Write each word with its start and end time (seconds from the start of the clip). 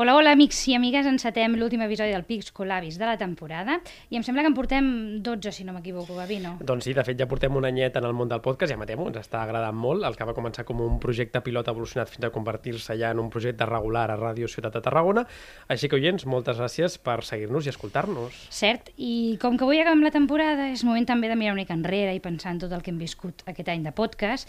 Hola, 0.00 0.14
hola, 0.14 0.30
amics 0.30 0.60
i 0.70 0.76
amigues. 0.76 1.08
Encetem 1.10 1.56
l'últim 1.58 1.80
episodi 1.82 2.12
del 2.14 2.22
Pics 2.22 2.52
Colabis 2.54 3.00
de 3.00 3.06
la 3.08 3.16
temporada 3.18 3.80
i 4.12 4.14
em 4.14 4.22
sembla 4.22 4.44
que 4.44 4.50
en 4.52 4.54
portem 4.54 4.90
12, 5.26 5.50
si 5.56 5.64
no 5.66 5.72
m'equivoco, 5.74 6.14
Gavino. 6.14 6.52
Doncs 6.62 6.86
sí, 6.86 6.92
de 6.94 7.02
fet 7.02 7.18
ja 7.18 7.26
portem 7.26 7.56
un 7.58 7.66
anyet 7.66 7.98
en 7.98 8.06
el 8.06 8.14
món 8.14 8.30
del 8.30 8.38
podcast, 8.38 8.70
ja 8.70 8.78
matemo, 8.78 9.08
ens 9.10 9.18
està 9.18 9.40
agradant 9.42 9.74
molt, 9.74 10.06
el 10.06 10.14
que 10.14 10.28
va 10.28 10.36
començar 10.36 10.62
com 10.68 10.84
un 10.84 11.00
projecte 11.02 11.42
pilot 11.42 11.72
evolucionat 11.74 12.12
fins 12.14 12.28
a 12.28 12.30
convertir-se 12.30 12.94
ja 13.00 13.10
en 13.10 13.18
un 13.18 13.26
projecte 13.34 13.66
regular 13.66 14.04
a 14.14 14.20
Ràdio 14.20 14.46
Ciutat 14.46 14.78
de 14.78 14.84
Tarragona. 14.86 15.24
Així 15.66 15.90
que, 15.90 15.98
oients, 15.98 16.28
moltes 16.30 16.62
gràcies 16.62 16.94
per 17.02 17.24
seguir-nos 17.26 17.66
i 17.66 17.74
escoltar-nos. 17.74 18.38
Cert, 18.54 18.92
i 19.02 19.34
com 19.42 19.58
que 19.58 19.66
avui 19.66 19.82
acabem 19.82 20.06
la 20.06 20.14
temporada, 20.14 20.68
és 20.70 20.86
moment 20.86 21.10
també 21.10 21.26
de 21.26 21.34
mirar 21.34 21.56
una 21.56 21.64
mica 21.64 21.74
enrere 21.74 22.14
i 22.14 22.22
pensar 22.22 22.54
en 22.54 22.62
tot 22.62 22.70
el 22.70 22.86
que 22.86 22.94
hem 22.94 23.02
viscut 23.02 23.42
aquest 23.50 23.74
any 23.74 23.82
de 23.82 23.90
podcast. 23.90 24.46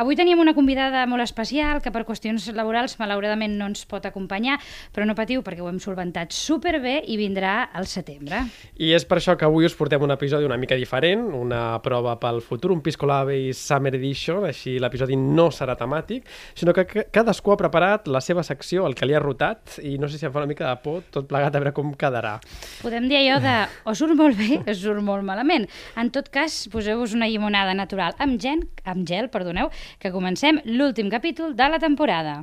Avui 0.00 0.16
teníem 0.16 0.40
una 0.40 0.52
convidada 0.56 1.04
molt 1.08 1.24
especial 1.24 1.84
que 1.84 1.92
per 1.92 2.06
qüestions 2.08 2.48
laborals 2.56 2.98
malauradament 3.00 3.60
no 3.60 3.68
ens 3.68 3.84
pot 3.88 4.04
acompanyar, 4.04 4.58
però 4.92 5.06
no 5.06 5.16
patiu 5.18 5.42
perquè 5.46 5.62
ho 5.62 5.70
hem 5.70 5.80
solventat 5.82 6.34
superbé 6.34 6.98
i 7.06 7.16
vindrà 7.20 7.70
al 7.72 7.88
setembre. 7.90 8.42
I 8.82 8.92
és 8.96 9.06
per 9.08 9.18
això 9.20 9.36
que 9.38 9.46
avui 9.48 9.66
us 9.66 9.76
portem 9.76 10.02
un 10.02 10.14
episodi 10.14 10.46
una 10.46 10.58
mica 10.60 10.76
diferent, 10.78 11.28
una 11.34 11.78
prova 11.84 12.16
pel 12.20 12.40
futur, 12.44 12.72
un 12.74 12.82
Pisco 12.84 13.08
Labis 13.08 13.60
Summer 13.60 13.94
Edition, 13.96 14.44
així 14.48 14.76
l'episodi 14.82 15.16
no 15.18 15.48
serà 15.54 15.76
temàtic, 15.78 16.26
sinó 16.54 16.74
que 16.76 16.86
cadascú 17.12 17.54
ha 17.54 17.60
preparat 17.60 18.10
la 18.12 18.22
seva 18.24 18.44
secció, 18.46 18.86
el 18.86 18.96
que 18.96 19.08
li 19.08 19.16
ha 19.16 19.22
rotat, 19.22 19.78
i 19.82 19.96
no 20.00 20.10
sé 20.10 20.20
si 20.20 20.28
em 20.28 20.34
fa 20.34 20.42
una 20.42 20.50
mica 20.50 20.68
de 20.68 20.82
por 20.82 21.02
tot 21.14 21.28
plegat 21.30 21.54
a 21.54 21.62
veure 21.62 21.74
com 21.76 21.94
quedarà. 21.98 22.36
Podem 22.82 23.08
dir 23.10 23.20
allò 23.20 23.40
de 23.42 23.56
o 23.84 23.94
surt 23.98 24.16
molt 24.18 24.38
bé 24.38 24.60
o 24.62 24.76
surt 24.76 25.04
molt 25.04 25.26
malament. 25.26 25.68
En 25.96 26.12
tot 26.14 26.30
cas, 26.32 26.64
poseu-vos 26.72 27.16
una 27.16 27.30
llimonada 27.30 27.74
natural 27.76 28.16
amb, 28.22 28.40
gen, 28.42 28.66
amb 28.84 29.06
gel, 29.08 29.30
perdoneu, 29.32 29.72
que 30.02 30.14
comencem 30.14 30.62
l'últim 30.66 31.10
capítol 31.12 31.56
de 31.56 31.72
la 31.72 31.82
temporada. 31.82 32.42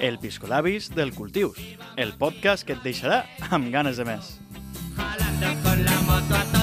El 0.00 0.18
Piscolabis 0.18 0.88
del 0.94 1.12
Cultius, 1.12 1.58
el 1.96 2.14
podcast 2.16 2.64
que 2.64 2.72
et 2.72 2.80
deixarà 2.82 3.26
amb 3.52 3.68
ganes 3.70 4.00
de 4.00 4.08
més. 4.08 4.38
jalando 4.96 5.62
con 5.62 5.84
la 5.84 6.00
moto 6.02 6.34
a 6.34 6.59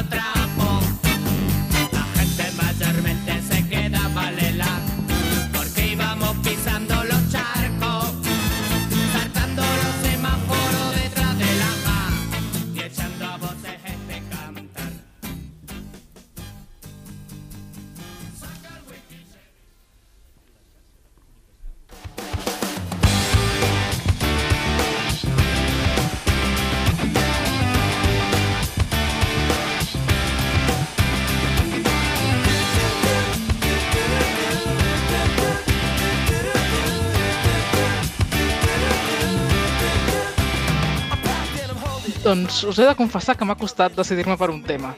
Doncs 42.27 42.65
us 42.67 42.76
he 42.76 42.83
de 42.83 42.95
confessar 42.99 43.38
que 43.39 43.45
m'ha 43.48 43.55
costat 43.55 43.93
decidir-me 43.95 44.36
per 44.36 44.49
un 44.52 44.60
tema. 44.60 44.89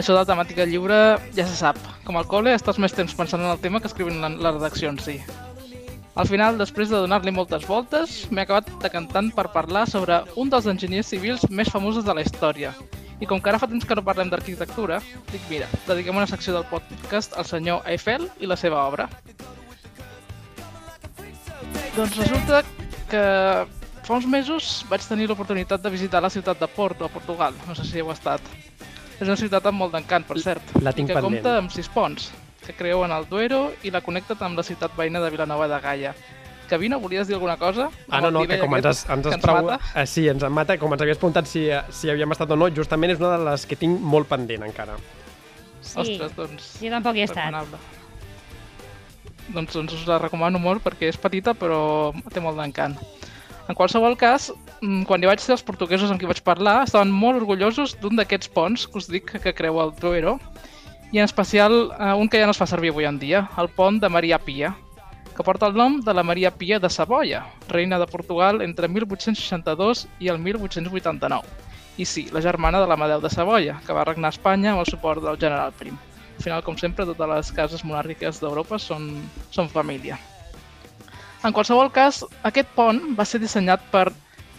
Això 0.00 0.14
de 0.14 0.22
la 0.22 0.24
temàtica 0.24 0.64
lliure 0.64 1.18
ja 1.36 1.44
se 1.44 1.58
sap. 1.58 1.76
Com 2.06 2.16
al 2.16 2.24
col·le, 2.24 2.54
estàs 2.56 2.78
més 2.80 2.94
temps 2.96 3.12
pensant 3.12 3.44
en 3.44 3.50
el 3.50 3.60
tema 3.60 3.82
que 3.84 3.90
escrivint 3.90 4.22
la, 4.22 4.30
la 4.32 4.54
redacció 4.54 4.88
en 4.88 4.96
si. 5.04 5.18
Al 6.16 6.30
final, 6.32 6.56
després 6.56 6.88
de 6.88 6.96
donar-li 6.96 7.34
moltes 7.36 7.68
voltes, 7.68 8.16
m'he 8.32 8.40
acabat 8.46 8.72
decantant 8.80 9.28
per 9.36 9.50
parlar 9.52 9.84
sobre 9.84 10.22
un 10.40 10.48
dels 10.48 10.70
enginyers 10.72 11.12
civils 11.12 11.44
més 11.52 11.68
famosos 11.68 12.08
de 12.08 12.16
la 12.16 12.24
història. 12.24 12.72
I 13.20 13.28
com 13.28 13.36
que 13.36 13.52
ara 13.52 13.60
fa 13.60 13.68
temps 13.68 13.84
que 13.84 13.98
no 13.98 14.08
parlem 14.08 14.32
d'arquitectura, 14.32 15.02
dic, 15.28 15.44
mira, 15.52 15.68
dediquem 15.84 16.16
una 16.16 16.30
secció 16.30 16.56
del 16.56 16.64
podcast 16.72 17.36
al 17.36 17.44
senyor 17.44 17.84
Eiffel 17.84 18.30
i 18.40 18.48
la 18.48 18.56
seva 18.56 18.86
obra. 18.88 19.10
Doncs 21.98 22.16
resulta 22.16 22.64
que 23.12 23.26
fa 24.08 24.16
uns 24.16 24.26
mesos 24.26 24.86
vaig 24.88 25.04
tenir 25.04 25.28
l'oportunitat 25.28 25.82
de 25.84 25.92
visitar 25.92 26.22
la 26.24 26.30
ciutat 26.32 26.56
de 26.60 26.66
Porto, 26.72 27.04
a 27.04 27.12
Portugal. 27.12 27.52
No 27.68 27.76
sé 27.76 27.84
si 27.84 28.00
heu 28.00 28.08
estat. 28.14 28.40
És 29.18 29.26
una 29.26 29.36
ciutat 29.36 29.66
amb 29.68 29.82
molt 29.82 29.92
d'encant, 29.92 30.24
per 30.24 30.38
cert. 30.40 30.72
La 30.80 30.94
tinc 30.96 31.10
i 31.10 31.12
que 31.12 31.18
pendent. 31.18 31.42
compta 31.42 31.56
amb 31.60 31.74
sis 31.74 31.90
ponts, 31.92 32.30
que 32.64 32.72
creuen 32.78 33.12
el 33.12 33.28
Duero 33.28 33.66
i 33.84 33.92
la 33.92 34.00
connecten 34.00 34.40
amb 34.46 34.56
la 34.56 34.64
ciutat 34.64 34.96
veïna 34.96 35.20
de 35.20 35.28
Vilanova 35.34 35.68
de 35.68 35.80
Gaia. 35.84 36.14
Gavino, 36.68 37.00
volies 37.00 37.28
dir 37.28 37.36
alguna 37.36 37.56
cosa? 37.56 37.90
Ah, 38.08 38.20
no, 38.20 38.30
no, 38.30 38.46
que 38.48 38.58
com 38.60 38.76
ens, 38.76 39.04
ens 39.08 39.28
has 39.28 39.44
prou... 39.44 39.60
mata? 39.60 39.78
Ah, 39.92 40.06
sí, 40.06 40.26
ens 40.28 40.44
en 40.44 40.52
mata. 40.52 40.78
Com 40.80 40.92
ens 40.92 41.04
havies 41.04 41.20
preguntat 41.20 41.48
si, 41.48 41.66
si 41.92 42.12
havíem 42.12 42.32
estat 42.32 42.52
o 42.52 42.60
no, 42.60 42.68
justament 42.72 43.12
és 43.12 43.20
una 43.20 43.36
de 43.36 43.44
les 43.50 43.68
que 43.68 43.76
tinc 43.80 44.00
molt 44.00 44.28
pendent 44.28 44.64
encara. 44.68 44.96
Sí, 45.80 46.00
Ostres, 46.00 46.32
doncs... 46.36 46.74
jo 46.80 46.92
tampoc 46.92 47.16
hi 47.16 47.24
he 47.24 47.28
estat. 47.28 47.76
Doncs, 49.48 49.72
doncs 49.72 49.96
us 49.96 50.08
la 50.08 50.20
recomano 50.20 50.60
molt 50.60 50.84
perquè 50.84 51.08
és 51.08 51.20
petita 51.20 51.56
però 51.56 52.12
té 52.32 52.44
molt 52.44 52.60
d'encant. 52.60 53.00
En 53.68 53.76
qualsevol 53.76 54.16
cas, 54.16 54.48
mm, 54.80 55.02
quan 55.04 55.22
hi 55.22 55.28
vaig 55.28 55.42
ser 55.44 55.52
els 55.52 55.62
portuguesos 55.62 56.10
amb 56.10 56.20
qui 56.20 56.28
vaig 56.28 56.40
parlar, 56.40 56.82
estaven 56.82 57.10
molt 57.12 57.42
orgullosos 57.42 57.94
d'un 58.00 58.16
d'aquests 58.16 58.48
ponts 58.48 58.86
que 58.88 58.96
us 58.96 59.08
dic 59.12 59.28
que, 59.42 59.52
creu 59.52 59.80
el 59.82 59.92
Duero, 60.00 60.38
i 61.12 61.18
en 61.18 61.24
especial 61.24 61.92
eh, 61.92 62.14
un 62.14 62.28
que 62.28 62.40
ja 62.40 62.46
no 62.48 62.56
es 62.56 62.60
fa 62.60 62.66
servir 62.66 62.94
avui 62.94 63.04
en 63.04 63.18
dia, 63.18 63.44
el 63.60 63.68
pont 63.68 64.00
de 64.00 64.08
Maria 64.08 64.38
Pia, 64.38 64.74
que 65.36 65.44
porta 65.44 65.68
el 65.68 65.76
nom 65.76 66.00
de 66.00 66.14
la 66.14 66.24
Maria 66.24 66.50
Pia 66.50 66.80
de 66.80 66.88
Savoia, 66.88 67.44
reina 67.68 67.98
de 67.98 68.06
Portugal 68.06 68.62
entre 68.62 68.88
1862 68.88 70.06
i 70.18 70.32
el 70.32 70.38
1889. 70.38 71.44
I 71.98 72.04
sí, 72.04 72.28
la 72.32 72.40
germana 72.40 72.80
de 72.80 72.88
l'Amadeu 72.88 73.20
de 73.20 73.30
Savoia, 73.30 73.82
que 73.84 73.92
va 73.92 74.08
regnar 74.08 74.32
a 74.32 74.36
Espanya 74.36 74.72
amb 74.72 74.80
el 74.80 74.88
suport 74.88 75.22
del 75.22 75.36
general 75.36 75.76
Prim. 75.76 76.00
Al 76.38 76.42
final, 76.42 76.64
com 76.64 76.76
sempre, 76.78 77.04
totes 77.04 77.32
les 77.34 77.52
cases 77.52 77.84
monàrquiques 77.84 78.40
d'Europa 78.40 78.80
són, 78.80 79.10
són 79.50 79.68
família. 79.68 80.16
En 81.46 81.54
qualsevol 81.54 81.90
cas, 81.94 82.24
aquest 82.42 82.70
pont 82.74 82.98
va 83.18 83.24
ser 83.28 83.38
dissenyat 83.38 83.82
per 83.92 84.08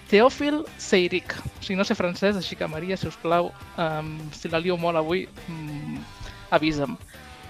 Théophile 0.09 0.63
Seyric. 0.79 1.35
O 1.35 1.61
sigui, 1.61 1.75
no 1.77 1.85
sé 1.85 1.97
francès, 1.97 2.37
així 2.39 2.55
que 2.55 2.69
Maria, 2.71 2.97
si 2.97 3.09
us 3.09 3.17
plau, 3.19 3.51
um, 3.77 4.13
si 4.31 4.49
la 4.49 4.61
lio 4.63 4.77
molt 4.79 4.97
avui, 4.97 5.25
um, 5.51 5.99
avisa'm. 6.55 6.95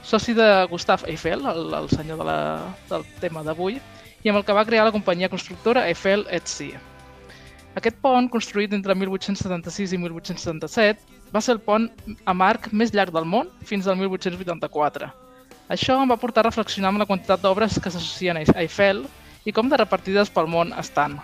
Soci 0.04 0.34
de 0.34 0.48
Gustave 0.72 1.08
Eiffel, 1.12 1.46
el, 1.46 1.70
el 1.78 1.90
senyor 1.94 2.18
de 2.18 2.26
la, 2.26 2.40
del 2.90 3.06
tema 3.22 3.46
d'avui, 3.46 3.78
i 4.24 4.32
amb 4.32 4.42
el 4.42 4.48
que 4.48 4.56
va 4.58 4.66
crear 4.66 4.88
la 4.88 4.96
companyia 4.96 5.30
constructora 5.30 5.86
Eiffel 5.88 6.26
et 6.34 6.50
Cie. 6.50 6.82
Aquest 7.78 8.02
pont, 8.02 8.28
construït 8.34 8.74
entre 8.74 8.98
1876 8.98 9.94
i 9.94 10.02
1877, 10.02 11.22
va 11.30 11.46
ser 11.46 11.60
el 11.60 11.64
pont 11.64 11.86
amb 12.26 12.44
arc 12.44 12.74
més 12.74 12.92
llarg 12.98 13.14
del 13.14 13.30
món 13.30 13.54
fins 13.62 13.88
al 13.88 14.00
1884. 14.02 15.29
Això 15.70 16.00
em 16.02 16.10
va 16.10 16.18
portar 16.18 16.42
a 16.42 16.48
reflexionar 16.48 16.90
amb 16.90 17.02
la 17.04 17.06
quantitat 17.06 17.44
d'obres 17.44 17.76
que 17.78 17.92
s'associen 17.94 18.40
a 18.42 18.46
Eiffel 18.64 19.04
i 19.46 19.54
com 19.54 19.70
de 19.70 19.78
repartides 19.78 20.32
pel 20.34 20.50
món 20.50 20.74
estan. 20.82 21.20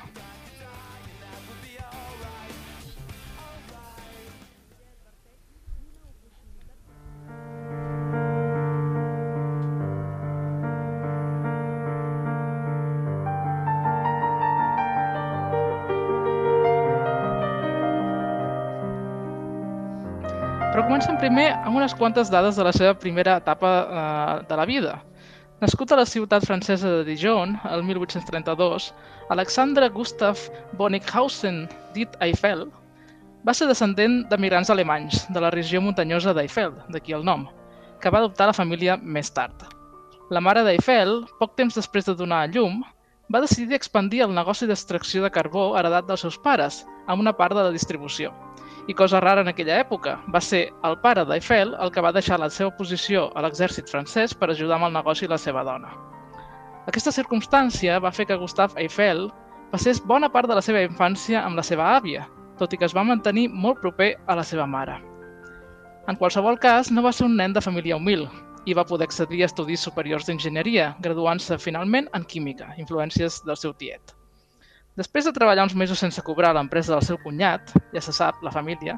Comencem 21.05 21.21
primer 21.21 21.51
amb 21.61 21.77
unes 21.77 21.93
quantes 21.93 22.31
dades 22.33 22.55
de 22.57 22.63
la 22.65 22.71
seva 22.73 22.95
primera 22.97 23.35
etapa 23.37 23.69
eh, 23.85 24.45
de 24.49 24.55
la 24.57 24.65
vida. 24.65 24.93
Nascut 25.61 25.91
a 25.91 25.99
la 25.99 26.05
ciutat 26.05 26.41
francesa 26.41 26.89
de 26.89 27.03
Dijon, 27.05 27.59
el 27.69 27.83
1832, 27.85 28.87
Alexandre 29.29 29.89
Gustave 29.89 30.49
Bonnickhausen, 30.73 31.67
dit 31.93 32.09
Eiffel, 32.25 32.65
va 33.45 33.53
ser 33.53 33.67
descendent 33.69 34.23
de 34.31 34.39
migrants 34.41 34.71
alemanys 34.73 35.27
de 35.29 35.45
la 35.45 35.51
regió 35.53 35.77
muntanyosa 35.77 36.33
d'Eiffel, 36.33 36.73
d'aquí 36.89 37.13
el 37.13 37.23
nom, 37.23 37.45
que 38.01 38.09
va 38.09 38.23
adoptar 38.23 38.49
la 38.49 38.57
família 38.57 38.97
més 38.97 39.29
tard. 39.29 39.61
La 40.33 40.41
mare 40.41 40.65
d'Eiffel, 40.65 41.19
poc 41.37 41.53
temps 41.53 41.77
després 41.77 42.09
de 42.09 42.17
donar 42.17 42.41
a 42.41 42.49
llum, 42.49 42.81
va 43.29 43.45
decidir 43.45 43.77
expandir 43.77 44.25
el 44.25 44.33
negoci 44.33 44.65
d'extracció 44.65 45.21
de 45.21 45.29
carbó 45.29 45.75
heredat 45.77 46.09
dels 46.09 46.25
seus 46.25 46.41
pares, 46.41 46.81
amb 47.05 47.21
una 47.21 47.37
part 47.37 47.53
de 47.53 47.69
la 47.69 47.75
distribució. 47.77 48.33
I 48.87 48.93
cosa 48.93 49.19
rara 49.19 49.41
en 49.41 49.47
aquella 49.49 49.79
època, 49.81 50.19
va 50.29 50.39
ser 50.41 50.67
el 50.85 50.99
pare 51.01 51.23
d'Eiffel 51.25 51.71
el 51.81 51.91
que 51.91 52.03
va 52.05 52.11
deixar 52.13 52.37
la 52.37 52.51
seva 52.53 52.69
posició 52.77 53.31
a 53.33 53.41
l'exèrcit 53.41 53.89
francès 53.89 54.35
per 54.37 54.51
ajudar 54.51 54.77
amb 54.77 54.89
el 54.89 54.93
negoci 54.93 55.25
la 55.27 55.39
seva 55.41 55.63
dona. 55.65 55.89
Aquesta 56.85 57.13
circumstància 57.15 57.97
va 57.99 58.13
fer 58.13 58.27
que 58.29 58.37
Gustave 58.37 58.77
Eiffel 58.83 59.25
passés 59.71 60.03
bona 60.05 60.29
part 60.29 60.47
de 60.51 60.57
la 60.59 60.61
seva 60.61 60.83
infància 60.85 61.41
amb 61.41 61.57
la 61.57 61.65
seva 61.65 61.87
àvia, 61.95 62.27
tot 62.59 62.73
i 62.73 62.77
que 62.77 62.85
es 62.85 62.93
va 62.93 63.03
mantenir 63.03 63.47
molt 63.49 63.81
proper 63.81 64.11
a 64.27 64.35
la 64.37 64.43
seva 64.45 64.67
mare. 64.69 64.99
En 66.05 66.19
qualsevol 66.19 66.59
cas, 66.61 66.91
no 66.93 67.01
va 67.01 67.11
ser 67.11 67.25
un 67.25 67.33
nen 67.39 67.57
de 67.57 67.65
família 67.65 67.97
humil 67.97 68.27
i 68.69 68.77
va 68.77 68.85
poder 68.85 69.09
accedir 69.09 69.41
a 69.41 69.49
estudis 69.49 69.81
superiors 69.81 70.29
d'enginyeria, 70.29 70.91
graduant-se 71.01 71.57
finalment 71.57 72.05
en 72.13 72.29
química, 72.29 72.69
influències 72.77 73.41
del 73.49 73.57
seu 73.57 73.73
tiet. 73.73 74.13
Després 74.95 75.25
de 75.27 75.33
treballar 75.35 75.65
uns 75.67 75.75
mesos 75.75 75.99
sense 75.99 76.21
cobrar 76.23 76.53
a 76.53 76.55
l'empresa 76.55 76.93
del 76.93 77.03
seu 77.03 77.17
cunyat, 77.19 77.73
ja 77.91 78.01
se 78.03 78.13
sap, 78.15 78.37
la 78.45 78.53
família, 78.55 78.95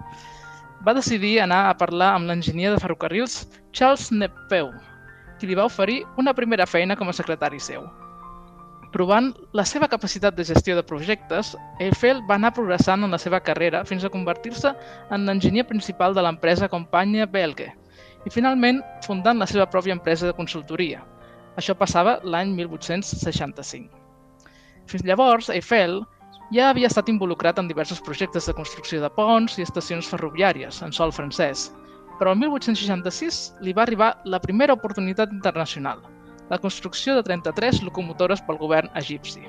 va 0.85 0.93
decidir 0.93 1.39
anar 1.41 1.63
a 1.67 1.77
parlar 1.77 2.11
amb 2.13 2.29
l'enginyer 2.29 2.69
de 2.69 2.81
ferrocarrils 2.83 3.47
Charles 3.73 4.11
Nepeu, 4.13 4.69
qui 5.39 5.49
li 5.49 5.57
va 5.57 5.65
oferir 5.65 6.03
una 6.21 6.35
primera 6.37 6.69
feina 6.69 6.95
com 6.99 7.09
a 7.09 7.17
secretari 7.17 7.57
seu. 7.57 7.89
Provant 8.93 9.33
la 9.57 9.65
seva 9.65 9.89
capacitat 9.89 10.37
de 10.37 10.45
gestió 10.45 10.77
de 10.77 10.85
projectes, 10.85 11.55
Eiffel 11.81 12.21
va 12.29 12.37
anar 12.37 12.53
progressant 12.53 13.03
en 13.03 13.17
la 13.17 13.19
seva 13.25 13.41
carrera 13.41 13.83
fins 13.85 14.05
a 14.05 14.13
convertir-se 14.13 14.77
en 15.09 15.25
l'enginyer 15.25 15.65
principal 15.67 16.13
de 16.13 16.23
l'empresa 16.23 16.69
Companya 16.69 17.25
Belge 17.25 17.73
i 18.25 18.33
finalment 18.33 18.83
fundant 19.05 19.41
la 19.41 19.49
seva 19.49 19.65
pròpia 19.65 19.97
empresa 19.97 20.29
de 20.29 20.37
consultoria. 20.37 21.01
Això 21.57 21.73
passava 21.73 22.19
l'any 22.23 22.53
1865. 22.53 24.06
Fins 24.87 25.03
llavors, 25.03 25.49
Eiffel 25.51 25.99
ja 26.55 26.69
havia 26.69 26.87
estat 26.87 27.09
involucrat 27.11 27.57
en 27.59 27.67
diversos 27.67 27.99
projectes 28.03 28.47
de 28.47 28.55
construcció 28.55 29.01
de 29.03 29.09
ponts 29.11 29.57
i 29.59 29.65
estacions 29.65 30.07
ferroviàries 30.07 30.79
en 30.85 30.95
sol 30.95 31.11
francès, 31.11 31.67
però 32.19 32.31
el 32.31 32.39
1866 32.39 33.41
li 33.67 33.75
va 33.75 33.83
arribar 33.83 34.13
la 34.25 34.39
primera 34.39 34.77
oportunitat 34.77 35.33
internacional, 35.35 35.99
la 36.49 36.59
construcció 36.63 37.17
de 37.17 37.25
33 37.27 37.83
locomotores 37.83 38.41
pel 38.47 38.61
govern 38.63 38.89
egipci. 38.95 39.43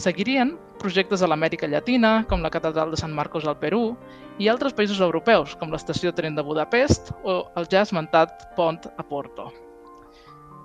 Seguirien 0.00 0.56
projectes 0.80 1.22
a 1.22 1.28
l'Amèrica 1.30 1.68
Llatina, 1.68 2.24
com 2.28 2.42
la 2.42 2.50
Catedral 2.50 2.90
de 2.90 2.98
Sant 2.98 3.14
Marcos 3.14 3.46
al 3.46 3.58
Perú, 3.62 3.94
i 4.40 4.48
altres 4.48 4.74
països 4.74 5.00
europeus, 5.04 5.54
com 5.60 5.70
l'estació 5.70 6.10
de 6.10 6.18
tren 6.22 6.34
de 6.34 6.42
Budapest 6.42 7.12
o 7.22 7.42
el 7.60 7.68
ja 7.70 7.84
esmentat 7.86 8.48
pont 8.56 8.80
a 8.96 9.04
Porto. 9.04 9.50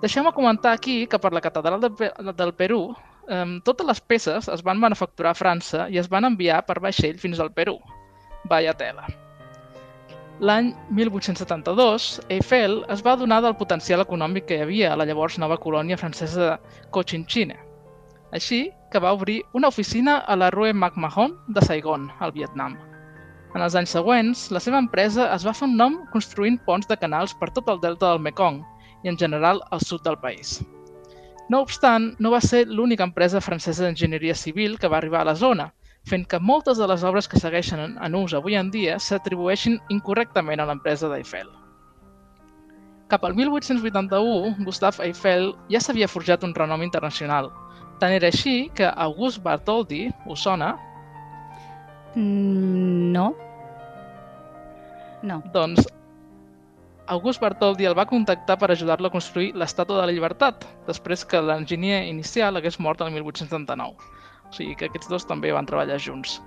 Deixeu-me 0.02 0.32
comentar 0.32 0.72
aquí 0.74 1.04
que 1.06 1.20
per 1.20 1.32
la 1.32 1.42
Catedral 1.44 1.80
de, 1.84 2.10
del 2.32 2.54
Perú, 2.54 2.94
eh, 3.28 3.44
totes 3.64 3.86
les 3.86 4.00
peces 4.00 4.48
es 4.48 4.64
van 4.66 4.80
manufacturar 4.82 5.34
a 5.34 5.38
França 5.38 5.86
i 5.92 6.00
es 6.02 6.10
van 6.12 6.28
enviar 6.28 6.62
per 6.66 6.80
vaixell 6.80 7.18
fins 7.22 7.40
al 7.40 7.52
Perú. 7.52 7.78
Vaya 8.50 8.74
tela. 8.74 9.06
L'any 10.36 10.74
1872, 10.92 12.06
Eiffel 12.28 12.82
es 12.92 13.00
va 13.04 13.14
adonar 13.16 13.38
del 13.40 13.56
potencial 13.56 14.02
econòmic 14.04 14.44
que 14.50 14.58
hi 14.58 14.66
havia 14.66 14.90
a 14.92 14.98
la 15.00 15.06
llavors 15.08 15.38
nova 15.40 15.56
colònia 15.56 15.96
francesa 15.96 16.42
de 16.42 16.90
Cochinchina. 16.92 17.56
Així 18.36 18.66
que 18.92 19.00
va 19.00 19.14
obrir 19.16 19.38
una 19.56 19.72
oficina 19.72 20.18
a 20.18 20.36
la 20.36 20.50
Rue 20.52 20.74
McMahon 20.74 21.38
de 21.48 21.64
Saigon, 21.64 22.10
al 22.20 22.36
Vietnam. 22.36 22.76
En 23.56 23.64
els 23.64 23.80
anys 23.80 23.96
següents, 23.96 24.50
la 24.52 24.60
seva 24.60 24.82
empresa 24.84 25.30
es 25.32 25.48
va 25.48 25.56
fer 25.56 25.70
un 25.70 25.76
nom 25.80 26.02
construint 26.12 26.60
ponts 26.68 26.90
de 26.90 27.00
canals 27.00 27.32
per 27.40 27.54
tot 27.56 27.72
el 27.72 27.80
delta 27.80 28.12
del 28.12 28.24
Mekong 28.28 28.60
i 29.04 29.08
en 29.08 29.16
general 29.16 29.64
al 29.70 29.80
sud 29.80 30.04
del 30.04 30.20
país. 30.20 30.58
No 31.48 31.60
obstant, 31.62 32.14
no 32.18 32.32
va 32.32 32.40
ser 32.42 32.64
l'única 32.66 33.04
empresa 33.06 33.40
francesa 33.40 33.84
d'enginyeria 33.84 34.34
civil 34.34 34.78
que 34.78 34.88
va 34.88 34.98
arribar 34.98 35.20
a 35.20 35.28
la 35.30 35.34
zona, 35.38 35.72
fent 36.06 36.26
que 36.26 36.40
moltes 36.40 36.78
de 36.78 36.86
les 36.90 37.04
obres 37.04 37.28
que 37.28 37.38
segueixen 37.38 37.80
en- 37.80 38.14
ús 38.14 38.34
avui 38.34 38.56
en 38.56 38.70
dia 38.70 38.98
s'atribueixin 38.98 39.78
incorrectament 39.88 40.60
a 40.60 40.66
l'empresa 40.66 41.08
d'Eiffel. 41.08 41.48
Cap 43.08 43.24
al 43.24 43.34
1881, 43.34 44.56
Gustave 44.64 45.04
Eiffel 45.06 45.54
ja 45.70 45.80
s'havia 45.80 46.08
forjat 46.08 46.42
un 46.42 46.54
renom 46.54 46.82
internacional. 46.82 47.52
Tant 48.00 48.12
era 48.12 48.26
així 48.26 48.70
que 48.74 48.90
Auguste 48.96 49.40
Bartholdi, 49.42 50.10
us 50.26 50.42
sona? 50.42 50.76
Mm, 52.16 53.12
no. 53.12 53.34
No. 55.22 55.42
Doncs 55.52 55.86
August 57.06 57.40
Bartholdi 57.40 57.86
el 57.86 57.94
va 57.94 58.06
contactar 58.10 58.56
per 58.58 58.70
ajudar-lo 58.72 59.06
a 59.06 59.14
construir 59.14 59.52
l'Estàtua 59.54 60.00
de 60.00 60.06
la 60.08 60.12
Llibertat, 60.14 60.64
després 60.88 61.22
que 61.24 61.38
l'enginyer 61.38 62.00
inicial 62.10 62.58
hagués 62.58 62.80
mort 62.82 63.00
el 63.04 63.12
1879. 63.14 63.94
O 64.46 64.52
sigui 64.54 64.74
que 64.74 64.88
aquests 64.90 65.10
dos 65.10 65.26
també 65.26 65.52
van 65.54 65.68
treballar 65.70 66.00
junts. 66.02 66.40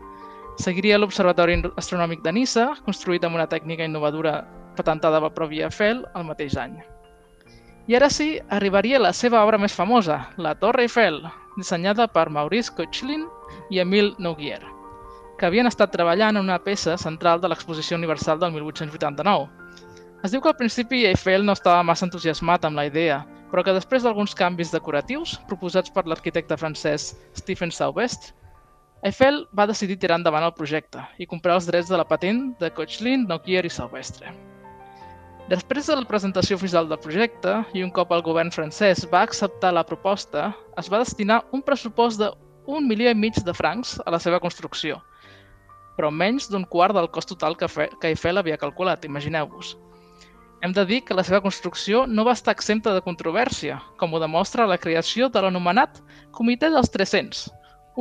Seguiria 0.59 0.97
l'Observatori 0.99 1.61
Astronòmic 1.79 2.23
de 2.25 2.33
Niça, 2.35 2.65
construït 2.83 3.23
amb 3.23 3.39
una 3.39 3.47
tècnica 3.47 3.87
innovadora 3.87 4.41
patentada 4.75 5.21
pel 5.23 5.35
propi 5.37 5.61
Eiffel 5.63 6.03
el 6.15 6.27
mateix 6.27 6.57
any. 6.59 6.75
I 7.87 7.95
ara 7.95 8.09
sí, 8.11 8.33
arribaria 8.53 8.99
la 8.99 9.13
seva 9.15 9.39
obra 9.45 9.57
més 9.57 9.73
famosa, 9.73 10.19
la 10.37 10.53
Torre 10.59 10.83
Eiffel, 10.83 11.21
dissenyada 11.55 12.09
per 12.11 12.27
Maurice 12.29 12.75
Koechlin 12.75 13.23
i 13.71 13.79
Emile 13.79 14.11
Nouguier, 14.19 14.59
que 15.39 15.47
havien 15.47 15.71
estat 15.71 15.95
treballant 15.95 16.35
en 16.35 16.43
una 16.43 16.59
peça 16.59 16.97
central 16.99 17.39
de 17.39 17.47
l'Exposició 17.47 17.97
Universal 17.97 18.43
del 18.43 18.51
1889. 18.59 19.47
Es 20.23 20.33
diu 20.33 20.41
que 20.43 20.49
al 20.51 20.57
principi 20.59 21.05
Eiffel 21.07 21.45
no 21.47 21.53
estava 21.55 21.83
massa 21.87 22.03
entusiasmat 22.07 22.65
amb 22.67 22.75
la 22.75 22.83
idea, 22.89 23.21
però 23.51 23.63
que 23.63 23.71
després 23.75 24.03
d'alguns 24.03 24.35
canvis 24.35 24.73
decoratius 24.73 25.37
proposats 25.47 25.93
per 25.95 26.03
l'arquitecte 26.05 26.57
francès 26.59 27.13
Stephen 27.39 27.71
Sauvestre, 27.71 28.35
Eiffel 29.07 29.45
va 29.55 29.63
decidir 29.69 29.95
tirar 29.95 30.17
endavant 30.19 30.43
el 30.43 30.51
projecte 30.57 31.05
i 31.23 31.27
comprar 31.29 31.55
els 31.55 31.69
drets 31.69 31.87
de 31.87 31.95
la 31.95 32.03
patent 32.03 32.49
de 32.59 32.67
Koechlin, 32.75 33.23
Noguier 33.29 33.63
i 33.63 33.71
Sauvestre. 33.71 34.33
Després 35.47 35.87
de 35.87 35.95
la 35.95 36.05
presentació 36.05 36.59
oficial 36.59 36.91
del 36.91 36.99
projecte 36.99 37.55
i 37.73 37.81
un 37.81 37.89
cop 37.95 38.11
el 38.11 38.21
govern 38.27 38.51
francès 38.51 39.07
va 39.09 39.23
acceptar 39.23 39.71
la 39.73 39.85
proposta, 39.87 40.51
es 40.77 40.91
va 40.91 40.99
destinar 40.99 41.45
un 41.55 41.63
pressupost 41.63 42.19
de 42.19 42.27
un 42.67 42.91
milió 42.91 43.09
i 43.09 43.15
mig 43.15 43.39
de 43.47 43.55
francs 43.55 43.95
a 44.05 44.11
la 44.11 44.19
seva 44.19 44.43
construcció, 44.43 44.99
però 45.95 46.11
menys 46.11 46.51
d'un 46.51 46.67
quart 46.67 46.93
del 46.93 47.07
cost 47.09 47.31
total 47.31 47.55
que, 47.57 47.71
Fe- 47.71 47.89
que 48.01 48.11
Eiffel 48.11 48.37
havia 48.37 48.59
calculat, 48.59 49.07
imagineu-vos. 49.07 49.77
Hem 50.61 50.73
de 50.75 50.83
dir 50.85 51.03
que 51.07 51.15
la 51.15 51.23
seva 51.23 51.39
construcció 51.39 52.01
no 52.07 52.25
va 52.27 52.33
estar 52.35 52.51
exempta 52.51 52.91
de 52.91 53.01
controvèrsia, 53.05 53.77
com 53.99 54.13
ho 54.13 54.19
demostra 54.19 54.67
la 54.67 54.77
creació 54.77 55.29
de 55.31 55.43
l'anomenat 55.45 56.01
Comitè 56.35 56.67
dels 56.73 56.91
300, 56.91 57.45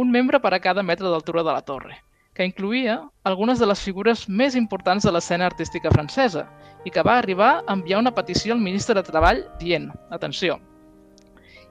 un 0.02 0.10
membre 0.10 0.40
per 0.42 0.52
a 0.56 0.60
cada 0.64 0.82
metre 0.82 1.06
d'altura 1.06 1.44
de 1.46 1.54
la 1.54 1.62
torre, 1.62 2.00
que 2.34 2.48
incluïa 2.48 2.98
algunes 3.30 3.62
de 3.62 3.68
les 3.70 3.84
figures 3.86 4.24
més 4.28 4.58
importants 4.58 5.06
de 5.06 5.12
l'escena 5.14 5.46
artística 5.46 5.92
francesa 5.94 6.48
i 6.84 6.90
que 6.90 7.06
va 7.06 7.20
arribar 7.20 7.52
a 7.60 7.78
enviar 7.78 8.02
una 8.02 8.14
petició 8.14 8.56
al 8.56 8.66
ministre 8.66 8.98
de 8.98 9.06
Treball 9.06 9.44
dient, 9.62 9.92
atenció, 10.10 10.58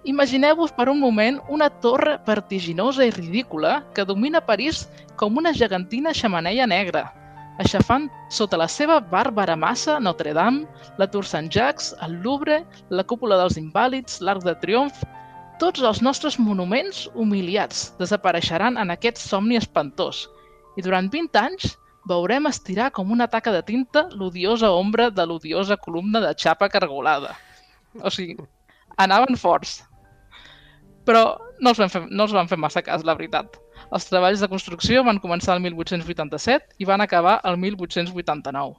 Imagineu-vos 0.08 0.72
per 0.72 0.88
un 0.88 1.02
moment 1.02 1.42
una 1.52 1.68
torre 1.84 2.14
vertiginosa 2.26 3.04
i 3.04 3.12
ridícula 3.12 3.82
que 3.94 4.06
domina 4.08 4.40
París 4.40 4.86
com 5.20 5.36
una 5.36 5.52
gegantina 5.52 6.14
xamaneia 6.16 6.68
negra, 6.70 7.10
aixafant 7.64 8.08
sota 8.30 8.60
la 8.60 8.68
seva 8.70 9.00
bàrbara 9.02 9.56
massa 9.58 9.98
Notre 10.00 10.34
Dame, 10.38 10.66
la 10.98 11.08
Tour 11.10 11.26
Saint-Jacques, 11.26 11.94
el 12.06 12.20
Louvre, 12.24 12.62
la 12.90 13.04
cúpula 13.04 13.38
dels 13.42 13.58
Invàlids, 13.62 14.22
l'Arc 14.22 14.46
de 14.48 14.58
Triomf... 14.64 15.04
Tots 15.58 15.82
els 15.82 16.04
nostres 16.06 16.36
monuments 16.38 17.08
humiliats 17.18 17.88
desapareixeran 17.98 18.76
en 18.78 18.94
aquest 18.94 19.18
somni 19.18 19.58
espantós 19.58 20.28
i 20.78 20.84
durant 20.86 21.10
20 21.10 21.40
anys 21.42 21.72
veurem 22.08 22.46
estirar 22.46 22.92
com 22.94 23.10
una 23.12 23.28
taca 23.28 23.52
de 23.52 23.64
tinta 23.66 24.06
l'odiosa 24.14 24.70
ombra 24.72 25.10
de 25.10 25.26
l'odiosa 25.26 25.78
columna 25.82 26.22
de 26.22 26.36
xapa 26.38 26.70
cargolada. 26.70 27.34
O 28.06 28.12
sigui, 28.14 28.38
anaven 29.02 29.38
forts. 29.38 29.80
Però 31.08 31.24
no 31.60 31.74
els, 31.74 31.82
van 31.82 31.90
fer, 31.90 32.04
no 32.06 32.28
els 32.28 32.36
van 32.36 32.50
fer 32.52 32.60
massa 32.62 32.84
cas, 32.86 33.04
la 33.08 33.16
veritat. 33.18 33.58
Els 33.88 34.06
treballs 34.10 34.42
de 34.44 34.50
construcció 34.52 35.02
van 35.08 35.22
començar 35.24 35.56
el 35.56 35.62
1887 35.64 36.76
i 36.84 36.88
van 36.90 37.00
acabar 37.04 37.38
el 37.48 37.56
1889. 37.62 38.76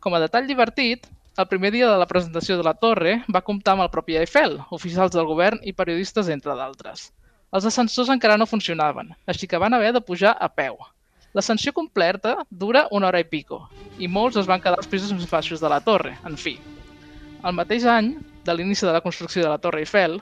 Com 0.00 0.16
a 0.16 0.20
detall 0.22 0.48
divertit, 0.48 1.04
el 1.36 1.48
primer 1.50 1.70
dia 1.74 1.90
de 1.90 1.98
la 2.00 2.08
presentació 2.08 2.56
de 2.56 2.64
la 2.64 2.72
torre 2.72 3.18
va 3.28 3.44
comptar 3.44 3.74
amb 3.74 3.84
el 3.84 3.90
propi 3.92 4.16
Eiffel, 4.16 4.56
oficials 4.72 5.12
del 5.12 5.28
govern 5.28 5.60
i 5.60 5.74
periodistes, 5.76 6.30
entre 6.32 6.56
d'altres. 6.56 7.10
Els 7.52 7.66
ascensors 7.68 8.08
encara 8.14 8.38
no 8.40 8.48
funcionaven, 8.48 9.12
així 9.28 9.46
que 9.46 9.60
van 9.60 9.76
haver 9.76 9.92
de 9.92 10.00
pujar 10.00 10.32
a 10.40 10.48
peu. 10.48 10.78
L'ascensió 11.36 11.74
completa 11.76 12.38
dura 12.48 12.86
una 12.96 13.10
hora 13.10 13.20
i 13.20 13.28
pico, 13.28 13.66
i 14.00 14.08
molts 14.08 14.40
es 14.40 14.48
van 14.48 14.64
quedar 14.64 14.80
als 14.80 14.88
pisos 14.88 15.12
més 15.12 15.28
baixos 15.28 15.60
de 15.60 15.68
la 15.68 15.82
torre, 15.84 16.14
en 16.24 16.40
fi. 16.40 16.56
El 17.44 17.52
mateix 17.52 17.84
any, 17.84 18.14
de 18.46 18.56
l'inici 18.56 18.88
de 18.88 18.96
la 18.96 19.04
construcció 19.04 19.44
de 19.44 19.52
la 19.52 19.60
Torre 19.60 19.84
Eiffel, 19.84 20.16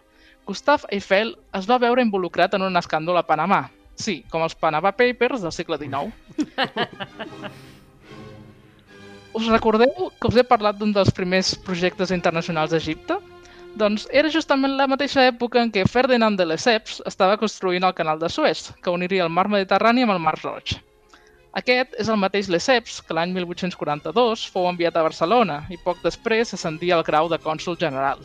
Gustave 0.45 0.91
Eiffel 0.91 1.37
es 1.55 1.71
va 1.71 1.79
veure 1.79 2.03
involucrat 2.03 2.59
en 2.59 2.67
un 2.67 2.83
escàndol 2.83 3.17
a 3.17 3.25
Panamà. 3.25 3.62
Sí, 3.95 4.25
com 4.31 4.43
els 4.43 4.57
Panama 4.59 4.93
Papers 4.93 5.45
del 5.45 5.53
segle 5.55 5.79
XIX. 5.79 6.13
Us 9.35 9.47
recordeu 9.51 10.11
que 10.21 10.29
us 10.31 10.37
he 10.39 10.45
parlat 10.47 10.77
d'un 10.79 10.93
dels 10.95 11.11
primers 11.15 11.57
projectes 11.67 12.13
internacionals 12.15 12.71
d'Egipte? 12.71 13.17
Doncs 13.75 14.05
era 14.15 14.31
justament 14.31 14.77
la 14.79 14.87
mateixa 14.87 15.25
època 15.27 15.59
en 15.59 15.73
què 15.75 15.83
Ferdinand 15.91 16.39
de 16.39 16.47
Lesseps 16.47 17.01
estava 17.11 17.39
construint 17.41 17.83
el 17.83 17.97
canal 17.99 18.21
de 18.21 18.31
Suez, 18.31 18.69
que 18.83 18.95
uniria 18.95 19.25
el 19.27 19.33
mar 19.35 19.49
Mediterrani 19.51 20.07
amb 20.07 20.15
el 20.15 20.23
mar 20.23 20.37
Roig. 20.39 20.77
Aquest 21.59 21.99
és 22.03 22.09
el 22.11 22.21
mateix 22.23 22.47
Lesseps 22.51 23.01
que 23.03 23.15
l'any 23.19 23.35
1842 23.35 24.47
fou 24.55 24.71
enviat 24.71 24.95
a 24.95 25.05
Barcelona 25.07 25.59
i 25.75 25.81
poc 25.83 25.99
després 26.07 26.55
ascendia 26.55 26.95
al 26.95 27.03
grau 27.07 27.27
de 27.31 27.39
cònsul 27.43 27.79
general. 27.83 28.23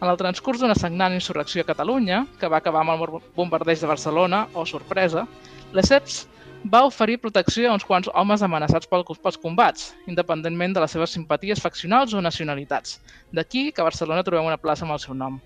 En 0.00 0.08
el 0.12 0.16
transcurs 0.20 0.60
d'una 0.60 0.74
sagnant 0.76 1.14
insurrecció 1.16 1.62
a 1.62 1.68
Catalunya, 1.68 2.24
que 2.40 2.48
va 2.52 2.58
acabar 2.60 2.82
amb 2.84 2.94
el 2.96 3.20
bombardeig 3.36 3.80
de 3.80 3.88
Barcelona, 3.88 4.46
o 4.52 4.66
sorpresa, 4.68 5.26
Lesseps 5.72 6.26
va 6.72 6.82
oferir 6.84 7.16
protecció 7.22 7.70
a 7.70 7.74
uns 7.78 7.84
quants 7.86 8.10
homes 8.12 8.42
amenaçats 8.42 8.88
pel- 8.90 9.04
pels 9.06 9.38
combats, 9.40 9.94
independentment 10.06 10.74
de 10.76 10.82
les 10.84 10.90
seves 10.92 11.10
simpaties 11.16 11.62
faccionals 11.62 12.12
o 12.14 12.20
nacionalitats. 12.20 13.00
D'aquí 13.32 13.70
que 13.72 13.80
a 13.80 13.88
Barcelona 13.88 14.24
trobem 14.26 14.46
una 14.46 14.58
plaça 14.60 14.84
amb 14.84 14.92
el 14.92 15.00
seu 15.00 15.14
nom. 15.14 15.40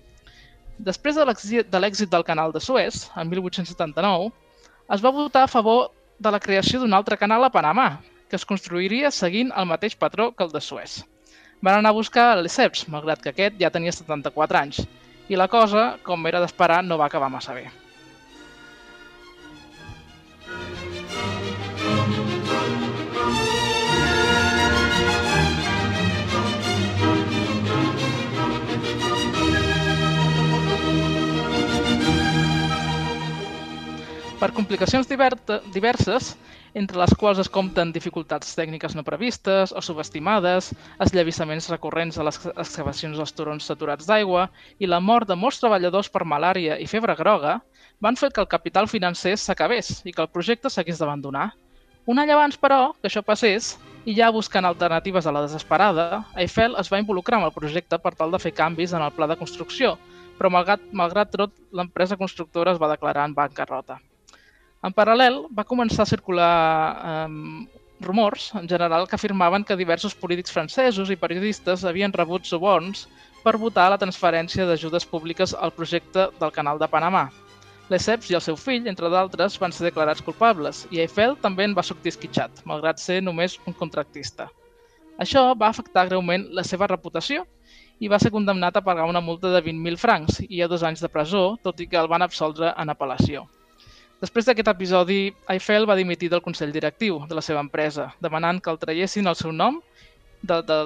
Després 0.77 1.15
de 1.15 1.25
l'èxit 1.79 2.09
del 2.09 2.23
canal 2.25 2.51
de 2.51 2.59
Suez, 2.59 3.09
en 3.15 3.29
1879, 3.29 4.31
es 4.91 5.03
va 5.05 5.11
votar 5.15 5.43
a 5.43 5.47
favor 5.47 5.91
de 6.19 6.31
la 6.31 6.39
creació 6.39 6.79
d'un 6.81 6.93
altre 6.93 7.17
canal 7.17 7.43
a 7.45 7.51
Panamà, 7.53 8.01
que 8.27 8.35
es 8.35 8.45
construiria 8.45 9.11
seguint 9.11 9.51
el 9.55 9.65
mateix 9.69 9.95
patró 9.95 10.31
que 10.33 10.43
el 10.43 10.51
de 10.51 10.61
Suez. 10.61 11.05
Van 11.67 11.75
anar 11.79 11.91
a 11.93 11.97
buscar 11.97 12.25
Lesseps, 12.39 12.83
malgrat 12.95 13.21
que 13.23 13.33
aquest 13.33 13.59
ja 13.63 13.71
tenia 13.75 13.93
74 13.97 14.61
anys, 14.61 14.81
i 15.33 15.39
la 15.41 15.49
cosa, 15.57 15.85
com 16.09 16.29
era 16.33 16.41
d'esperar, 16.45 16.81
no 16.89 16.97
va 17.03 17.09
acabar 17.11 17.29
massa 17.37 17.57
bé. 17.59 17.67
per 34.39 34.51
complicacions 34.57 35.07
diver- 35.07 35.37
diverses, 35.73 36.35
entre 36.73 36.99
les 37.01 37.13
quals 37.19 37.39
es 37.43 37.49
compten 37.51 37.91
dificultats 37.91 38.55
tècniques 38.55 38.95
no 38.95 39.03
previstes 39.03 39.73
o 39.75 39.81
subestimades, 39.83 40.71
esllevissaments 41.03 41.69
recurrents 41.71 42.17
a 42.17 42.25
les 42.27 42.39
excavacions 42.55 43.17
dels 43.19 43.35
turons 43.35 43.67
saturats 43.67 44.07
d'aigua 44.07 44.47
i 44.79 44.87
la 44.87 45.01
mort 45.03 45.27
de 45.27 45.35
molts 45.35 45.59
treballadors 45.59 46.09
per 46.09 46.23
malària 46.23 46.79
i 46.79 46.87
febre 46.87 47.15
groga, 47.19 47.59
van 48.01 48.17
fer 48.17 48.31
que 48.31 48.41
el 48.41 48.49
capital 48.49 48.87
financer 48.87 49.35
s'acabés 49.37 50.01
i 50.05 50.13
que 50.15 50.23
el 50.23 50.31
projecte 50.31 50.69
s'hagués 50.69 51.01
d'abandonar. 51.01 51.51
Un 52.09 52.17
any 52.17 52.31
abans, 52.33 52.57
però, 52.57 52.93
que 53.01 53.11
això 53.11 53.21
passés, 53.21 53.75
i 54.05 54.15
ja 54.17 54.31
buscant 54.33 54.65
alternatives 54.65 55.27
a 55.27 55.33
la 55.35 55.43
desesperada, 55.45 56.23
Eiffel 56.33 56.73
es 56.81 56.89
va 56.89 57.01
involucrar 57.03 57.37
amb 57.37 57.51
el 57.51 57.53
projecte 57.53 57.99
per 58.01 58.15
tal 58.17 58.31
de 58.33 58.39
fer 58.41 58.55
canvis 58.57 58.95
en 58.97 59.05
el 59.05 59.13
pla 59.13 59.27
de 59.29 59.37
construcció, 59.37 59.97
però 60.39 60.49
malgrat, 60.49 60.81
malgrat 60.91 61.35
tot, 61.35 61.53
l'empresa 61.71 62.17
constructora 62.17 62.73
es 62.73 62.81
va 62.81 62.89
declarar 62.89 63.27
en 63.29 63.37
bancarrota. 63.37 63.99
En 64.81 64.93
paral·lel, 64.97 65.43
va 65.53 65.67
començar 65.69 66.03
a 66.03 66.09
circular 66.09 66.53
eh, 67.09 67.25
rumors, 68.01 68.49
en 68.57 68.67
general, 68.69 69.07
que 69.07 69.15
afirmaven 69.15 69.63
que 69.63 69.77
diversos 69.77 70.15
polítics 70.17 70.53
francesos 70.55 71.11
i 71.13 71.19
periodistes 71.23 71.85
havien 71.85 72.13
rebut 72.15 72.49
suborns 72.49 73.05
per 73.43 73.59
votar 73.61 73.91
la 73.93 73.99
transferència 74.01 74.65
d'ajudes 74.65 75.05
públiques 75.05 75.53
al 75.53 75.73
projecte 75.77 76.27
del 76.39 76.53
Canal 76.55 76.81
de 76.81 76.89
Panamà. 76.89 77.27
Lesseps 77.93 78.31
i 78.31 78.37
el 78.39 78.41
seu 78.41 78.57
fill, 78.57 78.89
entre 78.89 79.09
d'altres, 79.13 79.59
van 79.61 79.73
ser 79.75 79.89
declarats 79.89 80.25
culpables 80.25 80.85
i 80.89 81.03
Eiffel 81.03 81.37
també 81.45 81.67
en 81.67 81.77
va 81.77 81.85
sortir 81.85 82.15
esquitxat, 82.15 82.63
malgrat 82.65 83.01
ser 83.03 83.19
només 83.21 83.59
un 83.67 83.77
contractista. 83.77 84.49
Això 85.21 85.51
va 85.53 85.69
afectar 85.69 86.07
greument 86.09 86.47
la 86.57 86.65
seva 86.65 86.89
reputació 86.89 87.45
i 87.99 88.09
va 88.09 88.17
ser 88.17 88.31
condemnat 88.33 88.77
a 88.77 88.85
pagar 88.85 89.09
una 89.09 89.21
multa 89.21 89.51
de 89.53 89.61
20.000 89.61 90.01
francs 90.01 90.41
i 90.47 90.63
a 90.63 90.69
dos 90.71 90.81
anys 90.87 91.03
de 91.03 91.11
presó, 91.11 91.57
tot 91.61 91.83
i 91.83 91.89
que 91.91 91.99
el 92.01 92.09
van 92.09 92.25
absoldre 92.25 92.73
en 92.73 92.89
apel·lació. 92.89 93.45
Després 94.21 94.45
d'aquest 94.45 94.69
episodi, 94.69 95.31
Eiffel 95.49 95.87
va 95.89 95.97
dimitir 95.97 96.27
del 96.29 96.43
Consell 96.45 96.73
Directiu 96.75 97.23
de 97.25 97.33
la 97.33 97.41
seva 97.41 97.61
empresa, 97.65 98.11
demanant 98.21 98.59
que 98.61 98.69
el 98.69 98.77
traiessin 98.77 99.25
el 99.27 99.37
seu 99.39 99.49
nom 99.51 99.79
de, 100.45 100.59
de, 100.61 100.77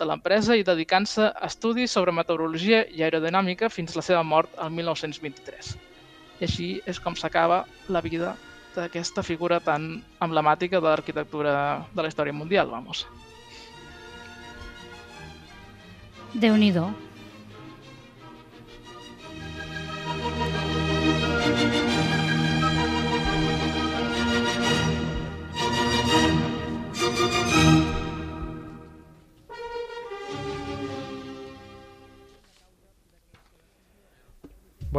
de 0.00 0.06
l'empresa 0.08 0.56
i 0.56 0.64
dedicant-se 0.64 1.26
a 1.28 1.50
estudis 1.50 1.92
sobre 1.92 2.14
meteorologia 2.16 2.86
i 2.88 3.04
aerodinàmica 3.04 3.68
fins 3.68 3.92
a 3.92 4.00
la 4.00 4.06
seva 4.06 4.22
mort 4.24 4.56
el 4.64 4.72
1923. 4.78 5.74
I 6.40 6.48
així 6.48 6.70
és 6.88 7.02
com 7.04 7.18
s'acaba 7.20 7.66
la 7.92 8.00
vida 8.00 8.32
d'aquesta 8.72 9.26
figura 9.26 9.60
tan 9.60 9.90
emblemàtica 10.24 10.80
de 10.80 10.88
l'arquitectura 10.88 11.54
de 11.92 12.00
la 12.00 12.08
història 12.08 12.32
mundial, 12.32 12.72
vamos. 12.72 13.04
Déu-n'hi-do. 16.32 16.88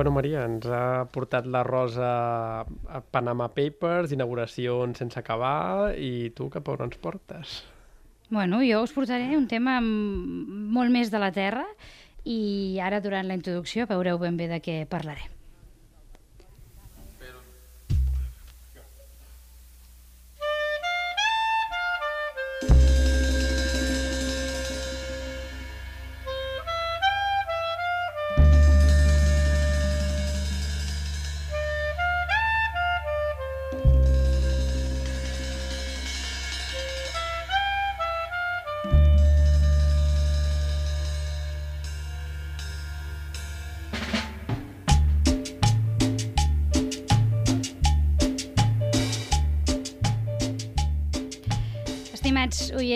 Bueno, 0.02 0.16
Maria, 0.16 0.48
ens 0.50 0.64
ha 0.66 1.06
portat 1.14 1.46
la 1.46 1.60
Rosa 1.62 2.08
a 2.66 3.02
Panama 3.14 3.52
Papers, 3.54 4.10
inauguracions 4.16 4.98
sense 4.98 5.20
acabar, 5.20 5.92
i 5.94 6.32
tu 6.34 6.48
cap 6.50 6.72
on 6.74 6.82
ens 6.88 6.98
portes? 6.98 7.52
Bueno, 8.34 8.64
jo 8.66 8.80
us 8.82 8.96
portaré 8.96 9.28
un 9.38 9.46
tema 9.46 9.76
molt 9.84 10.90
més 10.90 11.14
de 11.14 11.22
la 11.22 11.30
Terra 11.36 11.68
i 12.26 12.80
ara 12.82 12.98
durant 13.06 13.30
la 13.30 13.38
introducció 13.38 13.86
veureu 13.86 14.18
ben 14.18 14.42
bé 14.42 14.50
de 14.50 14.58
què 14.66 14.80
parlaré. 14.90 15.30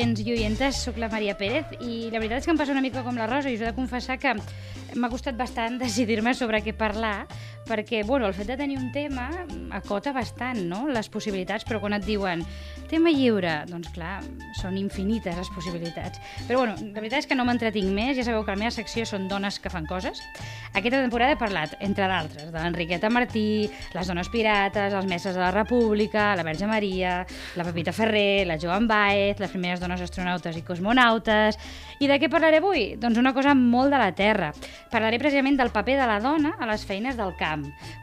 Oients 0.05 0.21
i 0.21 0.33
oientes, 0.35 0.77
sóc 0.85 0.99
la 1.01 1.07
Maria 1.09 1.33
Pérez 1.33 1.71
i 1.81 2.11
la 2.13 2.19
veritat 2.21 2.43
és 2.43 2.45
que 2.45 2.51
em 2.53 2.59
passa 2.59 2.73
una 2.75 2.81
mica 2.83 3.01
com 3.01 3.15
la 3.17 3.25
Rosa 3.25 3.49
i 3.49 3.55
us 3.57 3.63
he 3.63 3.65
de 3.65 3.73
confessar 3.73 4.19
que 4.21 4.35
m'ha 4.37 5.09
costat 5.09 5.33
bastant 5.39 5.79
decidir-me 5.81 6.35
sobre 6.37 6.59
què 6.61 6.75
parlar 6.77 7.25
perquè, 7.65 8.03
bueno, 8.05 8.27
el 8.27 8.33
fet 8.37 8.47
de 8.47 8.57
tenir 8.57 8.77
un 8.79 8.91
tema 8.93 9.29
acota 9.75 10.13
bastant, 10.15 10.61
no?, 10.69 10.85
les 10.89 11.09
possibilitats, 11.09 11.65
però 11.65 11.81
quan 11.81 11.97
et 11.97 12.05
diuen 12.05 12.45
tema 12.89 13.09
lliure, 13.09 13.63
doncs 13.69 13.89
clar, 13.95 14.19
són 14.59 14.77
infinites 14.77 15.37
les 15.37 15.49
possibilitats. 15.53 16.21
Però, 16.45 16.61
bueno, 16.61 16.75
la 16.77 17.01
veritat 17.01 17.23
és 17.23 17.29
que 17.29 17.37
no 17.37 17.45
m'entretinc 17.47 17.89
més, 17.95 18.13
ja 18.17 18.25
sabeu 18.27 18.45
que 18.45 18.53
la 18.53 18.61
meva 18.61 18.73
secció 18.73 19.05
són 19.09 19.27
dones 19.27 19.57
que 19.59 19.71
fan 19.73 19.87
coses. 19.89 20.21
Aquesta 20.75 21.01
temporada 21.01 21.33
he 21.33 21.39
parlat, 21.39 21.75
entre 21.79 22.07
d'altres, 22.11 22.51
de 22.53 22.59
l'Enriqueta 22.59 23.09
Martí, 23.09 23.65
les 23.95 24.11
dones 24.11 24.29
pirates, 24.29 24.93
els 24.93 25.09
mestres 25.09 25.35
de 25.35 25.41
la 25.41 25.51
República, 25.55 26.33
la 26.37 26.45
Verge 26.45 26.69
Maria, 26.69 27.17
la 27.57 27.65
Pepita 27.65 27.93
Ferrer, 27.95 28.45
la 28.45 28.59
Joan 28.61 28.87
Baez, 28.87 29.39
les 29.41 29.51
primeres 29.51 29.81
dones 29.81 30.01
astronautes 30.05 30.57
i 30.57 30.65
cosmonautes... 30.65 31.59
I 31.95 32.09
de 32.11 32.17
què 32.19 32.27
parlaré 32.27 32.57
avui? 32.59 32.97
Doncs 32.99 33.15
una 33.15 33.31
cosa 33.31 33.53
molt 33.55 33.93
de 33.93 33.99
la 34.01 34.09
Terra. 34.11 34.49
Parlaré 34.91 35.15
precisament 35.15 35.55
del 35.55 35.69
paper 35.71 35.93
de 35.95 36.07
la 36.09 36.17
dona 36.19 36.49
a 36.59 36.67
les 36.67 36.83
feines 36.83 37.15
del 37.15 37.31
camp, 37.39 37.54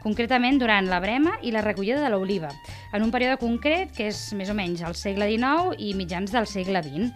concretament 0.03 0.61
durant 0.61 0.89
la 0.91 1.01
brema 1.03 1.39
i 1.43 1.55
la 1.55 1.65
recollida 1.65 2.03
de 2.03 2.13
l'oliva, 2.13 2.53
en 2.93 3.03
un 3.05 3.13
període 3.15 3.41
concret 3.41 3.93
que 3.97 4.11
és 4.11 4.23
més 4.39 4.53
o 4.53 4.57
menys 4.59 4.85
al 4.85 4.99
segle 4.99 5.31
XIX 5.31 5.77
i 5.79 5.95
mitjans 5.99 6.33
del 6.35 6.49
segle 6.51 6.85
XX. 6.85 7.13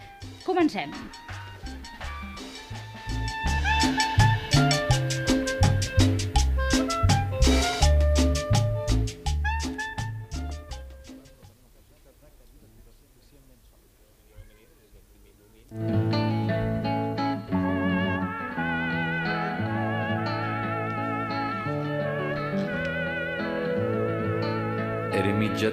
Comencem. 0.46 0.92
Era 0.92 1.25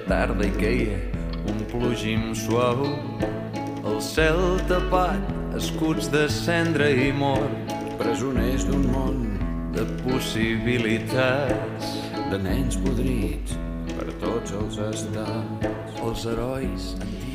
tarda 0.08 0.46
i 0.46 0.52
queia 0.58 0.98
un 1.50 1.60
plogim 1.70 2.32
suau. 2.36 2.84
El 3.84 4.00
cel 4.04 4.40
tapat, 4.68 5.28
escuts 5.56 6.08
de 6.12 6.24
cendra 6.32 6.88
i 6.88 7.10
mort, 7.12 7.74
presoners 8.00 8.66
d'un 8.68 8.88
món 8.94 9.22
de 9.76 9.86
possibilitats. 10.04 12.00
de 12.30 12.38
nens 12.40 12.78
podrits 12.80 13.52
per 13.92 14.08
tots 14.22 14.56
els 14.60 14.80
estats. 14.88 16.00
els 16.04 16.26
herois 16.26 16.90
antics. 17.00 17.33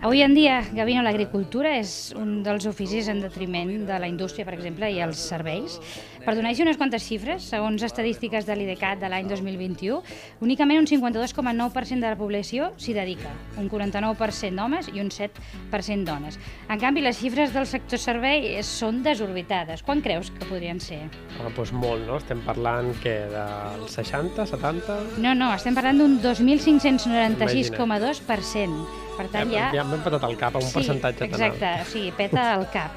Avui 0.00 0.22
en 0.22 0.32
dia, 0.32 0.62
Gavino, 0.72 1.02
l'agricultura 1.04 1.74
és 1.76 2.14
un 2.16 2.38
dels 2.40 2.64
oficis 2.64 3.04
en 3.12 3.20
detriment 3.20 3.84
de 3.84 3.98
la 4.00 4.08
indústria, 4.08 4.48
per 4.48 4.54
exemple, 4.54 4.88
i 4.88 4.96
els 5.04 5.20
serveis. 5.20 5.76
Per 6.24 6.32
donar-hi 6.38 6.62
unes 6.64 6.78
quantes 6.80 7.04
xifres, 7.04 7.44
segons 7.52 7.84
estadístiques 7.84 8.48
de 8.48 8.56
l'IDCAT 8.56 8.96
de 9.02 9.10
l'any 9.12 9.28
2021, 9.28 10.00
únicament 10.40 10.80
un 10.80 10.88
52,9% 10.88 12.00
de 12.00 12.08
la 12.08 12.16
població 12.16 12.72
s'hi 12.80 12.96
dedica, 12.96 13.28
un 13.60 13.68
49% 13.68 14.56
d'homes 14.56 14.88
i 14.88 15.04
un 15.04 15.12
7% 15.12 16.08
dones. 16.08 16.40
En 16.72 16.80
canvi, 16.80 17.04
les 17.04 17.20
xifres 17.20 17.52
del 17.52 17.68
sector 17.68 18.00
servei 18.00 18.56
són 18.64 19.04
desorbitades. 19.04 19.84
Quan 19.84 20.00
creus 20.00 20.32
que 20.32 20.48
podrien 20.48 20.80
ser? 20.80 21.12
Ah, 21.36 21.52
doncs 21.52 21.76
molt, 21.76 22.08
no? 22.08 22.16
Estem 22.16 22.40
parlant, 22.48 22.88
què, 23.04 23.28
del 23.36 23.84
60, 23.84 24.48
70... 24.48 25.20
No, 25.20 25.36
no, 25.36 25.52
estem 25.52 25.76
parlant 25.76 26.00
d'un 26.00 26.16
2.596,2%. 26.24 28.99
Per 29.20 29.28
tant, 29.32 29.50
ja... 29.52 29.70
ja 29.76 29.84
m'hem 29.84 30.04
patat 30.04 30.24
el 30.30 30.38
cap 30.40 30.56
a 30.56 30.62
un 30.62 30.68
sí, 30.68 30.78
percentatge 30.78 31.26
tan 31.26 31.34
exacte, 31.34 31.66
alt. 31.66 31.88
o 31.88 31.90
sigui, 31.92 32.14
peta 32.16 32.46
el 32.56 32.64
cap. 32.72 32.96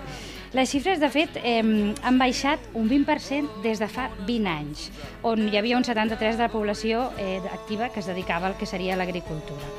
Les 0.53 0.69
xifres, 0.69 0.99
de 1.01 1.09
fet, 1.09 1.39
eh, 1.41 1.63
han 2.05 2.19
baixat 2.21 2.67
un 2.77 2.85
20% 2.89 3.63
des 3.63 3.81
de 3.81 3.89
fa 3.89 4.11
20 4.27 4.51
anys, 4.51 4.85
on 5.25 5.47
hi 5.49 5.57
havia 5.57 5.79
un 5.79 5.83
73% 5.87 6.37
de 6.37 6.45
la 6.45 6.51
població 6.53 7.07
eh, 7.17 7.41
activa 7.51 7.89
que 7.89 8.03
es 8.03 8.07
dedicava 8.07 8.51
al 8.51 8.57
que 8.59 8.69
seria 8.69 8.95
l'agricultura. 8.95 9.71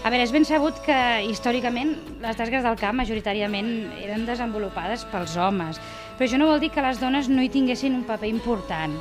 A 0.00 0.08
veure, 0.08 0.24
és 0.24 0.30
ben 0.32 0.46
sabut 0.48 0.78
que 0.84 0.98
històricament 1.28 1.90
les 2.22 2.36
tasques 2.36 2.62
del 2.64 2.78
camp 2.80 2.96
majoritàriament 3.00 3.72
eren 4.00 4.22
desenvolupades 4.28 5.04
pels 5.12 5.34
homes, 5.36 5.80
però 6.16 6.28
això 6.28 6.40
no 6.40 6.48
vol 6.48 6.60
dir 6.60 6.70
que 6.72 6.84
les 6.84 7.00
dones 7.00 7.28
no 7.32 7.42
hi 7.44 7.50
tinguessin 7.52 7.96
un 7.96 8.06
paper 8.08 8.28
important. 8.28 8.96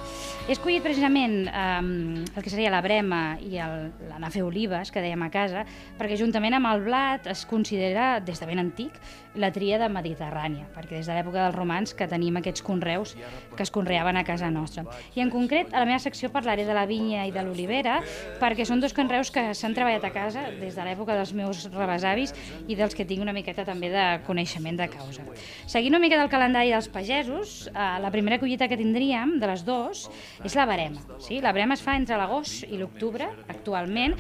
He 0.50 0.54
escollit 0.56 0.82
precisament 0.82 1.44
eh, 1.46 2.26
el 2.26 2.42
que 2.42 2.50
seria 2.50 2.72
la 2.74 2.80
brema 2.82 3.36
i 3.38 3.60
el- 3.62 3.92
l'anar 4.10 4.32
a 4.32 4.34
fer 4.34 4.42
olives, 4.42 4.90
que 4.90 4.98
dèiem 5.04 5.22
a 5.22 5.28
casa, 5.30 5.62
perquè 6.00 6.16
juntament 6.18 6.56
amb 6.58 6.66
el 6.72 6.82
blat 6.88 7.28
es 7.30 7.44
considera, 7.46 8.16
des 8.20 8.40
de 8.42 8.48
ben 8.50 8.58
antic, 8.58 8.96
la 9.38 9.52
tríada 9.54 9.86
mediterrània, 9.94 10.66
perquè 10.74 10.98
des 10.98 11.06
de 11.06 11.14
l'època 11.14 11.44
dels 11.44 11.54
romans 11.56 11.94
que 11.94 12.08
tenim 12.10 12.40
aquests 12.40 12.64
conreus 12.66 13.14
que 13.56 13.62
es 13.62 13.70
conreaven 13.70 14.18
a 14.18 14.24
casa 14.26 14.50
nostra. 14.50 14.88
I 15.14 15.22
en 15.22 15.30
concret, 15.30 15.70
a 15.70 15.84
la 15.84 15.86
meva 15.86 16.00
secció 16.02 16.32
parlaré 16.34 16.66
de 16.66 16.74
la 16.74 16.88
vinya 16.90 17.28
i 17.30 17.32
de 17.36 17.44
l'olivera, 17.46 18.00
perquè 18.42 18.66
són 18.66 18.82
dos 18.82 18.98
conreus 18.98 19.30
que 19.30 19.52
s'han 19.54 19.78
treballat 19.78 20.04
a 20.10 20.12
casa 20.16 20.48
des 20.58 20.74
de 20.74 20.82
l'època 20.88 21.14
dels 21.14 21.36
meus 21.38 21.68
rebesavis 21.70 22.34
i 22.68 22.74
dels 22.76 22.98
que 22.98 23.06
tinc 23.06 23.22
una 23.22 23.38
miqueta 23.38 23.68
també 23.70 23.94
de 23.94 24.08
coneixement 24.26 24.82
de 24.82 24.90
causa. 24.90 25.22
Seguint 25.70 25.94
una 25.94 26.02
mica 26.02 26.18
del 26.18 26.34
calendari 26.34 26.74
dels 26.74 26.90
pagesos, 26.90 27.68
eh, 27.70 27.88
la 28.02 28.10
primera 28.10 28.40
collita 28.42 28.68
que 28.68 28.82
tindríem, 28.82 29.38
de 29.40 29.46
les 29.54 29.64
dues, 29.64 30.10
és 30.44 30.56
la 30.56 30.66
barema. 30.66 31.02
Sí? 31.20 31.40
La 31.44 31.52
barema 31.52 31.76
es 31.76 31.84
fa 31.84 31.96
entre 32.00 32.18
l'agost 32.20 32.66
i 32.70 32.80
l'octubre, 32.80 33.28
actualment. 33.52 34.16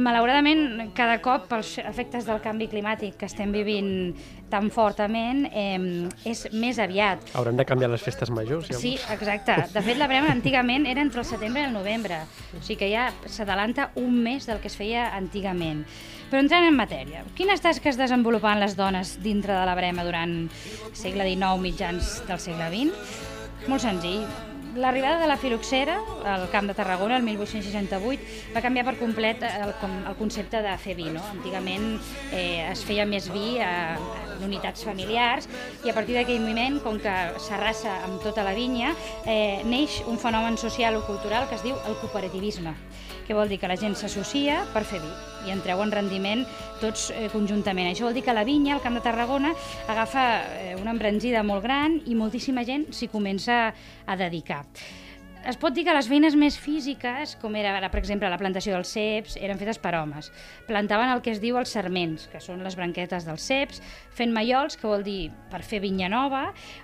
Malauradament, 0.00 0.90
cada 0.96 1.20
cop, 1.22 1.46
pels 1.50 1.76
efectes 1.84 2.26
del 2.28 2.42
canvi 2.44 2.68
climàtic 2.72 3.16
que 3.20 3.28
estem 3.30 3.52
vivint 3.54 3.90
tan 4.50 4.70
fortament, 4.74 5.44
eh, 5.54 6.08
és 6.26 6.48
més 6.52 6.80
aviat. 6.82 7.30
Haurem 7.38 7.56
de 7.56 7.66
canviar 7.68 7.90
les 7.92 8.02
festes 8.02 8.32
majors, 8.34 8.66
llavors. 8.68 8.82
Sí, 8.82 8.96
exacte. 9.14 9.56
De 9.72 9.82
fet, 9.86 9.98
la 9.98 10.08
brema 10.10 10.32
antigament 10.34 10.88
era 10.90 11.04
entre 11.04 11.22
el 11.22 11.28
setembre 11.28 11.62
i 11.62 11.68
el 11.68 11.76
novembre, 11.76 12.24
o 12.58 12.62
sigui 12.62 12.80
que 12.82 12.90
ja 12.90 13.10
s'adalanta 13.26 13.90
un 13.94 14.18
mes 14.24 14.50
del 14.50 14.58
que 14.58 14.70
es 14.72 14.76
feia 14.76 15.10
antigament. 15.14 15.84
Però 16.30 16.42
entrant 16.42 16.66
en 16.66 16.76
matèria, 16.78 17.24
quines 17.38 17.62
tasques 17.62 17.98
desenvolupaven 17.98 18.62
les 18.62 18.76
dones 18.78 19.16
dintre 19.22 19.54
de 19.54 19.64
la 19.66 19.74
brema 19.78 20.06
durant 20.06 20.48
segle 20.92 21.26
XIX, 21.26 21.58
mitjans 21.62 22.20
del 22.28 22.42
segle 22.42 22.70
XX? 22.70 23.66
Molt 23.70 23.82
senzill. 23.82 24.49
L'arribada 24.76 25.18
de 25.18 25.26
la 25.26 25.36
filoxera 25.36 25.98
al 26.24 26.48
Camp 26.50 26.68
de 26.68 26.74
Tarragona 26.74 27.16
el 27.16 27.24
1868 27.26 28.54
va 28.54 28.62
canviar 28.62 28.84
per 28.86 28.94
complet 29.00 29.42
el, 29.42 29.72
el 29.72 30.16
concepte 30.18 30.60
de 30.62 30.76
fer 30.78 30.94
vi. 30.94 31.08
No? 31.10 31.22
Antigament 31.32 31.96
eh, 32.30 32.62
es 32.68 32.84
feia 32.86 33.06
més 33.08 33.26
vi 33.34 33.58
a, 33.58 33.96
en 34.36 34.46
unitats 34.46 34.86
familiars 34.86 35.48
i 35.84 35.90
a 35.90 35.96
partir 35.96 36.14
d'aquell 36.18 36.42
moment, 36.44 36.78
com 36.84 37.00
que 37.02 37.16
s'arrasa 37.42 38.00
amb 38.06 38.22
tota 38.22 38.46
la 38.46 38.54
vinya, 38.54 38.94
eh, 39.26 39.62
neix 39.66 40.00
un 40.06 40.22
fenomen 40.22 40.58
social 40.60 40.96
o 41.00 41.04
cultural 41.08 41.48
que 41.50 41.58
es 41.58 41.66
diu 41.66 41.74
el 41.86 41.98
cooperativisme 42.02 42.76
que 43.30 43.34
vol 43.38 43.46
dir 43.46 43.60
que 43.62 43.68
la 43.70 43.76
gent 43.78 43.92
s'associa 43.94 44.56
per 44.74 44.80
fer 44.82 44.98
vi 44.98 45.10
i 45.46 45.52
en 45.54 45.60
treuen 45.62 45.92
rendiment 45.94 46.40
tots 46.80 47.12
eh, 47.14 47.28
conjuntament. 47.30 47.86
Això 47.86 48.08
vol 48.08 48.16
dir 48.16 48.24
que 48.26 48.34
la 48.34 48.42
vinya, 48.42 48.74
al 48.74 48.82
Camp 48.82 48.98
de 48.98 49.02
Tarragona, 49.04 49.52
agafa 49.86 50.24
eh, 50.58 50.74
una 50.80 50.90
embranzida 50.90 51.44
molt 51.46 51.62
gran 51.62 52.00
i 52.10 52.18
moltíssima 52.18 52.66
gent 52.66 52.88
s'hi 52.90 53.06
comença 53.12 53.68
a 53.70 54.18
dedicar. 54.18 54.64
Es 55.40 55.56
pot 55.56 55.72
dir 55.72 55.86
que 55.86 55.92
les 55.96 56.04
feines 56.04 56.34
més 56.36 56.56
físiques, 56.60 57.30
com 57.40 57.54
era, 57.56 57.72
per 57.88 58.00
exemple, 58.02 58.28
la 58.28 58.38
plantació 58.38 58.74
dels 58.74 58.90
ceps, 58.92 59.38
eren 59.40 59.56
fetes 59.56 59.78
per 59.80 59.94
homes. 59.96 60.28
Plantaven 60.68 61.08
el 61.14 61.22
que 61.24 61.32
es 61.32 61.40
diu 61.40 61.56
els 61.56 61.72
serments, 61.72 62.26
que 62.28 62.42
són 62.44 62.60
les 62.60 62.76
branquetes 62.76 63.24
dels 63.24 63.46
ceps, 63.48 63.80
fent 64.16 64.34
mallols, 64.36 64.76
que 64.76 64.88
vol 64.90 65.06
dir 65.06 65.30
per 65.48 65.62
fer 65.64 65.80
vinya 65.80 66.10
nova, 66.12 66.42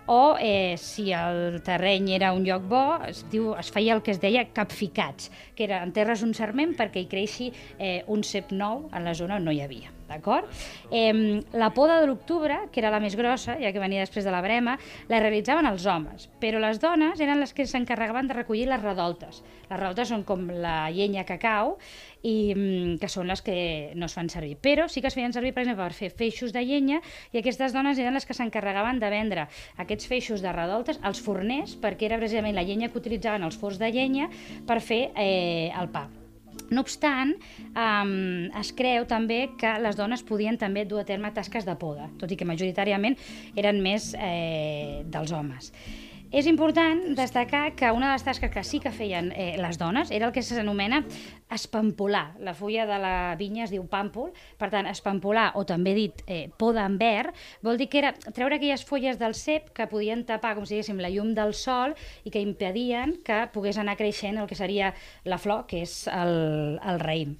o 0.08 0.38
eh, 0.40 0.78
si 0.80 1.10
el 1.12 1.60
terreny 1.66 2.14
era 2.16 2.32
un 2.32 2.48
lloc 2.48 2.64
bo, 2.70 2.84
es, 3.04 3.26
diu, 3.32 3.52
es 3.60 3.68
feia 3.74 3.98
el 3.98 4.00
que 4.00 4.16
es 4.16 4.22
deia 4.24 4.46
capficats, 4.56 5.28
que 5.54 5.68
era 5.68 5.82
enterres 5.84 6.24
un 6.24 6.32
serment 6.32 6.72
perquè 6.80 7.04
hi 7.04 7.12
creixi 7.12 7.52
eh, 7.76 8.00
un 8.08 8.24
cep 8.24 8.56
nou 8.56 8.88
en 8.88 9.04
la 9.04 9.14
zona 9.14 9.36
on 9.36 9.44
no 9.50 9.52
hi 9.52 9.60
havia. 9.66 9.95
D'acord? 10.06 10.46
Eh, 10.90 11.42
la 11.52 11.72
poda 11.74 12.00
de 12.00 12.06
l'octubre, 12.06 12.58
que 12.72 12.80
era 12.80 12.92
la 12.94 13.00
més 13.02 13.16
grossa, 13.18 13.56
ja 13.58 13.72
que 13.74 13.82
venia 13.82 14.04
després 14.04 14.26
de 14.26 14.32
la 14.34 14.42
brema, 14.44 14.76
la 15.10 15.20
realitzaven 15.22 15.66
els 15.66 15.86
homes, 15.86 16.28
però 16.40 16.60
les 16.62 16.78
dones 16.82 17.20
eren 17.20 17.40
les 17.42 17.54
que 17.54 17.66
s'encarregaven 17.66 18.28
de 18.30 18.36
recollir 18.38 18.68
les 18.70 18.82
redoltes. 18.82 19.42
Les 19.66 19.78
redoltes 19.80 20.12
són 20.12 20.22
com 20.26 20.46
la 20.62 20.90
llenya 20.94 21.26
que 21.26 21.38
cau 21.42 21.74
i 22.22 22.54
mm, 22.54 22.98
que 23.02 23.10
són 23.10 23.30
les 23.30 23.42
que 23.42 23.56
no 23.98 24.06
es 24.06 24.14
fan 24.14 24.30
servir. 24.30 24.56
Però 24.62 24.86
sí 24.88 25.02
que 25.02 25.10
es 25.10 25.16
feien 25.18 25.34
servir, 25.34 25.54
per 25.56 25.64
exemple, 25.64 25.84
per 25.84 25.96
fer 25.96 26.12
feixos 26.14 26.54
de 26.54 26.62
llenya 26.66 27.00
i 27.32 27.40
aquestes 27.42 27.74
dones 27.74 27.98
eren 27.98 28.14
les 28.14 28.26
que 28.26 28.36
s'encarregaven 28.36 29.02
de 29.02 29.10
vendre 29.10 29.48
aquests 29.82 30.06
feixos 30.10 30.44
de 30.44 30.54
redoltes 30.54 31.02
als 31.02 31.22
forners, 31.22 31.74
perquè 31.82 32.06
era 32.10 32.20
precisament 32.22 32.54
la 32.54 32.66
llenya 32.66 32.92
que 32.92 33.02
utilitzaven 33.02 33.46
els 33.46 33.58
forns 33.58 33.82
de 33.82 33.90
llenya 33.90 34.30
per 34.66 34.80
fer 34.80 35.08
eh, 35.14 35.72
el 35.74 35.90
pa. 35.90 36.06
No 36.70 36.82
obstant, 36.82 37.34
um, 37.78 38.48
es 38.58 38.72
creu 38.76 39.06
també 39.06 39.46
que 39.60 39.76
les 39.82 39.98
dones 39.98 40.24
podien 40.26 40.58
també 40.58 40.84
dur 40.88 41.02
a 41.02 41.06
terme 41.06 41.30
tasques 41.36 41.66
de 41.66 41.76
poda, 41.78 42.08
tot 42.18 42.32
i 42.32 42.38
que 42.38 42.48
majoritàriament 42.48 43.14
eren 43.54 43.78
més 43.84 44.12
eh, 44.18 45.04
dels 45.06 45.34
homes. 45.36 45.70
És 46.34 46.46
important 46.50 47.14
destacar 47.14 47.76
que 47.78 47.90
una 47.94 48.08
de 48.08 48.16
les 48.16 48.24
tasques 48.26 48.50
que 48.50 48.64
sí 48.66 48.80
que 48.82 48.90
feien 48.90 49.30
eh, 49.36 49.54
les 49.62 49.78
dones 49.78 50.10
era 50.10 50.26
el 50.26 50.32
que 50.34 50.42
s'anomena 50.42 51.04
espampolar. 51.54 52.34
La 52.42 52.54
fulla 52.54 52.86
de 52.86 52.98
la 52.98 53.36
vinya 53.38 53.62
es 53.64 53.70
diu 53.70 53.84
pàmpol, 53.86 54.32
per 54.58 54.68
tant, 54.72 54.88
espampolar, 54.90 55.52
o 55.54 55.62
també 55.68 55.94
dit 55.94 56.24
eh, 56.26 56.48
poda 56.58 56.82
en 56.90 56.96
verd, 56.98 57.36
vol 57.62 57.78
dir 57.78 57.86
que 57.92 58.00
era 58.02 58.10
treure 58.26 58.58
aquelles 58.58 58.82
fulles 58.84 59.20
del 59.20 59.36
cep 59.38 59.70
que 59.76 59.86
podien 59.86 60.24
tapar, 60.26 60.56
com 60.56 60.66
si 60.66 60.74
diguéssim, 60.74 60.98
la 60.98 61.12
llum 61.14 61.30
del 61.36 61.54
sol 61.54 61.94
i 62.26 62.34
que 62.34 62.42
impedien 62.42 63.14
que 63.22 63.44
pogués 63.54 63.78
anar 63.78 63.94
creixent 63.96 64.42
el 64.42 64.50
que 64.50 64.58
seria 64.58 64.92
la 65.24 65.38
flor, 65.38 65.68
que 65.70 65.84
és 65.86 65.94
el, 66.10 66.80
el 66.82 67.00
raïm. 67.02 67.36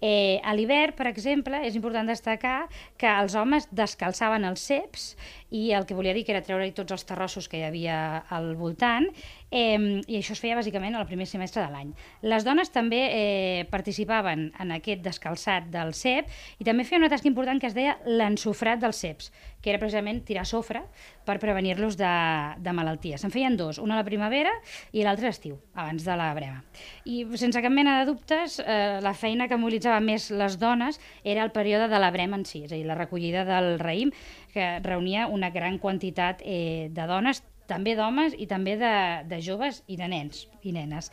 Eh, 0.00 0.40
a 0.40 0.56
l'hivern, 0.56 0.96
per 0.96 1.10
exemple, 1.12 1.60
és 1.68 1.76
important 1.76 2.08
destacar 2.08 2.70
que 2.96 3.10
els 3.10 3.36
homes 3.36 3.68
descalçaven 3.68 4.48
els 4.48 4.64
ceps 4.64 5.12
i 5.50 5.72
el 5.76 5.84
que 5.84 5.94
volia 5.98 6.14
dir 6.16 6.24
que 6.24 6.32
era 6.32 6.44
treure 6.46 6.70
tots 6.72 6.94
els 6.94 7.04
terrossos 7.04 7.50
que 7.50 7.60
hi 7.60 7.66
havia 7.66 8.00
al 8.30 8.54
voltant 8.56 9.08
eh, 9.50 10.00
i 10.06 10.18
això 10.18 10.34
es 10.36 10.42
feia 10.42 10.56
bàsicament 10.58 10.96
al 10.96 11.06
primer 11.08 11.26
semestre 11.28 11.64
de 11.64 11.70
l'any. 11.72 11.92
Les 12.22 12.46
dones 12.46 12.70
també 12.72 13.00
eh, 13.10 13.66
participaven 13.70 14.48
en 14.62 14.74
aquest 14.76 15.02
descalçat 15.04 15.68
del 15.72 15.92
cep 15.94 16.30
i 16.58 16.66
també 16.66 16.86
feien 16.86 17.02
una 17.02 17.12
tasca 17.12 17.28
important 17.30 17.60
que 17.60 17.70
es 17.70 17.76
deia 17.76 17.98
l'ensofrat 18.06 18.80
dels 18.80 19.02
ceps, 19.02 19.30
que 19.60 19.72
era 19.72 19.80
precisament 19.80 20.22
tirar 20.24 20.46
sofre 20.48 20.82
per 21.26 21.36
prevenir-los 21.42 21.98
de, 22.00 22.10
de 22.58 22.72
malalties. 22.74 23.20
Se'n 23.20 23.34
feien 23.34 23.58
dos, 23.60 23.78
una 23.82 23.98
a 23.98 24.00
la 24.00 24.06
primavera 24.06 24.52
i 24.96 25.04
l'altra 25.04 25.28
a 25.28 25.34
l'estiu, 25.34 25.58
abans 25.74 26.06
de 26.06 26.16
la 26.16 26.30
brema. 26.36 26.62
I 27.04 27.22
sense 27.40 27.60
cap 27.60 27.74
mena 27.74 27.98
de 28.00 28.08
dubtes, 28.08 28.58
eh, 28.64 28.98
la 29.04 29.14
feina 29.14 29.48
que 29.50 29.58
mobilitzava 29.60 30.00
més 30.00 30.30
les 30.32 30.56
dones 30.60 31.00
era 31.24 31.44
el 31.44 31.52
període 31.52 31.90
de 31.92 32.00
la 32.00 32.10
brema 32.14 32.40
en 32.40 32.46
si, 32.48 32.64
és 32.64 32.72
a 32.72 32.78
dir, 32.78 32.86
la 32.88 32.98
recollida 32.98 33.44
del 33.48 33.76
raïm, 33.82 34.14
que 34.54 34.78
reunia 34.82 35.28
una 35.28 35.50
gran 35.54 35.78
quantitat 35.78 36.42
eh, 36.44 36.88
de 36.90 37.06
dones, 37.06 37.44
també 37.70 37.94
d'homes 37.96 38.34
i 38.36 38.46
també 38.50 38.74
de, 38.80 38.94
de 39.30 39.38
joves 39.44 39.82
i 39.86 39.96
de 40.00 40.08
nens 40.10 40.44
i 40.66 40.74
nenes. 40.76 41.10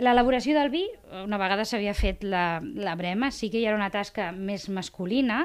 L'elaboració 0.00 0.56
del 0.56 0.72
vi, 0.72 0.84
una 1.22 1.38
vegada 1.40 1.66
s'havia 1.68 1.94
fet 1.94 2.24
la, 2.24 2.60
la 2.62 2.96
brema, 2.98 3.30
sí 3.34 3.52
que 3.52 3.60
hi 3.60 3.68
era 3.68 3.76
una 3.78 3.90
tasca 3.94 4.30
més 4.32 4.68
masculina, 4.72 5.44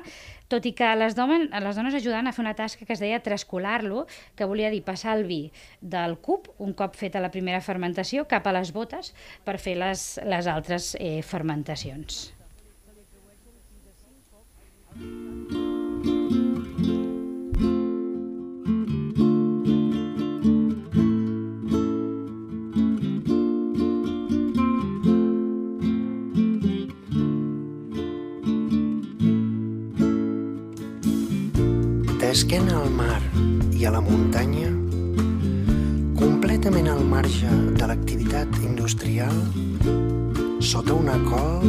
tot 0.50 0.66
i 0.70 0.74
que 0.78 0.90
les, 0.98 1.16
domen, 1.18 1.50
les 1.52 1.80
dones 1.80 1.98
ajudaven 1.98 2.30
a 2.30 2.36
fer 2.36 2.44
una 2.46 2.56
tasca 2.58 2.88
que 2.88 2.96
es 2.96 3.02
deia 3.04 3.22
trascolar-lo, 3.26 4.06
que 4.38 4.48
volia 4.50 4.72
dir 4.74 4.84
passar 4.86 5.18
el 5.18 5.26
vi 5.30 5.42
del 5.82 6.18
cup, 6.22 6.50
un 6.58 6.74
cop 6.78 6.96
feta 7.00 7.24
la 7.24 7.34
primera 7.34 7.62
fermentació, 7.62 8.28
cap 8.30 8.48
a 8.48 8.56
les 8.56 8.74
botes 8.76 9.14
per 9.46 9.60
fer 9.60 9.78
les, 9.82 10.08
les 10.24 10.50
altres 10.50 10.94
eh, 11.00 11.20
fermentacions. 11.26 12.32
L'esquena 32.34 32.80
al 32.82 32.90
mar 32.90 33.20
i 33.78 33.84
a 33.86 33.92
la 33.94 34.00
muntanya, 34.02 34.72
completament 36.18 36.88
al 36.90 37.04
marge 37.06 37.52
de 37.78 37.90
l'activitat 37.92 38.58
industrial, 38.66 39.36
sota 40.58 40.96
una 40.98 41.20
col, 41.28 41.62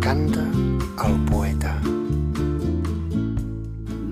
canta 0.00 0.46
el 1.04 1.20
poeta. 1.28 1.74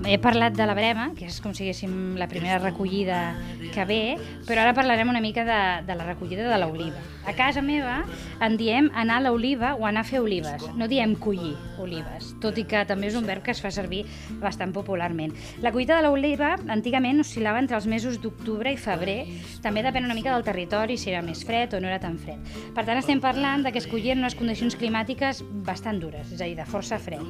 He 0.05 0.21
parlat 0.21 0.53
de 0.53 0.69
la 0.69 0.77
brema, 0.77 1.09
que 1.17 1.25
és 1.25 1.41
com 1.41 1.57
si 1.57 1.73
la 2.21 2.29
primera 2.29 2.61
recollida 2.61 3.33
que 3.73 3.89
ve, 3.89 4.01
però 4.45 4.61
ara 4.61 4.77
parlarem 4.77 5.09
una 5.09 5.25
mica 5.25 5.41
de, 5.41 5.61
de 5.89 5.97
la 5.97 6.05
recollida 6.05 6.51
de 6.53 6.61
l'oliva. 6.61 7.01
A 7.27 7.33
casa 7.35 7.59
meva 7.59 8.05
en 8.39 8.53
diem 8.55 8.85
anar 8.95 9.17
a 9.19 9.23
l'oliva 9.25 9.73
o 9.75 9.83
anar 9.83 10.05
a 10.05 10.07
fer 10.07 10.21
olives. 10.23 10.63
No 10.79 10.87
diem 10.87 11.11
collir 11.19 11.57
olives, 11.83 12.29
tot 12.39 12.55
i 12.55 12.63
que 12.63 12.85
també 12.87 13.09
és 13.09 13.17
un 13.19 13.27
verb 13.27 13.43
que 13.43 13.51
es 13.51 13.59
fa 13.59 13.67
servir 13.75 14.05
bastant 14.39 14.71
popularment. 14.71 15.33
La 15.59 15.73
collita 15.75 15.97
de 15.97 16.05
l'oliva 16.05 16.53
antigament 16.71 17.19
oscil·lava 17.19 17.59
entre 17.59 17.75
els 17.75 17.89
mesos 17.91 18.21
d'octubre 18.23 18.71
i 18.71 18.79
febrer, 18.79 19.17
també 19.59 19.83
depèn 19.83 20.07
una 20.07 20.15
mica 20.15 20.31
del 20.31 20.47
territori, 20.47 20.95
si 20.95 21.11
era 21.11 21.21
més 21.25 21.43
fred 21.43 21.75
o 21.75 21.83
no 21.83 21.91
era 21.91 21.99
tan 21.99 22.15
fred. 22.15 22.39
Per 22.71 22.87
tant, 22.87 22.95
estem 22.95 23.19
parlant 23.19 23.67
de 23.67 23.75
que 23.75 23.83
es 23.83 23.91
collien 23.91 24.23
unes 24.23 24.39
condicions 24.39 24.79
climàtiques 24.79 25.43
bastant 25.67 25.99
dures, 25.99 26.31
és 26.31 26.39
a 26.39 26.47
dir, 26.47 26.55
de 26.55 26.69
força 26.71 26.95
fred. 26.95 27.27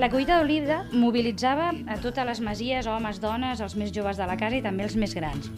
La 0.00 0.08
collita 0.08 0.40
d'oliva 0.40 0.86
mobilitzava 0.96 1.74
a 1.84 2.00
totes 2.00 2.32
les 2.32 2.40
masies, 2.40 2.88
homes, 2.88 3.20
dones, 3.20 3.60
els 3.60 3.76
més 3.76 3.92
joves 3.92 4.16
de 4.16 4.24
la 4.24 4.40
casa 4.40 4.56
i 4.56 4.64
també 4.64 4.88
els 4.88 4.96
més 4.96 5.12
grans. 5.12 5.52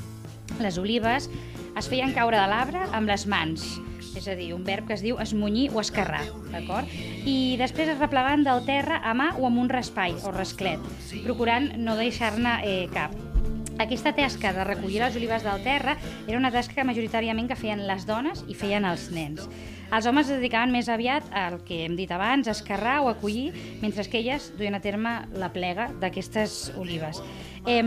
Les 0.63 0.79
olives 0.79 1.29
es 1.77 1.89
feien 1.91 2.15
caure 2.17 2.39
de 2.41 2.47
l'arbre 2.49 2.87
amb 2.97 3.11
les 3.11 3.27
mans, 3.29 3.67
és 4.17 4.27
a 4.29 4.35
dir, 4.39 4.53
un 4.57 4.65
verb 4.65 4.89
que 4.89 4.97
es 4.97 5.05
diu 5.05 5.21
esmunyir 5.21 5.69
o 5.75 5.83
escarrar, 5.83 6.25
d'acord? 6.53 6.89
I 7.29 7.57
després 7.61 7.93
es 7.93 8.01
replegaven 8.01 8.47
del 8.47 8.65
terra 8.69 9.03
a 9.05 9.13
mà 9.15 9.33
o 9.37 9.47
amb 9.49 9.61
un 9.61 9.71
raspall 9.73 10.17
o 10.25 10.33
rasclet, 10.33 10.83
procurant 11.27 11.73
no 11.83 11.99
deixar-ne 12.01 12.59
eh, 12.65 12.85
cap. 12.95 13.15
Aquesta 13.83 14.15
tasca 14.17 14.55
de 14.57 14.65
recollir 14.65 15.03
les 15.03 15.17
olives 15.21 15.45
del 15.45 15.61
terra 15.65 15.99
era 16.27 16.39
una 16.39 16.51
tasca 16.55 16.85
majoritàriament 16.89 17.51
que 17.51 17.59
feien 17.61 17.85
les 17.85 18.07
dones 18.09 18.41
i 18.49 18.57
feien 18.57 18.89
els 18.89 19.11
nens. 19.13 19.45
Els 19.95 20.07
homes 20.07 20.27
es 20.27 20.41
dedicaven 20.41 20.73
més 20.75 20.89
aviat 20.91 21.29
al 21.37 21.61
que 21.67 21.85
hem 21.85 21.95
dit 21.99 22.11
abans, 22.11 22.49
a 22.49 22.55
escarrar 22.57 22.99
o 23.05 23.11
a 23.11 23.17
collir, 23.21 23.53
mentre 23.83 24.05
que 24.11 24.19
elles 24.19 24.51
duien 24.59 24.75
a 24.75 24.83
terme 24.83 25.13
la 25.39 25.53
plega 25.55 25.89
d'aquestes 26.03 26.73
olives. 26.77 27.23
Eh, 27.67 27.83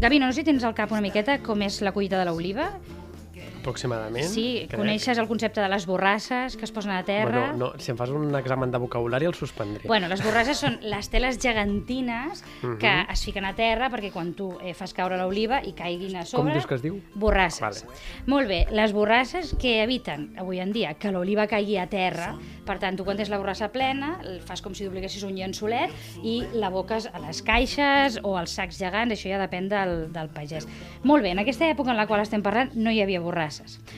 Gavino, 0.00 0.26
no 0.26 0.32
sé 0.32 0.42
si 0.42 0.50
tens 0.50 0.66
al 0.66 0.74
cap 0.74 0.92
una 0.92 1.04
miqueta 1.04 1.38
com 1.42 1.62
és 1.62 1.80
la 1.82 1.94
collita 1.94 2.18
de 2.18 2.26
l'oliva. 2.28 2.72
Aproximadament. 3.66 4.24
Sí, 4.30 4.64
crec. 4.68 4.78
coneixes 4.78 5.18
el 5.18 5.26
concepte 5.28 5.60
de 5.60 5.68
les 5.68 5.86
borrasses 5.86 6.56
que 6.56 6.64
es 6.64 6.72
posen 6.72 6.92
a 6.94 7.02
terra. 7.04 7.50
Bueno, 7.50 7.72
no, 7.74 7.80
si 7.82 7.90
em 7.90 7.98
fas 7.98 8.10
un 8.14 8.30
examen 8.38 8.70
de 8.70 8.78
vocabulari 8.78 9.26
el 9.26 9.34
suspendré. 9.34 9.88
Bueno, 9.90 10.08
les 10.08 10.22
borrasses 10.24 10.58
són 10.62 10.78
les 10.86 11.08
teles 11.10 11.38
gegantines 11.42 12.42
que 12.78 12.86
Mhm. 12.92 13.10
es 13.12 13.24
fiquen 13.24 13.44
a 13.44 13.54
terra 13.54 13.90
perquè 13.90 14.12
quan 14.12 14.34
tu 14.34 14.52
eh, 14.62 14.72
fas 14.74 14.94
caure 14.94 15.16
l'oliva 15.18 15.60
i 15.64 15.72
caiguin 15.72 16.16
a 16.16 16.20
Com 16.20 16.26
sobre... 16.26 16.52
dius 16.54 16.66
que 16.66 16.74
es 16.76 16.82
diu? 16.82 17.00
Borrasses. 17.14 17.60
Vale. 17.84 17.98
Molt 18.26 18.48
bé, 18.48 18.66
les 18.70 18.92
borrasses 18.92 19.54
que 19.58 19.82
eviten 19.82 20.34
avui 20.38 20.60
en 20.60 20.72
dia 20.72 20.94
que 20.94 21.10
l'oliva 21.12 21.46
caigui 21.46 21.76
a 21.78 21.86
terra, 21.88 22.36
per 22.64 22.78
tant, 22.78 22.96
tu 22.96 23.04
quan 23.04 23.16
tens 23.16 23.28
la 23.30 23.38
borrassa 23.38 23.68
plena, 23.72 24.20
fas 24.44 24.62
com 24.62 24.74
si 24.74 24.84
dupliquessis 24.84 25.22
un 25.24 25.34
llençolet 25.34 25.90
i 26.22 26.44
l'aboques 26.54 27.08
a 27.12 27.18
les 27.20 27.42
caixes 27.42 28.20
o 28.22 28.36
als 28.36 28.50
sacs 28.56 28.78
gegants, 28.78 29.12
això 29.14 29.30
ja 29.30 29.38
depèn 29.40 29.68
del, 29.68 30.12
del 30.12 30.28
pagès. 30.28 30.66
Molt 31.02 31.22
bé, 31.22 31.30
en 31.30 31.38
aquesta 31.40 31.68
època 31.70 31.90
en 31.90 31.96
la 31.96 32.06
qual 32.06 32.20
estem 32.20 32.42
parlant 32.42 32.74
no 32.74 32.90
hi 32.90 33.00
havia 33.02 33.20
borrasses. 33.20 33.55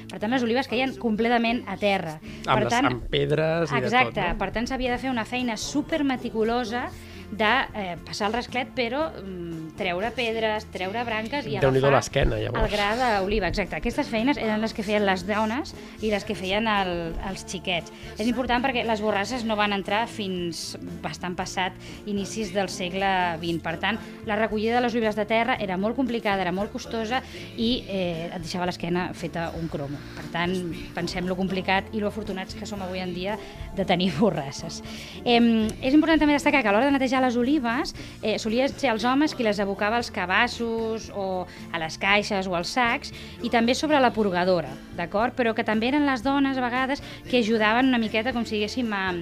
Per 0.09 0.21
tant, 0.21 0.33
les 0.33 0.45
olives 0.47 0.69
caien 0.71 0.95
completament 1.01 1.63
a 1.69 1.77
terra. 1.81 2.17
Amb, 2.19 2.49
per 2.49 2.63
les, 2.65 2.73
tant, 2.73 2.89
amb 2.91 3.07
pedres 3.13 3.73
i 3.73 3.81
Exacte, 3.81 4.15
de 4.15 4.23
tot, 4.23 4.35
no? 4.35 4.41
per 4.43 4.51
tant 4.57 4.69
s'havia 4.71 4.95
de 4.95 5.03
fer 5.03 5.13
una 5.13 5.27
feina 5.29 5.59
super 5.61 6.03
meticulosa 6.07 6.89
de 7.31 7.53
eh, 7.75 7.97
passar 8.07 8.31
el 8.31 8.39
rasclet, 8.39 8.71
però 8.77 9.09
mm, 9.11 9.68
treure 9.79 10.11
pedres, 10.17 10.67
treure 10.75 11.05
branques 11.07 11.47
i 11.47 11.57
Déu-n'hi-do 11.59 11.87
agafar 11.87 11.95
l'esquena, 11.99 12.39
llavors. 12.43 12.65
el 12.65 12.73
gra 12.75 12.89
d'oliva. 12.99 13.49
Exacte, 13.49 13.79
aquestes 13.79 14.09
feines 14.11 14.39
eren 14.41 14.61
les 14.61 14.75
que 14.75 14.83
feien 14.83 15.07
les 15.07 15.25
dones 15.29 15.75
i 16.03 16.11
les 16.13 16.25
que 16.27 16.35
feien 16.39 16.67
el, 16.69 16.93
els 17.31 17.45
xiquets. 17.49 17.93
És 18.19 18.27
important 18.27 18.65
perquè 18.65 18.85
les 18.87 19.01
borrasses 19.05 19.45
no 19.47 19.57
van 19.57 19.73
entrar 19.77 20.07
fins 20.11 20.77
bastant 21.03 21.37
passat 21.39 21.73
inicis 22.07 22.53
del 22.55 22.69
segle 22.73 23.09
XX. 23.39 23.63
Per 23.65 23.77
tant, 23.81 23.99
la 24.27 24.37
recollida 24.37 24.77
de 24.77 24.85
les 24.85 24.95
olives 24.99 25.17
de 25.17 25.27
terra 25.29 25.57
era 25.61 25.77
molt 25.81 25.97
complicada, 25.97 26.43
era 26.43 26.53
molt 26.53 26.73
costosa 26.75 27.23
i 27.57 27.85
eh, 27.89 28.29
et 28.33 28.43
deixava 28.43 28.67
l'esquena 28.69 29.09
feta 29.15 29.51
un 29.59 29.69
cromo. 29.71 29.99
Per 30.17 30.27
tant, 30.35 30.55
pensem 30.97 31.29
lo 31.29 31.37
complicat 31.39 31.93
i 31.95 32.03
lo 32.03 32.11
afortunats 32.11 32.57
que 32.59 32.67
som 32.67 32.83
avui 32.83 33.01
en 33.01 33.15
dia 33.15 33.39
de 33.77 33.85
tenir 33.87 34.11
borrasses. 34.19 34.83
Eh, 35.25 35.39
és 35.81 35.95
important 35.95 36.19
també 36.21 36.35
destacar 36.37 36.63
que 36.63 36.69
a 36.71 36.75
l'hora 36.75 36.89
de 36.89 36.95
netejar 36.97 37.23
les 37.23 37.37
olives 37.39 37.95
eh, 38.23 38.39
solien 38.39 38.69
ser 38.73 38.91
els 38.93 39.05
homes 39.07 39.35
qui 39.35 39.47
les 39.47 39.61
abocava 39.69 40.01
als 40.01 40.11
cabassos 40.11 41.11
o 41.13 41.45
a 41.45 41.83
les 41.83 41.99
caixes 42.01 42.49
o 42.49 42.57
als 42.57 42.73
sacs 42.73 43.13
i 43.45 43.53
també 43.53 43.77
sobre 43.77 44.01
la 44.01 44.11
purgadora, 44.17 44.73
d'acord? 44.97 45.37
Però 45.37 45.53
que 45.55 45.67
també 45.67 45.93
eren 45.93 46.09
les 46.09 46.25
dones 46.25 46.57
a 46.57 46.65
vegades 46.65 47.05
que 47.29 47.43
ajudaven 47.43 47.93
una 47.93 48.01
miqueta, 48.01 48.33
com 48.33 48.49
si 48.49 48.57
diguéssim, 48.57 48.89
a, 48.97 49.13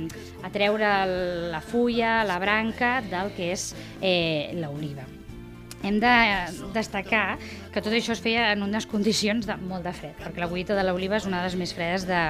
a 0.47 0.53
treure 0.55 0.95
la 1.51 1.61
fulla, 1.61 2.23
la 2.25 2.39
branca 2.43 3.01
del 3.11 3.35
que 3.37 3.51
és 3.57 3.73
eh, 4.01 4.55
l'oliva. 4.57 5.05
Hem 5.85 5.99
de 6.01 6.15
destacar 6.75 7.37
que 7.77 7.83
tot 7.85 7.93
això 7.93 8.15
es 8.15 8.23
feia 8.25 8.47
en 8.55 8.63
unes 8.65 8.87
condicions 8.89 9.45
de 9.45 9.53
molt 9.61 9.85
de 9.85 9.93
fred, 9.93 10.15
perquè 10.17 10.41
la 10.41 10.49
collita 10.49 10.73
de 10.73 10.81
l'oliva 10.87 11.19
és 11.19 11.27
una 11.29 11.43
de 11.43 11.51
les 11.51 11.57
més 11.61 11.75
fredes 11.77 12.07
de, 12.09 12.21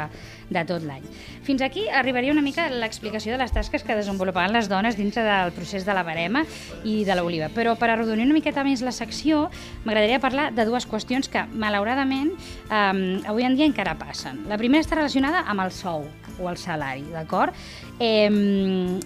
de 0.50 0.64
tot 0.66 0.82
l'any. 0.82 1.04
Fins 1.46 1.62
aquí 1.62 1.85
arribaria 1.87 2.35
una 2.35 2.42
mica 2.42 2.64
l'explicació 2.66 3.37
de 3.37 3.38
les 3.44 3.54
tasques 3.54 3.87
que 3.87 3.94
desenvolupaven 3.94 4.56
les 4.56 4.66
dones 4.66 4.98
dintre 4.98 5.22
del 5.22 5.54
procés 5.54 5.87
de 5.87 5.94
la 5.94 6.02
barema 6.02 6.42
i 6.82 6.96
de 7.06 7.14
l'oliva. 7.14 7.46
Però 7.54 7.76
per 7.78 7.92
arrodonir 7.92 8.26
una 8.26 8.35
miqueta 8.35 8.66
més 8.66 8.82
la 8.82 8.90
secció, 8.90 9.46
m'agradaria 9.87 10.18
parlar 10.18 10.50
de 10.50 10.66
dues 10.66 10.90
qüestions 10.90 11.30
que, 11.30 11.46
malauradament, 11.54 12.35
eh, 12.66 13.22
avui 13.30 13.46
en 13.46 13.54
dia 13.54 13.70
encara 13.70 13.94
passen. 14.02 14.48
La 14.50 14.59
primera 14.59 14.82
està 14.82 14.98
relacionada 14.98 15.46
amb 15.46 15.62
el 15.62 15.70
sou 15.70 16.09
o 16.42 16.50
el 16.50 16.59
salari, 16.59 17.06
d'acord? 17.14 17.54
Eh, 18.02 18.26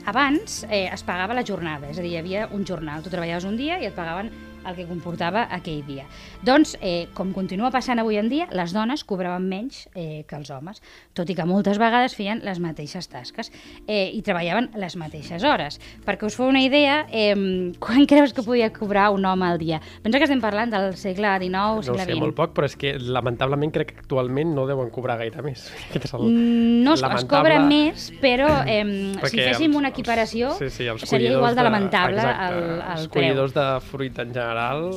abans 0.09 0.63
eh, 0.71 0.87
es 0.89 1.05
pagava 1.05 1.37
la 1.37 1.45
jornada, 1.45 1.93
és 1.93 2.01
a 2.01 2.03
dir, 2.03 2.17
hi 2.17 2.23
havia 2.25 2.49
un 2.57 2.65
jornal. 2.65 3.05
Tu 3.05 3.13
treballaves 3.13 3.45
un 3.45 3.61
dia 3.61 3.77
i 3.77 3.93
et 3.93 3.95
pagaven 3.95 4.33
el 4.67 4.75
que 4.77 4.87
comportava 4.87 5.47
aquell 5.51 5.83
dia. 5.87 6.05
Doncs, 6.43 6.77
eh, 6.81 7.09
com 7.15 7.33
continua 7.33 7.71
passant 7.71 7.99
avui 7.99 8.17
en 8.21 8.29
dia, 8.29 8.47
les 8.53 8.73
dones 8.73 9.05
cobraven 9.05 9.47
menys 9.49 9.87
eh, 9.95 10.25
que 10.29 10.37
els 10.37 10.51
homes, 10.51 10.83
tot 11.15 11.29
i 11.31 11.35
que 11.35 11.45
moltes 11.49 11.79
vegades 11.79 12.15
feien 12.17 12.41
les 12.45 12.59
mateixes 12.61 13.09
tasques 13.09 13.51
eh, 13.87 14.11
i 14.13 14.23
treballaven 14.23 14.71
les 14.81 14.97
mateixes 14.97 15.45
hores. 15.45 15.81
Perquè 16.07 16.27
us 16.29 16.37
feu 16.37 16.49
una 16.49 16.63
idea, 16.63 17.07
eh, 17.11 17.35
quan 17.81 18.07
creus 18.07 18.33
que 18.33 18.43
podia 18.43 18.73
cobrar 18.73 19.11
un 19.11 19.25
home 19.25 19.47
al 19.47 19.59
dia? 19.59 19.81
Pensa 20.03 20.19
que 20.19 20.25
estem 20.29 20.41
parlant 20.41 20.71
del 20.73 20.95
segle 20.97 21.29
XIX, 21.39 21.51
No 21.51 21.83
segle 21.83 22.05
sé, 22.05 22.13
XX. 22.13 22.21
molt 22.21 22.37
poc, 22.37 22.55
però 22.57 22.67
és 22.69 22.77
que 22.77 22.95
lamentablement 22.99 23.73
crec 23.73 23.93
que 23.95 24.01
actualment 24.01 24.55
no 24.55 24.67
deuen 24.67 24.91
cobrar 24.91 25.19
gaire 25.19 25.43
més. 25.43 25.67
Aquest 25.91 26.05
és 26.11 26.15
el 26.15 26.21
Mm, 26.31 26.83
No 26.85 26.93
es, 26.95 27.01
es 27.01 27.03
lamentable- 27.03 27.29
cobra 27.31 27.61
més, 27.67 28.11
però 28.21 28.49
eh, 28.67 28.85
si 29.31 29.39
féssim 29.41 29.71
els- 29.71 29.77
una 29.81 29.89
equiparació, 29.89 30.51
sí, 30.59 30.69
sí, 30.71 30.87
els 30.87 31.03
seria 31.09 31.33
igual 31.33 31.55
de 31.57 31.63
collidors 31.63 31.73
lamentable 31.73 32.17
exacte, 32.21 32.55
el, 32.55 32.63
el 32.65 32.81
els 32.81 33.09
preu. 33.09 33.11
collidors 33.15 33.55
de 33.55 33.67
fruita 33.81 34.23
en 34.23 34.29
general... 34.35 34.50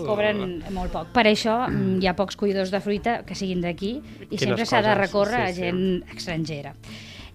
Cobren 0.08 0.44
molt 0.76 0.94
poc. 0.94 1.10
Per 1.16 1.26
això 1.30 1.64
mm, 1.68 2.00
hi 2.02 2.10
ha 2.10 2.16
pocs 2.18 2.38
collidors 2.40 2.74
de 2.74 2.82
fruita 2.84 3.22
que 3.28 3.38
siguin 3.38 3.64
d'aquí 3.64 3.96
i 3.96 4.28
Quines 4.30 4.46
sempre 4.48 4.68
s'ha 4.70 4.84
de 4.86 4.96
recórrer 5.00 5.42
sí, 5.42 5.50
a 5.50 5.54
sí. 5.54 5.62
gent 5.62 6.18
estrangera. 6.18 6.74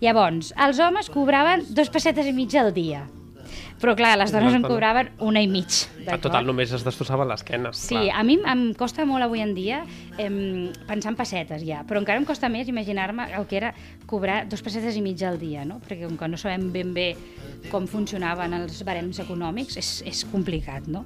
Llavors, 0.02 0.52
els 0.54 0.78
homes 0.78 1.09
cobraven 1.11 1.64
dos 1.74 1.90
pessetes 1.90 2.26
i 2.28 2.35
mitja 2.35 2.62
al 2.62 2.72
dia. 2.74 3.02
Però 3.79 3.95
clar, 3.99 4.17
les 4.19 4.33
dones 4.35 4.55
en 4.57 4.64
cobraven 4.67 5.12
una 5.23 5.43
i 5.43 5.49
mig. 5.51 5.85
A 6.09 6.17
total 6.19 6.47
només 6.49 6.73
es 6.75 6.83
destrossaven 6.87 7.29
l'esquena. 7.31 7.71
Sí, 7.77 7.95
clar. 7.95 8.21
a 8.21 8.25
mi 8.27 8.38
em 8.41 8.62
costa 8.79 9.05
molt 9.07 9.27
avui 9.27 9.43
en 9.45 9.53
dia 9.55 9.83
em, 10.19 10.71
pensar 10.88 11.12
en 11.12 11.19
pessetes 11.19 11.62
ja, 11.67 11.83
però 11.87 12.01
encara 12.03 12.19
em 12.19 12.27
costa 12.27 12.49
més 12.51 12.71
imaginar-me 12.71 13.29
el 13.37 13.47
que 13.47 13.59
era 13.61 13.75
cobrar 14.09 14.41
dos 14.49 14.64
pessetes 14.64 14.97
i 14.97 15.03
mitja 15.05 15.29
al 15.29 15.38
dia, 15.38 15.67
no? 15.69 15.79
perquè 15.85 16.09
com 16.09 16.17
que 16.19 16.31
no 16.33 16.41
sabem 16.41 16.71
ben 16.73 16.95
bé 16.97 17.11
com 17.71 17.87
funcionaven 17.91 18.55
els 18.57 18.81
barems 18.87 19.21
econòmics, 19.23 19.77
és, 19.81 19.91
és 20.09 20.25
complicat, 20.33 20.87
no? 20.91 21.05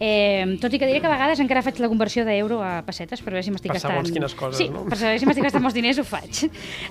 Eh, 0.00 0.56
tot 0.62 0.72
i 0.72 0.78
que 0.80 0.88
diré 0.88 1.02
que 1.02 1.10
a 1.10 1.12
vegades 1.12 1.42
encara 1.42 1.62
faig 1.66 1.80
la 1.82 1.90
conversió 1.92 2.24
d'euro 2.24 2.62
a 2.64 2.78
pessetes 2.86 3.20
per 3.20 3.34
veure 3.34 3.44
si 3.44 3.52
m'estic 3.52 3.74
Per 3.74 3.76
gastant... 3.76 3.98
segons 3.98 4.14
quines 4.14 4.36
coses, 4.38 4.62
sí, 4.62 4.70
no? 4.72 4.86
per 4.88 4.96
saber 4.96 5.18
si 5.20 5.28
m'estic 5.28 5.44
gastant 5.44 5.66
molts 5.66 5.76
diners 5.76 6.00
ho 6.00 6.06
faig. 6.06 6.46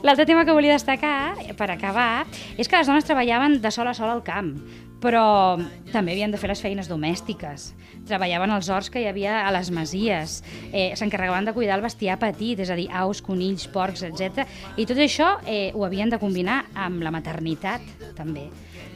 L'altre 0.06 0.28
tema 0.30 0.46
que 0.46 0.54
volia 0.54 0.76
destacar, 0.78 1.34
per 1.58 1.72
acabar, 1.74 2.28
és 2.58 2.70
que 2.70 2.78
les 2.78 2.92
dones 2.92 3.08
treballaven 3.08 3.58
de 3.64 3.74
sol 3.74 3.90
a 3.90 3.96
sol 3.98 4.14
al 4.14 4.22
camp, 4.28 4.54
però 5.00 5.58
també 5.94 6.14
havien 6.14 6.32
de 6.32 6.40
fer 6.40 6.50
les 6.52 6.62
feines 6.62 6.90
domèstiques. 6.92 7.70
Treballaven 8.10 8.52
als 8.52 8.70
horts 8.70 8.90
que 8.92 9.04
hi 9.04 9.08
havia 9.10 9.42
a 9.46 9.52
les 9.56 9.72
masies, 9.72 10.40
eh, 10.72 10.92
s'encarregaven 10.96 11.48
de 11.48 11.54
cuidar 11.56 11.78
el 11.80 11.86
bestiar 11.86 12.20
petit, 12.20 12.60
és 12.60 12.70
a 12.70 12.78
dir, 12.80 12.90
aus, 12.92 13.22
conills, 13.22 13.68
porcs, 13.72 14.04
etc. 14.08 14.46
I 14.78 14.86
tot 14.90 14.98
això 15.00 15.38
eh, 15.46 15.72
ho 15.74 15.86
havien 15.88 16.10
de 16.10 16.20
combinar 16.20 16.66
amb 16.76 17.04
la 17.06 17.14
maternitat, 17.16 17.86
també. 18.18 18.50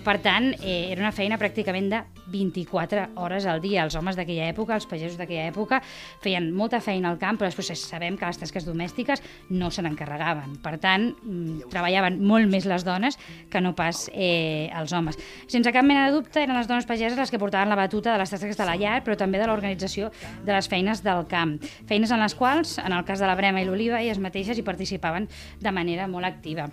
Per 0.04 0.18
tant, 0.20 0.50
eh, 0.60 0.92
era 0.92 1.00
una 1.00 1.13
feina 1.16 1.38
pràcticament 1.39 1.88
de 1.92 2.00
24 2.34 3.06
hores 3.16 3.46
al 3.48 3.62
dia. 3.63 3.86
Els 3.86 3.96
homes 3.96 4.18
d'aquella 4.20 4.50
època, 4.52 4.76
els 4.76 4.88
pagesos 4.89 5.16
d'aquella 5.20 5.48
època, 5.48 5.80
feien 6.24 6.50
molta 6.52 6.82
feina 6.84 7.10
al 7.10 7.20
camp, 7.22 7.39
però 7.39 7.48
després 7.48 7.86
sabem 7.88 8.18
que 8.20 8.28
les 8.28 8.39
tasques 8.42 8.68
domèstiques 8.68 9.24
no 9.50 9.72
se 9.72 9.82
n'encarregaven. 9.82 10.58
Per 10.63 10.76
tant, 10.84 11.10
mm, 11.24 11.70
treballaven 11.72 12.20
molt 12.20 12.52
més 12.52 12.68
les 12.68 12.84
dones 12.84 13.18
que 13.50 13.62
no 13.62 13.74
pas 13.76 14.10
eh, 14.13 14.70
els 14.76 14.92
homes. 14.92 15.18
Sense 15.48 15.72
cap 15.72 15.86
mena 15.86 16.08
de 16.08 16.18
dubte, 16.18 16.44
eren 16.44 16.58
les 16.58 16.68
dones 16.68 16.86
pageses 16.86 17.18
les 17.18 17.32
que 17.32 17.39
portaven 17.39 17.70
la 17.70 17.80
batuta 17.80 18.12
de 18.12 18.20
les 18.20 18.30
tasques 18.30 18.58
de 18.58 18.66
la 18.66 18.76
llar, 18.76 19.04
però 19.04 19.16
també 19.16 19.39
de 19.39 19.48
l'organització 19.48 20.12
de 20.44 20.52
les 20.52 20.68
feines 20.68 21.04
del 21.04 21.26
camp. 21.28 21.60
Feines 21.88 22.12
en 22.12 22.20
les 22.20 22.36
quals, 22.36 22.78
en 22.84 22.92
el 22.92 23.06
cas 23.06 23.20
de 23.20 23.28
la 23.28 23.36
Brema 23.36 23.62
i 23.62 23.66
l'Oliva, 23.66 24.02
elles 24.02 24.20
mateixes 24.20 24.58
hi 24.58 24.68
participaven 24.68 25.30
de 25.62 25.72
manera 25.72 26.08
molt 26.08 26.26
activa. 26.26 26.68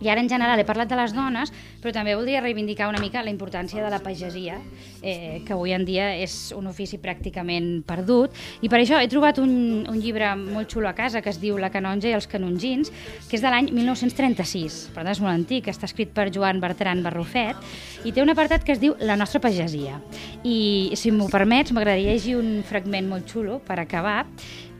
I 0.00 0.10
ara, 0.12 0.20
en 0.20 0.28
general, 0.28 0.60
he 0.60 0.64
parlat 0.68 0.90
de 0.90 0.96
les 0.98 1.14
dones, 1.16 1.50
però 1.80 1.92
també 1.94 2.12
voldria 2.16 2.42
reivindicar 2.42 2.90
una 2.90 3.00
mica 3.00 3.22
la 3.24 3.32
importància 3.32 3.80
de 3.80 3.88
la 3.90 4.02
pagesia, 4.04 4.58
eh, 5.00 5.40
que 5.46 5.54
avui 5.54 5.72
en 5.72 5.86
dia 5.88 6.10
és 6.20 6.52
un 6.56 6.66
ofici 6.68 6.98
pràcticament 7.00 7.80
perdut. 7.88 8.36
I 8.60 8.68
per 8.68 8.82
això 8.82 9.00
he 9.00 9.08
trobat 9.08 9.40
un, 9.40 9.86
un 9.88 9.96
llibre 9.96 10.34
molt 10.36 10.68
xulo 10.72 10.90
a 10.90 10.94
casa 10.96 11.22
que 11.24 11.32
es 11.32 11.40
diu 11.40 11.56
La 11.56 11.70
canonja 11.72 12.10
i 12.10 12.16
els 12.16 12.28
canongins, 12.28 12.92
que 13.30 13.38
és 13.38 13.44
de 13.44 13.52
l'any 13.52 13.70
1936. 13.72 14.78
Per 14.92 15.00
tant, 15.00 15.14
és 15.14 15.22
molt 15.24 15.32
antic, 15.32 15.72
està 15.72 15.88
escrit 15.88 16.12
per 16.12 16.28
Joan 16.34 16.60
Bertran 16.60 17.00
Barrufet, 17.06 17.56
i 18.04 18.12
té 18.12 18.20
un 18.20 18.34
apartat 18.34 18.68
que 18.68 18.76
es 18.76 18.82
diu 18.82 18.98
La 19.00 19.16
nostra 19.16 19.40
pagesia. 19.40 20.02
I, 20.44 20.92
si 20.94 21.10
m'ho 21.10 21.30
permets, 21.32 21.72
m'agradaria 21.72 22.12
llegir 22.12 22.36
un 22.36 22.60
fragment 22.68 23.08
molt 23.08 23.32
xulo 23.32 23.62
per 23.64 23.80
acabar, 23.80 24.26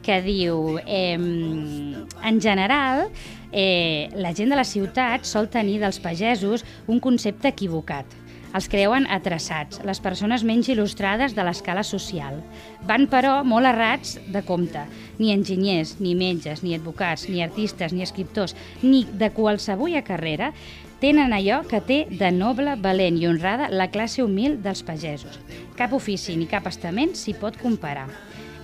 que 0.06 0.20
diu, 0.22 0.78
eh, 0.86 1.18
en 1.18 2.36
general, 2.40 3.08
eh, 3.56 4.10
la 4.14 4.34
gent 4.36 4.52
de 4.52 4.60
la 4.60 4.68
ciutat 4.68 5.24
sol 5.24 5.48
tenir 5.48 5.80
dels 5.80 5.98
pagesos 6.04 6.62
un 6.86 7.00
concepte 7.00 7.48
equivocat. 7.48 8.06
Els 8.56 8.68
creuen 8.72 9.04
atreçats, 9.12 9.80
les 9.84 9.98
persones 10.00 10.44
menys 10.46 10.68
il·lustrades 10.72 11.34
de 11.36 11.44
l'escala 11.44 11.82
social. 11.84 12.38
Van, 12.88 13.08
però, 13.10 13.40
molt 13.44 13.68
errats 13.68 14.14
de 14.32 14.40
compte. 14.46 14.84
Ni 15.18 15.32
enginyers, 15.34 15.96
ni 16.00 16.14
metges, 16.16 16.62
ni 16.64 16.76
advocats, 16.76 17.26
ni 17.32 17.42
artistes, 17.44 17.92
ni 17.92 18.04
escriptors, 18.04 18.54
ni 18.82 19.04
de 19.12 19.32
qualsevulla 19.34 20.04
carrera 20.06 20.52
tenen 21.00 21.34
allò 21.36 21.60
que 21.68 21.82
té 21.84 21.98
de 22.08 22.30
noble, 22.32 22.78
valent 22.80 23.18
i 23.20 23.26
honrada 23.28 23.68
la 23.72 23.90
classe 23.92 24.24
humil 24.24 24.60
dels 24.64 24.84
pagesos. 24.86 25.36
Cap 25.76 25.92
ofici 25.96 26.36
ni 26.36 26.48
cap 26.48 26.68
estament 26.70 27.12
s'hi 27.16 27.36
pot 27.36 27.56
comparar. 27.60 28.08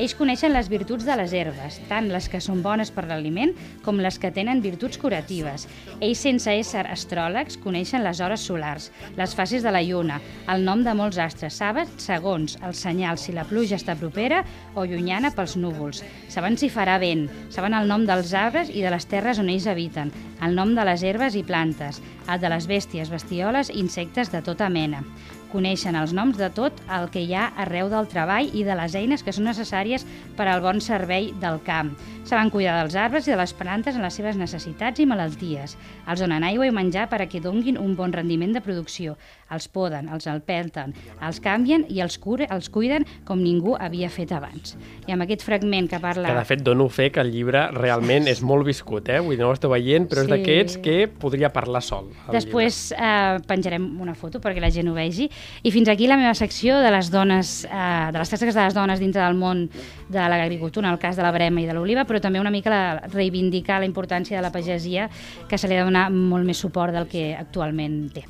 Ells 0.00 0.14
coneixen 0.16 0.54
les 0.54 0.70
virtuts 0.72 1.04
de 1.04 1.14
les 1.20 1.32
herbes, 1.36 1.76
tant 1.90 2.06
les 2.08 2.24
que 2.32 2.40
són 2.40 2.62
bones 2.64 2.88
per 2.94 3.04
l'aliment 3.04 3.50
com 3.84 3.98
les 4.00 4.16
que 4.18 4.30
tenen 4.32 4.62
virtuts 4.64 4.96
curatives. 4.98 5.66
Ells, 5.98 6.22
sense 6.22 6.54
ésser 6.56 6.86
astròlegs, 6.88 7.58
coneixen 7.60 8.00
les 8.04 8.22
hores 8.24 8.46
solars, 8.48 8.88
les 9.18 9.34
fases 9.36 9.62
de 9.62 9.72
la 9.74 9.82
lluna, 9.84 10.16
el 10.48 10.64
nom 10.64 10.80
de 10.86 10.94
molts 10.96 11.20
astres, 11.20 11.58
saben 11.60 11.90
segons 12.00 12.56
el 12.64 12.72
senyal 12.78 13.20
si 13.20 13.36
la 13.36 13.44
pluja 13.44 13.76
està 13.76 13.98
propera 14.00 14.40
o 14.74 14.86
llunyana 14.88 15.34
pels 15.36 15.58
núvols. 15.60 16.00
Saben 16.32 16.56
si 16.56 16.72
farà 16.72 16.96
vent, 17.02 17.28
saben 17.52 17.76
el 17.76 17.90
nom 17.90 18.08
dels 18.08 18.32
arbres 18.32 18.72
i 18.72 18.80
de 18.80 18.94
les 18.96 19.08
terres 19.12 19.42
on 19.42 19.52
ells 19.52 19.68
habiten, 19.68 20.14
el 20.40 20.56
nom 20.56 20.72
de 20.74 20.88
les 20.88 21.04
herbes 21.04 21.36
i 21.36 21.44
plantes, 21.44 22.00
el 22.32 22.40
de 22.40 22.48
les 22.48 22.66
bèsties, 22.70 23.12
bestioles 23.12 23.68
i 23.68 23.78
insectes 23.84 24.32
de 24.32 24.40
tota 24.40 24.72
mena 24.72 25.04
coneixen 25.52 25.96
els 25.98 26.14
noms 26.16 26.38
de 26.40 26.48
tot 26.56 26.80
el 26.96 27.10
que 27.12 27.22
hi 27.22 27.34
ha 27.36 27.50
arreu 27.64 27.90
del 27.92 28.08
treball 28.08 28.48
i 28.56 28.64
de 28.64 28.76
les 28.78 28.96
eines 28.98 29.22
que 29.22 29.34
són 29.36 29.46
necessàries 29.50 30.06
per 30.38 30.48
al 30.48 30.64
bon 30.64 30.80
servei 30.80 31.30
del 31.42 31.60
camp. 31.66 31.92
Saben 32.24 32.50
cuidar 32.54 32.78
dels 32.78 32.96
arbres 32.96 33.28
i 33.28 33.34
de 33.34 33.38
les 33.40 33.52
plantes 33.52 33.98
en 33.98 34.06
les 34.06 34.16
seves 34.16 34.38
necessitats 34.40 35.02
i 35.02 35.06
malalties. 35.10 35.76
Els 36.08 36.22
donen 36.24 36.46
aigua 36.46 36.68
i 36.68 36.74
menjar 36.74 37.08
per 37.12 37.20
a 37.22 37.28
que 37.28 37.42
donguin 37.44 37.80
un 37.80 37.96
bon 37.98 38.14
rendiment 38.14 38.54
de 38.56 38.64
producció. 38.64 39.16
Els 39.52 39.68
poden, 39.68 40.08
els 40.12 40.26
alpelten, 40.30 40.94
els 41.22 41.40
canvien 41.44 41.84
i 41.92 42.00
els, 42.00 42.16
cure, 42.18 42.46
els 42.50 42.70
cuiden 42.72 43.04
com 43.28 43.40
ningú 43.42 43.76
havia 43.78 44.08
fet 44.12 44.32
abans. 44.32 44.76
I 45.06 45.12
amb 45.12 45.26
aquest 45.26 45.44
fragment 45.44 45.88
que 45.90 46.00
parla... 46.00 46.28
Que 46.30 46.38
de 46.38 46.44
fet 46.48 46.62
dono 46.64 46.88
fe 46.88 47.10
que 47.12 47.20
el 47.20 47.30
llibre 47.32 47.66
realment 47.76 48.26
és 48.30 48.40
molt 48.42 48.64
viscut, 48.66 49.08
eh? 49.12 49.20
Vull 49.20 49.36
dir, 49.36 49.42
no 49.44 49.50
ho 49.50 49.56
esteu 49.56 49.70
veient, 49.72 50.08
però 50.08 50.22
és 50.24 50.28
Sí. 50.28 50.32
d'aquests 50.32 50.78
que 50.82 50.96
podria 51.08 51.50
parlar 51.52 51.82
sol. 51.82 52.08
Després 52.32 52.92
eh, 52.96 53.38
penjarem 53.46 53.84
una 54.00 54.14
foto 54.14 54.40
perquè 54.40 54.60
la 54.62 54.70
gent 54.70 54.88
ho 54.88 54.94
vegi. 54.96 55.28
I 55.62 55.70
fins 55.74 55.88
aquí 55.92 56.06
la 56.08 56.16
meva 56.16 56.34
secció 56.34 56.78
de 56.80 56.90
les 56.94 57.10
dones, 57.12 57.64
eh, 57.64 58.10
de 58.12 58.18
les 58.18 58.30
tasques 58.30 58.54
de 58.54 58.62
les 58.62 58.74
dones 58.74 59.00
dintre 59.02 59.22
del 59.22 59.34
món 59.36 59.68
de 60.08 60.28
l'agricultura, 60.28 60.88
en 60.88 60.94
el 60.94 60.98
cas 61.02 61.16
de 61.16 61.22
la 61.22 61.32
brema 61.32 61.60
i 61.60 61.66
de 61.66 61.74
l'oliva, 61.74 62.04
però 62.06 62.20
també 62.20 62.40
una 62.40 62.50
mica 62.50 62.70
la, 62.70 62.82
reivindicar 63.12 63.80
la 63.80 63.86
importància 63.86 64.36
de 64.36 64.42
la 64.42 64.52
pagesia, 64.52 65.10
que 65.48 65.58
se 65.58 65.68
li 65.68 65.74
ha 65.74 65.82
de 65.84 65.90
donar 65.90 66.08
molt 66.10 66.46
més 66.46 66.58
suport 66.58 66.92
del 66.94 67.08
que 67.08 67.34
actualment 67.34 68.10
té. 68.14 68.24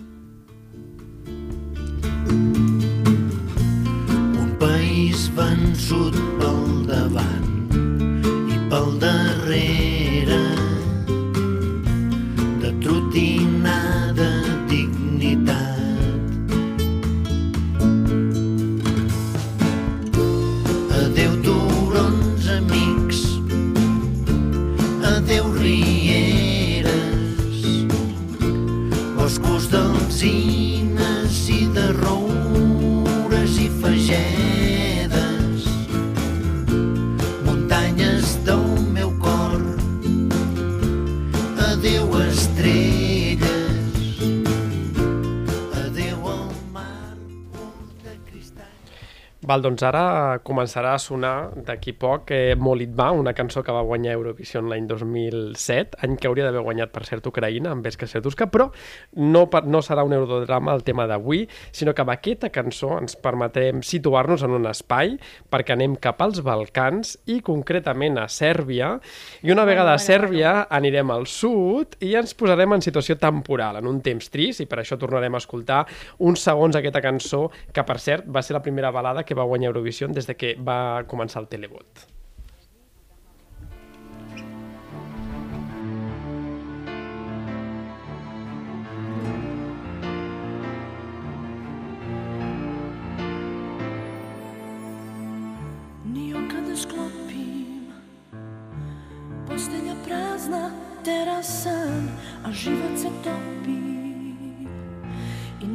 País 4.63 5.27
vençut 5.35 6.15
pel 6.39 6.61
davant 6.87 7.75
i 8.55 8.59
pel 8.71 8.93
darrere. 9.03 10.39
De 12.63 12.71
trotinada 12.85 14.31
dignitat. 14.71 15.59
Adeu 21.03 21.35
turons 21.49 22.51
amics, 22.59 23.23
adeu 25.17 25.51
rieres, 25.59 26.91
boscos 29.19 29.73
d'alzines 29.75 30.62
Val, 49.53 49.61
doncs 49.61 49.83
ara 49.85 50.39
començarà 50.41 50.95
a 50.97 51.01
sonar 51.03 51.51
d'aquí 51.67 51.93
poc 52.01 52.31
eh, 52.33 52.55
Molit 52.57 52.95
Va, 52.97 53.11
una 53.13 53.35
cançó 53.37 53.61
que 53.61 53.73
va 53.75 53.83
guanyar 53.85 54.15
Eurovision 54.17 54.71
l'any 54.71 54.87
2007, 54.89 55.99
any 56.07 56.15
que 56.17 56.31
hauria 56.31 56.47
d'haver 56.47 56.63
guanyat, 56.65 56.89
per 56.95 57.03
cert, 57.05 57.27
Ucraïna, 57.29 57.75
amb 57.75 57.85
Vesca 57.85 58.09
Serduska, 58.09 58.47
però 58.49 58.71
no, 59.21 59.43
per, 59.53 59.67
no 59.69 59.83
serà 59.85 60.07
un 60.09 60.15
eurodrama 60.17 60.73
el 60.73 60.81
tema 60.87 61.05
d'avui, 61.11 61.43
sinó 61.69 61.93
que 61.93 62.01
amb 62.01 62.15
aquesta 62.15 62.49
cançó 62.55 62.95
ens 62.97 63.19
permetem 63.21 63.83
situar-nos 63.85 64.47
en 64.47 64.55
un 64.57 64.71
espai 64.71 65.19
perquè 65.53 65.77
anem 65.77 65.99
cap 66.01 66.25
als 66.25 66.41
Balcans 66.47 67.19
i 67.29 67.43
concretament 67.45 68.23
a 68.23 68.25
Sèrbia, 68.33 68.95
i 69.45 69.53
una 69.53 69.69
vegada 69.69 69.93
a 69.93 70.01
Sèrbia 70.01 70.55
anirem 70.73 71.13
al 71.13 71.29
sud 71.29 71.99
i 72.01 72.15
ens 72.17 72.33
posarem 72.41 72.79
en 72.79 72.87
situació 72.89 73.19
temporal, 73.21 73.83
en 73.83 73.93
un 73.93 74.01
temps 74.01 74.33
trist, 74.33 74.65
i 74.65 74.71
per 74.71 74.81
això 74.81 74.97
tornarem 74.97 75.37
a 75.37 75.45
escoltar 75.45 75.85
uns 76.25 76.49
segons 76.49 76.81
aquesta 76.81 77.05
cançó, 77.05 77.45
que 77.69 77.85
per 77.85 78.01
cert 78.01 78.33
va 78.33 78.41
ser 78.41 78.57
la 78.57 78.65
primera 78.65 78.95
balada 78.95 79.27
que 79.29 79.37
va 79.37 79.42
guanyar 79.45 79.73
Eurovision 79.73 80.13
des 80.13 80.27
de 80.27 80.37
que 80.37 80.57
va 80.59 81.05
començar 81.09 81.43
el 81.45 81.49
televot. 81.53 82.09
Postelja 99.53 99.95
prazna, 100.07 100.73
terasan 101.05 102.09
A 102.45 102.51
život 102.51 102.97
se 102.97 103.11
topi 103.23 103.92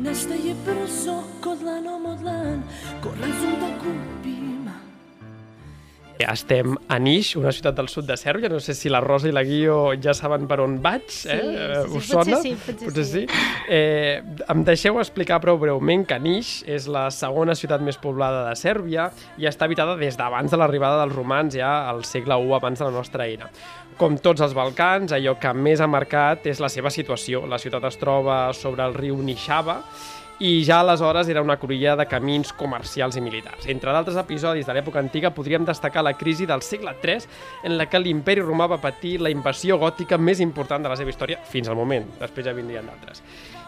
nestaje 0.07 0.55
brzo 0.65 1.23
ko 1.43 1.55
dlanom 1.55 2.05
od 2.05 2.19
dlan 2.19 2.63
Ko 3.03 3.09
razum 3.21 3.53
da 3.59 3.69
kupim 3.79 4.36
Estem 6.17 6.73
a 6.89 6.97
Niš, 6.97 7.35
una 7.37 7.51
ciutat 7.53 7.75
del 7.77 7.87
sud 7.91 8.07
de 8.09 8.15
Sèrbia. 8.17 8.49
No 8.49 8.59
sé 8.59 8.73
si 8.73 8.89
la 8.89 8.99
Rosa 9.03 9.29
i 9.29 9.33
la 9.35 9.43
Guio 9.45 9.93
ja 10.01 10.15
saben 10.17 10.47
per 10.49 10.59
on 10.63 10.79
vaig. 10.81 11.05
Sí, 11.13 11.29
eh? 11.29 11.37
sí, 11.37 11.53
Eh, 11.57 11.83
sí, 11.85 11.97
Us 11.97 12.07
potser 12.09 12.23
sona? 12.23 12.39
sí, 12.41 12.53
potser 12.65 12.87
potser 12.87 13.05
sí. 13.05 13.25
sí. 13.27 13.43
Eh, 13.69 14.23
em 14.49 14.63
deixeu 14.65 14.97
explicar 14.99 15.39
prou 15.43 15.59
breument 15.61 16.05
que 16.09 16.17
Niš 16.19 16.63
és 16.65 16.87
la 16.89 17.07
segona 17.13 17.53
ciutat 17.55 17.81
més 17.85 17.99
poblada 18.01 18.47
de 18.49 18.55
Sèrbia 18.57 19.11
i 19.37 19.45
està 19.45 19.65
habitada 19.69 19.95
des 19.99 20.17
d'abans 20.17 20.49
de 20.51 20.57
l'arribada 20.57 21.03
dels 21.03 21.15
romans, 21.15 21.53
ja 21.53 21.89
al 21.89 22.03
segle 22.03 22.37
I 22.37 22.53
abans 22.57 22.79
de 22.79 22.85
la 22.85 22.91
nostra 22.91 23.27
era. 23.27 23.49
Com 23.97 24.17
tots 24.17 24.41
els 24.41 24.53
Balcans, 24.53 25.11
allò 25.11 25.37
que 25.39 25.53
més 25.53 25.81
ha 25.81 25.87
marcat 25.87 26.45
és 26.45 26.59
la 26.59 26.69
seva 26.69 26.89
situació. 26.93 27.45
La 27.47 27.57
ciutat 27.57 27.83
es 27.89 27.97
troba 27.97 28.53
sobre 28.53 28.83
el 28.85 28.93
riu 28.93 29.17
Nishava 29.21 29.83
i 30.39 30.63
ja 30.63 30.81
aleshores 30.83 31.29
era 31.31 31.41
una 31.41 31.57
cruïlla 31.57 31.95
de 31.97 32.05
camins 32.05 32.51
comercials 32.53 33.15
i 33.17 33.21
militars. 33.25 33.65
Entre 33.71 33.91
d'altres 33.93 34.19
episodis 34.21 34.67
de 34.67 34.75
l'època 34.75 35.01
antiga 35.01 35.31
podríem 35.33 35.65
destacar 35.65 36.03
la 36.05 36.13
crisi 36.13 36.45
del 36.45 36.61
segle 36.61 36.93
III 37.01 37.25
en 37.65 37.77
la 37.77 37.87
que 37.89 37.99
l'imperi 37.99 38.43
romà 38.45 38.67
va 38.69 38.77
patir 38.81 39.17
la 39.21 39.31
invasió 39.33 39.79
gòtica 39.81 40.19
més 40.21 40.39
important 40.43 40.83
de 40.83 40.91
la 40.91 40.97
seva 40.99 41.09
història 41.09 41.39
fins 41.41 41.69
al 41.69 41.77
moment. 41.79 42.05
Després 42.19 42.45
ja 42.45 42.53
vindrien 42.53 42.85
d'altres. 42.85 43.23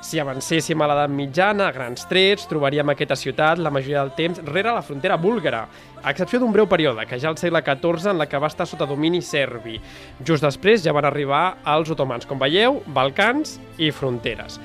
Si 0.05 0.19
avancéssim 0.21 0.79
a 0.79 0.88
l'edat 0.88 1.12
mitjana, 1.12 1.67
a 1.67 1.75
grans 1.75 2.05
trets, 2.08 2.45
trobaríem 2.47 2.93
aquesta 2.93 3.17
ciutat 3.19 3.60
la 3.60 3.73
majoria 3.73 4.03
del 4.03 4.13
temps 4.15 4.43
rere 4.45 4.71
la 4.71 4.86
frontera 4.86 5.17
búlgara, 5.17 5.65
a 5.99 6.13
excepció 6.13 6.39
d'un 6.39 6.53
breu 6.53 6.69
període, 6.71 7.03
que 7.10 7.19
ja 7.19 7.27
al 7.34 7.38
segle 7.38 7.63
XIV 7.65 8.13
en 8.13 8.21
la 8.21 8.29
que 8.29 8.39
va 8.39 8.47
estar 8.47 8.67
sota 8.69 8.88
domini 8.88 9.21
serbi. 9.21 9.75
Just 10.21 10.45
després 10.45 10.86
ja 10.86 10.93
van 10.95 11.10
arribar 11.10 11.58
els 11.65 11.89
otomans, 11.91 12.29
com 12.29 12.39
veieu, 12.39 12.79
Balcans 12.95 13.58
i 13.77 13.91
fronteres. 13.91 14.62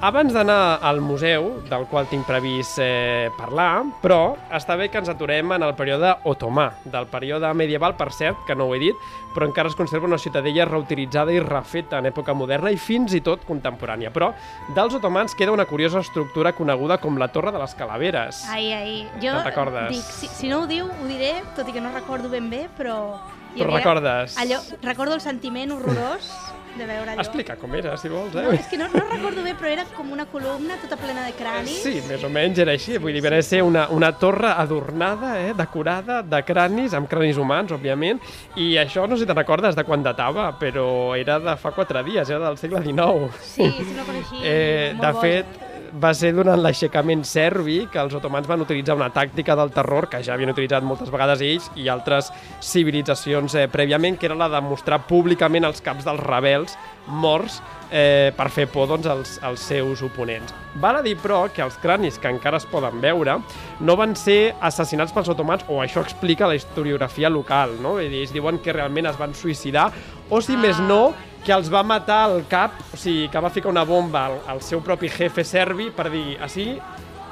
Abans 0.00 0.32
d'anar 0.32 0.78
al 0.80 1.02
museu, 1.04 1.58
del 1.68 1.82
qual 1.90 2.06
tinc 2.08 2.24
previst 2.24 2.78
eh, 2.80 3.28
parlar, 3.36 3.82
però 4.00 4.32
està 4.56 4.72
bé 4.80 4.86
que 4.88 4.96
ens 4.96 5.10
aturem 5.12 5.50
en 5.52 5.60
el 5.66 5.74
període 5.76 6.14
otomà, 6.24 6.70
del 6.88 7.04
període 7.12 7.50
medieval, 7.52 7.92
per 7.98 8.06
cert, 8.16 8.38
que 8.48 8.54
no 8.56 8.64
ho 8.64 8.72
he 8.72 8.78
dit, 8.80 9.02
però 9.34 9.44
encara 9.44 9.68
es 9.68 9.76
conserva 9.76 10.08
una 10.08 10.16
ciutadella 10.16 10.64
reutilitzada 10.64 11.34
i 11.36 11.42
refeta 11.44 11.98
en 12.00 12.08
època 12.08 12.32
moderna 12.32 12.72
i 12.72 12.78
fins 12.80 13.12
i 13.12 13.20
tot 13.20 13.44
contemporània. 13.44 14.08
Però 14.14 14.30
dels 14.72 14.96
otomans 14.96 15.36
queda 15.36 15.52
una 15.52 15.66
curiosa 15.68 16.00
estructura 16.00 16.54
coneguda 16.56 16.96
com 17.02 17.20
la 17.20 17.28
Torre 17.28 17.52
de 17.52 17.60
les 17.60 17.76
Calaveres. 17.76 18.40
Ai, 18.48 18.70
ai. 18.72 18.94
Jo 19.20 19.34
recordes? 19.44 19.90
dic, 19.92 20.08
si, 20.16 20.30
si 20.32 20.48
no 20.48 20.62
ho 20.62 20.70
diu, 20.70 20.88
ho 20.88 21.10
diré, 21.10 21.42
tot 21.58 21.68
i 21.68 21.76
que 21.76 21.84
no 21.84 21.92
recordo 21.92 22.32
ben 22.32 22.48
bé, 22.48 22.70
però... 22.80 23.20
Però 23.50 23.68
havia 23.68 23.82
recordes? 23.82 24.38
Allò, 24.38 24.62
recordo 24.80 25.18
el 25.18 25.20
sentiment 25.20 25.74
horrorós 25.74 26.30
de 26.76 26.86
veure 26.86 27.12
allò. 27.12 27.22
Explica 27.22 27.56
com 27.60 27.74
era, 27.74 27.96
si 28.00 28.10
vols, 28.12 28.34
eh? 28.34 28.44
No, 28.44 28.52
és 28.56 28.68
que 28.70 28.78
no, 28.80 28.88
no 28.92 29.02
recordo 29.08 29.44
bé, 29.46 29.54
però 29.58 29.70
era 29.70 29.84
com 29.96 30.12
una 30.14 30.26
columna 30.30 30.78
tota 30.82 30.98
plena 31.00 31.24
de 31.26 31.34
cranis. 31.38 31.80
Sí, 31.84 31.96
més 32.08 32.24
o 32.26 32.30
menys 32.32 32.60
era 32.62 32.74
així. 32.76 32.98
Vull 33.02 33.16
dir, 33.16 33.24
va 33.24 33.40
ser 33.46 33.62
una, 33.66 33.86
una 33.94 34.12
torre 34.18 34.52
adornada, 34.52 35.36
eh, 35.42 35.54
decorada 35.58 36.20
de 36.26 36.42
cranis, 36.46 36.94
amb 36.96 37.10
cranis 37.10 37.40
humans, 37.40 37.74
òbviament, 37.76 38.20
i 38.60 38.72
això 38.80 39.06
no 39.08 39.16
sé 39.16 39.24
si 39.24 39.30
te'n 39.30 39.40
recordes 39.40 39.78
de 39.78 39.86
quan 39.88 40.04
datava, 40.06 40.50
però 40.60 41.16
era 41.18 41.40
de 41.42 41.56
fa 41.60 41.74
quatre 41.76 42.04
dies, 42.06 42.28
era 42.30 42.44
del 42.48 42.60
segle 42.60 42.82
XIX. 42.84 43.42
Sí, 43.44 43.66
sí, 43.66 43.90
no 43.96 44.06
coneixia. 44.08 44.44
Eh, 44.44 44.94
de 45.00 45.12
fet, 45.20 45.69
va 45.98 46.12
ser 46.14 46.30
durant 46.36 46.60
l'aixecament 46.62 47.22
serbi 47.26 47.80
que 47.90 47.98
els 48.02 48.14
otomans 48.14 48.46
van 48.48 48.62
utilitzar 48.62 48.96
una 48.98 49.10
tàctica 49.14 49.56
del 49.58 49.72
terror 49.74 50.08
que 50.10 50.22
ja 50.22 50.34
havien 50.34 50.52
utilitzat 50.52 50.86
moltes 50.86 51.10
vegades 51.10 51.42
ells 51.42 51.70
i 51.76 51.88
altres 51.90 52.30
civilitzacions 52.62 53.56
eh, 53.58 53.66
prèviament, 53.70 54.18
que 54.18 54.28
era 54.30 54.38
la 54.38 54.48
de 54.52 54.60
mostrar 54.62 55.02
públicament 55.08 55.66
els 55.66 55.82
caps 55.82 56.06
dels 56.06 56.22
rebels 56.22 56.76
morts 57.10 57.60
eh, 57.90 58.30
per 58.36 58.48
fer 58.54 58.68
por 58.70 58.86
doncs, 58.90 59.08
als, 59.10 59.38
als 59.42 59.64
seus 59.66 60.02
oponents. 60.06 60.54
Val 60.80 61.00
a 61.00 61.02
dir, 61.02 61.16
però, 61.18 61.42
que 61.52 61.64
els 61.64 61.78
cranis 61.82 62.20
que 62.20 62.30
encara 62.30 62.60
es 62.60 62.68
poden 62.70 63.00
veure 63.02 63.40
no 63.80 63.96
van 63.98 64.14
ser 64.16 64.54
assassinats 64.60 65.14
pels 65.16 65.32
otomans, 65.32 65.66
o 65.68 65.80
això 65.82 66.04
explica 66.04 66.48
la 66.48 66.58
historiografia 66.58 67.30
local, 67.32 67.74
no? 67.82 67.98
Ells 67.98 68.34
diuen 68.36 68.60
que 68.62 68.76
realment 68.76 69.10
es 69.10 69.18
van 69.18 69.34
suïcidar, 69.34 69.90
o 70.30 70.38
si 70.44 70.54
ah. 70.54 70.62
més 70.62 70.78
no, 70.86 71.10
que 71.44 71.52
els 71.54 71.70
va 71.72 71.82
matar 71.86 72.22
al 72.28 72.42
cap, 72.48 72.76
o 72.92 72.98
sigui, 73.00 73.28
que 73.32 73.40
va 73.40 73.50
ficar 73.52 73.70
una 73.72 73.84
bomba 73.88 74.26
al, 74.26 74.40
al 74.54 74.64
seu 74.64 74.82
propi 74.84 75.08
jefe 75.08 75.44
serbi 75.44 75.90
per 75.94 76.10
dir, 76.12 76.36
així 76.42 76.74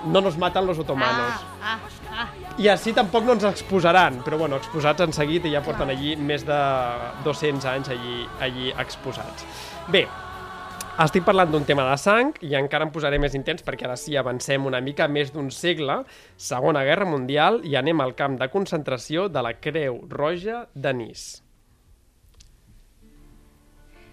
no 0.07 0.21
nos 0.21 0.39
matan 0.39 0.67
los 0.67 0.79
otomanos. 0.79 1.43
Ah, 1.63 1.75
ah, 1.75 1.79
ah. 2.13 2.29
I 2.59 2.71
així 2.73 2.95
tampoc 2.97 3.27
no 3.27 3.35
ens 3.37 3.45
exposaran, 3.49 4.23
però 4.27 4.39
bueno, 4.39 4.59
exposats 4.59 5.05
han 5.05 5.13
seguit 5.15 5.47
i 5.47 5.53
ja 5.55 5.63
porten 5.65 5.91
allí 5.93 6.15
més 6.17 6.47
de 6.47 6.61
200 7.27 7.69
anys 7.75 7.93
allí, 7.95 8.23
allí 8.45 8.73
exposats. 8.79 9.47
Bé, 9.93 10.07
estic 10.99 11.23
parlant 11.27 11.53
d'un 11.53 11.67
tema 11.67 11.85
de 11.87 11.99
sang 12.01 12.33
i 12.43 12.57
encara 12.59 12.89
em 12.89 12.95
posaré 12.95 13.21
més 13.23 13.37
intens 13.39 13.63
perquè 13.67 13.87
ara 13.87 13.99
sí 13.99 14.17
avancem 14.19 14.67
una 14.67 14.81
mica 14.83 15.07
més 15.07 15.31
d'un 15.35 15.51
segle, 15.55 16.01
Segona 16.37 16.83
Guerra 16.87 17.07
Mundial, 17.07 17.61
i 17.63 17.77
anem 17.79 18.03
al 18.03 18.17
camp 18.19 18.39
de 18.41 18.51
concentració 18.51 19.29
de 19.31 19.45
la 19.47 19.55
Creu 19.63 20.03
Roja 20.11 20.65
de 20.75 20.95
Nice. 20.95 21.48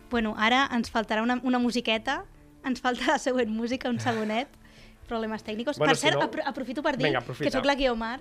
Bueno, 0.09 0.35
ara 0.37 0.67
ens 0.75 0.91
faltarà 0.91 1.23
una, 1.23 1.39
una 1.43 1.59
musiqueta, 1.59 2.23
ens 2.65 2.81
falta 2.81 3.13
la 3.13 3.19
següent 3.19 3.49
música, 3.51 3.89
un 3.89 3.99
segonet, 3.99 4.47
problemes 5.09 5.43
tècnics. 5.43 5.77
Bueno, 5.77 5.91
per 5.91 5.97
si 5.97 6.07
cert, 6.07 6.17
no- 6.19 6.23
apro 6.29 6.41
aprofito 6.45 6.81
per 6.83 6.95
dir 6.97 7.05
Vinga, 7.07 7.19
aprofita. 7.19 7.45
que 7.49 7.51
sóc 7.51 7.65
la 7.65 7.75
Guiomar. 7.75 8.19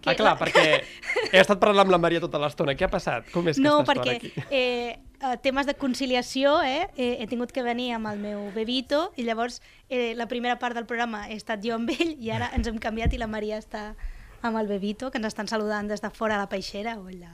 Que 0.00 0.10
Ah, 0.10 0.14
clar, 0.14 0.34
perquè 0.38 0.62
he 1.32 1.40
estat 1.40 1.58
parlant 1.58 1.86
amb 1.86 1.90
la 1.94 1.98
Maria 1.98 2.20
tota 2.20 2.38
l'estona. 2.38 2.74
Què 2.76 2.84
ha 2.84 2.90
passat? 2.92 3.30
Com 3.32 3.48
és 3.48 3.56
que 3.56 3.62
No, 3.64 3.78
estàs 3.80 3.88
perquè 3.96 4.16
aquí? 4.16 4.32
eh, 4.50 4.98
eh, 5.22 5.36
temes 5.42 5.66
de 5.66 5.74
conciliació, 5.74 6.60
eh, 6.62 6.88
eh, 6.96 7.16
he 7.22 7.26
tingut 7.26 7.50
que 7.52 7.62
venir 7.64 7.88
amb 7.96 8.06
el 8.12 8.20
meu 8.20 8.50
bebito 8.54 9.12
i 9.16 9.24
llavors 9.24 9.62
eh, 9.88 10.12
la 10.14 10.28
primera 10.28 10.58
part 10.60 10.76
del 10.76 10.84
programa 10.86 11.24
he 11.30 11.34
estat 11.40 11.64
jo 11.64 11.74
amb 11.74 11.90
ell 11.90 12.12
i 12.20 12.30
ara 12.30 12.50
ens 12.54 12.68
hem 12.68 12.76
canviat 12.78 13.16
i 13.16 13.18
la 13.18 13.26
Maria 13.26 13.56
està 13.58 13.94
amb 14.42 14.60
el 14.60 14.68
bebito, 14.68 15.10
que 15.10 15.16
ens 15.18 15.26
estan 15.32 15.48
saludant 15.48 15.88
des 15.88 16.02
de 16.04 16.10
fora 16.10 16.36
a 16.36 16.38
la 16.44 16.48
peixera. 16.52 16.98
Hola. 17.00 17.32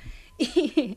I, 0.40 0.96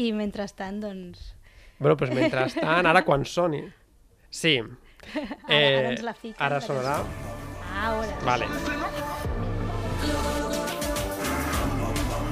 i 0.00 0.12
mentrestant, 0.16 0.80
doncs... 0.80 1.34
Bueno, 1.78 1.94
doncs 1.96 2.14
mentrestant, 2.14 2.86
ara 2.90 3.02
quan 3.06 3.24
soni... 3.24 3.62
Sí. 4.30 4.56
Ara, 5.14 5.26
ara 5.48 5.90
ens 5.92 6.02
la 6.04 6.12
fiquen. 6.14 6.40
Ara 6.42 6.58
sonarà. 6.60 6.96
Ah, 7.68 7.92
ara. 7.94 8.16
Vale. 8.26 8.48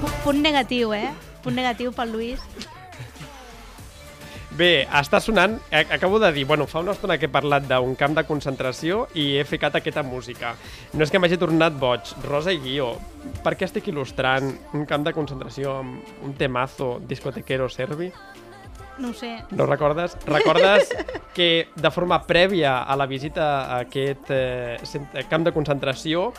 Pu- 0.00 0.14
Punt 0.24 0.42
negatiu, 0.42 0.92
eh? 0.94 1.10
Punt 1.44 1.54
negatiu 1.56 1.92
pel 1.94 2.10
Lluís. 2.12 2.42
Bé, 4.56 4.86
està 4.88 5.18
sonant, 5.20 5.58
acabo 5.92 6.16
de 6.18 6.30
dir, 6.32 6.46
bueno, 6.48 6.64
fa 6.66 6.80
una 6.80 6.94
estona 6.96 7.18
que 7.20 7.26
he 7.28 7.32
parlat 7.32 7.66
d'un 7.68 7.92
camp 8.00 8.14
de 8.16 8.22
concentració 8.24 9.02
i 9.12 9.34
he 9.36 9.42
ficat 9.44 9.74
aquesta 9.76 10.00
música. 10.02 10.54
No 10.96 11.04
és 11.04 11.12
que 11.12 11.20
m'hagi 11.20 11.36
tornat 11.36 11.76
boig, 11.76 12.08
Rosa 12.24 12.54
i 12.56 12.60
Guió, 12.64 12.94
per 13.44 13.52
què 13.60 13.68
estic 13.68 13.90
il·lustrant 13.92 14.48
un 14.72 14.86
camp 14.88 15.04
de 15.04 15.12
concentració 15.12 15.74
amb 15.82 16.24
un 16.24 16.32
temazo 16.40 16.94
discotequero 17.04 17.68
serbi? 17.68 18.08
No 18.98 19.12
sé. 19.12 19.44
No 19.50 19.66
recordes? 19.66 20.16
Recordes 20.26 20.88
que 21.34 21.68
de 21.74 21.90
forma 21.90 22.22
prèvia 22.24 22.78
a 22.82 22.96
la 22.96 23.06
visita 23.06 23.46
a 23.66 23.80
aquest 23.84 24.30
eh, 24.30 24.78
camp 25.28 25.44
de 25.44 25.52
concentració 25.52 26.30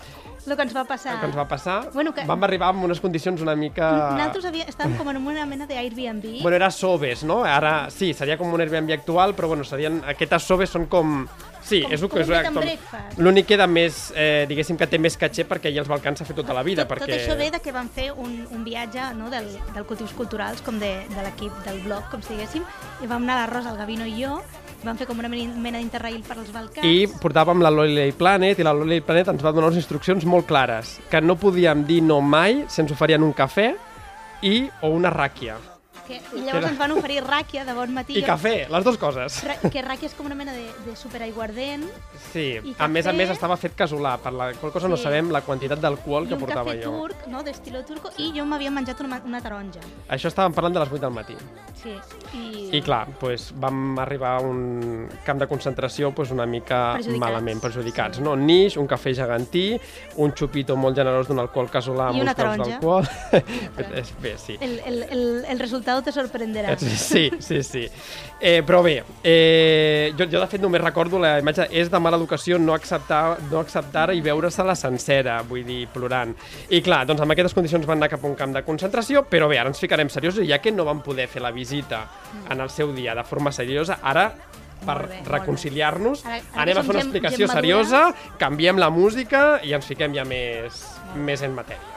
El 0.47 0.55
que 0.55 0.63
ens 0.63 0.75
va 0.75 0.83
passar. 0.88 1.13
el 1.15 1.19
que 1.19 1.25
ens 1.27 1.38
va 1.38 1.47
passar, 1.47 1.89
Bueno, 1.93 2.13
que- 2.13 2.23
vam 2.25 2.43
arribar 2.43 2.69
amb 2.69 2.83
unes 2.86 2.99
condicions 3.03 3.41
una 3.41 3.55
mica... 3.55 3.89
Nosaltres 4.15 4.45
havia, 4.45 4.65
estàvem 4.71 4.95
com 4.97 5.10
en 5.12 5.17
una 5.17 5.45
mena 5.45 5.67
d'Airbnb. 5.67 6.41
Bueno, 6.41 6.55
era 6.55 6.71
Sobes, 6.71 7.23
no? 7.23 7.43
Ara, 7.43 7.89
sí, 7.91 8.13
seria 8.13 8.38
com 8.38 8.51
un 8.53 8.62
Airbnb 8.62 8.91
actual, 8.93 9.36
però 9.36 9.47
bueno, 9.51 9.63
serien... 9.67 10.01
Aquestes 10.07 10.43
Sobes 10.43 10.69
són 10.69 10.88
com... 10.88 11.27
Sí, 11.67 11.81
Com- 11.83 11.91
és, 11.91 12.01
el 12.01 12.07
com 12.07 12.17
que 12.21 12.23
un 12.23 12.63
és 12.69 12.79
com... 12.88 13.23
L'únic 13.25 13.45
que 13.45 13.55
queda 13.57 13.65
més, 13.67 14.13
eh, 14.15 14.45
diguéssim 14.47 14.77
que 14.79 14.88
té 14.88 14.97
més 15.03 15.17
caché 15.19 15.43
perquè 15.43 15.67
allà 15.67 15.81
els 15.83 15.89
Balcans 15.91 16.21
s'ha 16.21 16.27
fet 16.29 16.38
tota 16.39 16.53
la 16.55 16.63
vida, 16.63 16.86
tot, 16.86 16.93
perquè... 16.93 17.10
tot 17.12 17.15
això 17.17 17.36
ve 17.36 17.49
de 17.51 17.60
que 17.60 17.73
vam 17.75 17.89
fer 17.91 18.13
un, 18.13 18.47
un 18.55 18.63
viatge 18.63 19.10
no, 19.19 19.27
del, 19.29 19.49
del 19.75 19.83
Cultius 19.89 20.13
Culturals, 20.15 20.62
com 20.63 20.79
de, 20.79 20.93
de 21.12 21.25
l'equip 21.25 21.51
del 21.65 21.81
blog, 21.83 22.07
com 22.10 22.23
si 22.23 22.38
diguéssim, 22.38 22.63
i 23.03 23.07
vam 23.12 23.23
anar 23.27 23.36
a 23.36 23.41
la 23.41 23.49
Rosa, 23.51 23.73
el 23.75 23.81
Gavino 23.83 24.07
i 24.07 24.15
jo, 24.23 24.38
vam 24.83 24.97
fer 24.97 25.07
com 25.09 25.19
una 25.19 25.29
mena 25.29 25.79
d'interrail 25.79 26.21
per 26.27 26.37
als 26.37 26.51
Balcans. 26.53 26.85
I 26.85 27.07
portàvem 27.21 27.63
la 27.63 27.71
Lolly 27.73 28.11
Planet 28.17 28.59
i 28.59 28.67
la 28.67 28.75
Lolly 28.77 29.01
Planet 29.05 29.33
ens 29.33 29.45
va 29.45 29.53
donar 29.55 29.71
unes 29.71 29.81
instruccions 29.81 30.25
molt 30.25 30.49
clares, 30.49 30.97
que 31.09 31.21
no 31.21 31.39
podíem 31.39 31.85
dir 31.87 32.03
no 32.05 32.21
mai 32.21 32.65
si 32.67 32.83
ens 32.83 32.93
oferien 32.93 33.25
un 33.25 33.33
cafè 33.37 33.71
i 34.45 34.67
o 34.81 34.93
una 34.93 35.13
ràquia. 35.13 35.57
Que, 36.07 36.15
I 36.15 36.39
llavors 36.39 36.63
era- 36.63 36.69
ens 36.69 36.77
van 36.79 36.91
oferir 36.95 37.21
ràquia 37.23 37.65
de 37.65 37.73
bon 37.75 37.91
matí. 37.93 38.15
I 38.17 38.23
cafè, 38.23 38.67
les 38.71 38.83
dues 38.85 38.97
coses. 38.97 39.41
Ra- 39.43 39.57
Que 39.69 39.81
ràquia 39.83 40.05
és 40.07 40.13
com 40.15 40.25
una 40.25 40.35
mena 40.35 40.53
de, 40.53 40.63
de 40.85 40.95
superaiguardent. 40.95 41.83
Sí, 42.31 42.59
I 42.63 42.75
a 42.79 42.87
més 42.87 43.05
a 43.05 43.11
cafè. 43.11 43.15
més 43.17 43.29
estava 43.29 43.57
fet 43.57 43.75
casolà, 43.75 44.17
per 44.17 44.31
la 44.33 44.53
qual 44.53 44.71
cosa 44.71 44.87
no 44.87 44.95
Sí. 44.97 45.03
sabem 45.03 45.29
la 45.31 45.41
quantitat 45.41 45.79
d'alcohol 45.79 46.23
I 46.23 46.27
que 46.29 46.33
un 46.35 46.39
portava 46.39 46.71
cafè 46.71 46.83
jo. 46.83 46.91
turc, 46.91 47.27
no, 47.27 47.43
d'estilo 47.43 47.83
turco, 47.83 48.09
i 48.17 48.31
jo 48.37 48.45
m'havia 48.45 48.71
menjat 48.71 48.99
una, 49.01 49.21
una 49.25 49.41
taronja. 49.41 49.81
Això 50.09 50.29
estàvem 50.31 50.53
parlant 50.53 50.73
de 50.73 50.79
les 50.79 50.89
8 50.91 51.01
del 51.01 51.11
matí. 51.11 51.35
Sí. 51.83 51.93
I, 52.33 52.69
I 52.77 52.81
clar, 52.81 53.07
doncs, 53.19 53.51
vam 53.59 53.99
arribar 53.99 54.37
a 54.37 54.39
un 54.41 55.09
camp 55.25 55.39
de 55.39 55.47
concentració 55.47 56.11
doncs, 56.15 56.31
una 56.31 56.45
mica 56.45 56.93
Perjudicats. 56.93 57.19
malament, 57.19 57.61
perjudicats. 57.61 58.19
No? 58.19 58.35
Nix, 58.35 58.77
un 58.77 58.87
cafè 58.87 59.13
gegantí, 59.13 59.79
un 60.15 60.31
xupito 60.31 60.75
molt 60.77 60.95
generós 60.95 61.27
d'un 61.27 61.39
alcohol 61.39 61.69
casolà 61.69 62.07
amb 62.09 62.17
I 62.17 62.21
una 62.21 62.31
uns 62.31 62.37
graus 62.37 62.57
taronja. 62.57 62.79
d'alcohol. 62.79 63.07
Bé, 64.21 64.37
sí. 64.37 64.57
el, 64.61 64.79
el, 64.85 65.03
el, 65.03 65.45
el 65.49 65.59
resultat 65.59 65.96
te 66.03 66.12
sorprenderà. 66.12 66.75
Sí, 66.79 67.29
sí, 67.39 67.62
sí. 67.63 67.86
Eh, 68.39 68.62
però 68.65 68.83
bé, 68.86 69.03
eh, 69.23 70.12
jo, 70.17 70.25
jo 70.29 70.39
de 70.39 70.47
fet 70.47 70.62
només 70.62 70.81
recordo 70.81 71.17
la 71.19 71.39
imatge, 71.41 71.67
és 71.71 71.89
de 71.89 71.99
mala 71.99 72.17
educació 72.17 72.60
no 72.62 72.75
acceptar, 72.75 73.38
no 73.51 73.60
acceptar 73.60 74.12
i 74.13 74.21
veure-se-la 74.21 74.75
sencera, 74.77 75.39
vull 75.47 75.65
dir, 75.65 75.88
plorant. 75.93 76.36
I 76.69 76.81
clar, 76.86 77.03
doncs 77.10 77.21
amb 77.25 77.33
aquestes 77.33 77.55
condicions 77.57 77.86
van 77.89 77.97
anar 77.97 78.10
cap 78.13 78.23
a 78.23 78.27
un 78.29 78.36
camp 78.38 78.53
de 78.53 78.63
concentració, 78.67 79.25
però 79.29 79.49
bé, 79.49 79.57
ara 79.57 79.69
ens 79.73 79.79
ficarem 79.81 80.10
seriosos, 80.13 80.45
ja 80.47 80.60
que 80.62 80.71
no 80.71 80.86
vam 80.86 81.01
poder 81.01 81.27
fer 81.27 81.41
la 81.41 81.51
visita 81.51 82.05
en 82.49 82.62
el 82.62 82.69
seu 82.69 82.93
dia 82.93 83.15
de 83.17 83.23
forma 83.25 83.51
seriosa, 83.51 83.99
ara 84.03 84.29
per 84.86 84.99
reconciliar-nos, 85.25 86.21
anem 86.53 86.77
a 86.77 86.83
fer 86.83 86.93
una 86.93 87.00
gent- 87.02 87.08
explicació 87.10 87.48
gent 87.48 87.56
seriosa, 87.58 88.02
madura. 88.12 88.37
canviem 88.37 88.77
la 88.77 88.91
música 88.93 89.60
i 89.65 89.73
ens 89.73 89.85
fiquem 89.89 90.13
ja 90.13 90.23
més, 90.23 90.83
més 91.15 91.41
en 91.41 91.56
matèria. 91.58 91.96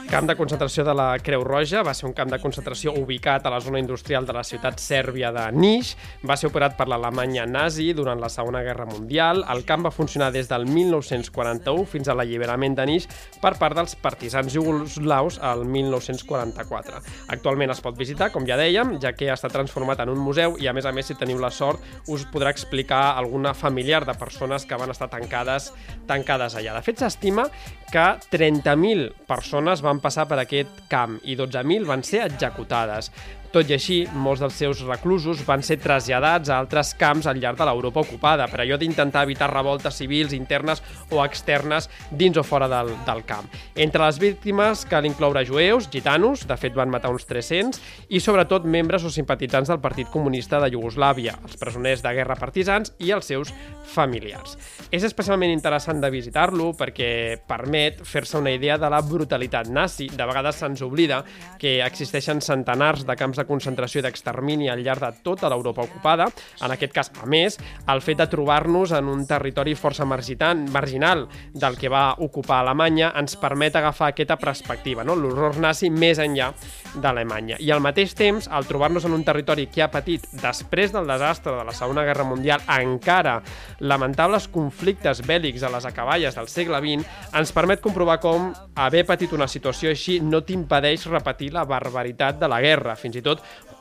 camp 0.11 0.27
de 0.27 0.33
concentració 0.35 0.83
de 0.83 0.91
la 0.91 1.05
Creu 1.23 1.45
Roja 1.47 1.85
va 1.87 1.93
ser 1.95 2.03
un 2.09 2.11
camp 2.11 2.27
de 2.33 2.37
concentració 2.43 2.91
ubicat 2.99 3.45
a 3.47 3.51
la 3.53 3.61
zona 3.63 3.79
industrial 3.79 4.25
de 4.27 4.33
la 4.35 4.41
ciutat 4.43 4.81
sèrbia 4.83 5.29
de 5.31 5.45
Niš. 5.55 5.93
Va 6.27 6.35
ser 6.35 6.49
operat 6.49 6.73
per 6.75 6.89
l'Alemanya 6.91 7.45
nazi 7.47 7.85
durant 7.95 8.19
la 8.19 8.27
Segona 8.27 8.59
Guerra 8.65 8.83
Mundial. 8.89 9.45
El 9.53 9.63
camp 9.63 9.85
va 9.87 9.93
funcionar 9.95 10.27
des 10.35 10.49
del 10.51 10.65
1941 10.67 11.85
fins 11.87 12.11
a 12.11 12.15
l'alliberament 12.17 12.75
de 12.75 12.87
Niš 12.89 13.07
per 13.39 13.53
part 13.61 13.77
dels 13.77 13.95
partisans 14.03 14.51
jugoslaus 14.51 15.37
al 15.39 15.63
1944. 15.63 16.99
Actualment 17.31 17.71
es 17.71 17.79
pot 17.79 17.95
visitar, 17.95 18.33
com 18.35 18.43
ja 18.49 18.59
dèiem, 18.59 18.97
ja 18.99 19.13
que 19.15 19.31
està 19.31 19.47
transformat 19.53 20.03
en 20.03 20.11
un 20.11 20.19
museu 20.19 20.59
i, 20.59 20.67
a 20.67 20.75
més 20.75 20.89
a 20.89 20.91
més, 20.91 21.07
si 21.07 21.15
teniu 21.15 21.39
la 21.39 21.53
sort, 21.55 21.79
us 22.11 22.27
podrà 22.33 22.51
explicar 22.51 23.13
alguna 23.15 23.55
familiar 23.55 24.03
de 24.03 24.19
persones 24.19 24.67
que 24.67 24.75
van 24.75 24.91
estar 24.91 25.07
tancades 25.07 25.71
tancades 26.11 26.59
allà. 26.59 26.75
De 26.75 26.83
fet, 26.83 26.99
s'estima 26.99 27.47
que 27.91 28.07
30.000 28.31 29.11
persones 29.27 29.79
van 29.83 30.00
passar 30.03 30.27
per 30.29 30.41
aquest 30.41 30.83
camp 30.91 31.19
i 31.23 31.37
12.000 31.39 31.87
van 31.89 32.03
ser 32.07 32.25
executades. 32.25 33.11
Tot 33.51 33.67
i 33.67 33.73
així, 33.75 33.97
molts 34.15 34.39
dels 34.39 34.55
seus 34.55 34.79
reclusos 34.87 35.41
van 35.43 35.59
ser 35.59 35.75
traslladats 35.83 36.47
a 36.47 36.55
altres 36.61 36.93
camps 36.95 37.25
al 37.27 37.35
llarg 37.41 37.57
de 37.59 37.65
l'Europa 37.67 37.99
ocupada, 37.99 38.45
per 38.47 38.61
allò 38.63 38.77
d'intentar 38.79 39.25
evitar 39.27 39.49
revoltes 39.51 39.97
civils 39.99 40.31
internes 40.31 40.79
o 41.11 41.19
externes 41.25 41.89
dins 42.15 42.39
o 42.39 42.45
fora 42.47 42.69
del, 42.71 42.93
del 43.03 43.25
camp. 43.27 43.49
Entre 43.75 44.05
les 44.05 44.21
víctimes 44.23 44.85
cal 44.87 45.03
incloure 45.09 45.43
jueus, 45.43 45.89
gitanos, 45.91 46.45
de 46.47 46.55
fet 46.55 46.77
van 46.79 46.93
matar 46.93 47.11
uns 47.11 47.27
300, 47.27 47.81
i 48.07 48.21
sobretot 48.23 48.63
membres 48.63 49.03
o 49.03 49.11
simpatitzants 49.11 49.67
del 49.73 49.83
Partit 49.83 50.07
Comunista 50.13 50.63
de 50.63 50.71
Iugoslàvia, 50.71 51.35
els 51.43 51.59
presoners 51.59 52.05
de 52.05 52.15
guerra 52.15 52.39
partisans 52.39 52.95
i 53.03 53.11
els 53.11 53.27
seus 53.33 53.51
familiars. 53.91 54.55
És 54.95 55.03
especialment 55.03 55.51
interessant 55.51 55.99
de 55.99 56.13
visitar-lo 56.13 56.71
perquè 56.79 57.11
permet 57.51 57.99
fer-se 58.07 58.39
una 58.39 58.55
idea 58.55 58.79
de 58.79 58.87
la 58.91 59.03
brutalitat 59.03 59.67
nazi. 59.67 60.07
De 60.07 60.27
vegades 60.27 60.63
se'ns 60.63 60.87
oblida 60.87 61.21
que 61.59 61.81
existeixen 61.83 62.39
centenars 62.39 63.03
de 63.03 63.19
camps 63.19 63.40
de 63.40 63.40
concentració 63.49 64.01
i 64.01 64.05
d'extermini 64.05 64.69
al 64.69 64.83
llarg 64.83 65.03
de 65.05 65.11
tota 65.23 65.49
l'Europa 65.49 65.85
ocupada. 65.87 66.27
En 66.61 66.73
aquest 66.73 66.93
cas, 66.93 67.11
a 67.21 67.27
més, 67.29 67.57
el 67.91 68.01
fet 68.01 68.19
de 68.21 68.27
trobar-nos 68.31 68.93
en 68.97 69.09
un 69.11 69.25
territori 69.27 69.75
força 69.75 70.05
marginal 70.05 71.27
del 71.53 71.77
que 71.77 71.89
va 71.89 72.15
ocupar 72.19 72.61
Alemanya 72.61 73.11
ens 73.19 73.37
permet 73.39 73.75
agafar 73.75 74.11
aquesta 74.11 74.37
perspectiva, 74.37 75.05
no? 75.07 75.15
l'horror 75.15 75.57
nazi 75.61 75.89
més 75.89 76.19
enllà 76.19 76.51
d'Alemanya. 76.95 77.57
I 77.63 77.71
al 77.71 77.81
mateix 77.83 78.13
temps, 78.17 78.47
al 78.51 78.67
trobar-nos 78.67 79.05
en 79.07 79.15
un 79.15 79.23
territori 79.23 79.67
que 79.71 79.83
ha 79.83 79.91
patit, 79.91 80.25
després 80.41 80.91
del 80.91 81.07
desastre 81.07 81.55
de 81.55 81.63
la 81.67 81.75
Segona 81.75 82.03
Guerra 82.07 82.25
Mundial, 82.27 82.63
encara 82.67 83.39
lamentables 83.79 84.49
conflictes 84.51 85.23
bèl·lics 85.27 85.63
a 85.63 85.71
les 85.71 85.87
acaballes 85.87 86.35
del 86.35 86.49
segle 86.51 86.81
XX, 86.83 87.07
ens 87.39 87.53
permet 87.55 87.81
comprovar 87.83 88.19
com 88.23 88.51
haver 88.75 89.05
patit 89.07 89.31
una 89.37 89.47
situació 89.47 89.91
així 89.91 90.19
no 90.19 90.41
t'impedeix 90.43 91.07
repetir 91.07 91.51
la 91.55 91.63
barbaritat 91.65 92.39
de 92.41 92.49
la 92.51 92.59
guerra, 92.63 92.97
fins 92.99 93.15
i 93.15 93.23
tot 93.23 93.30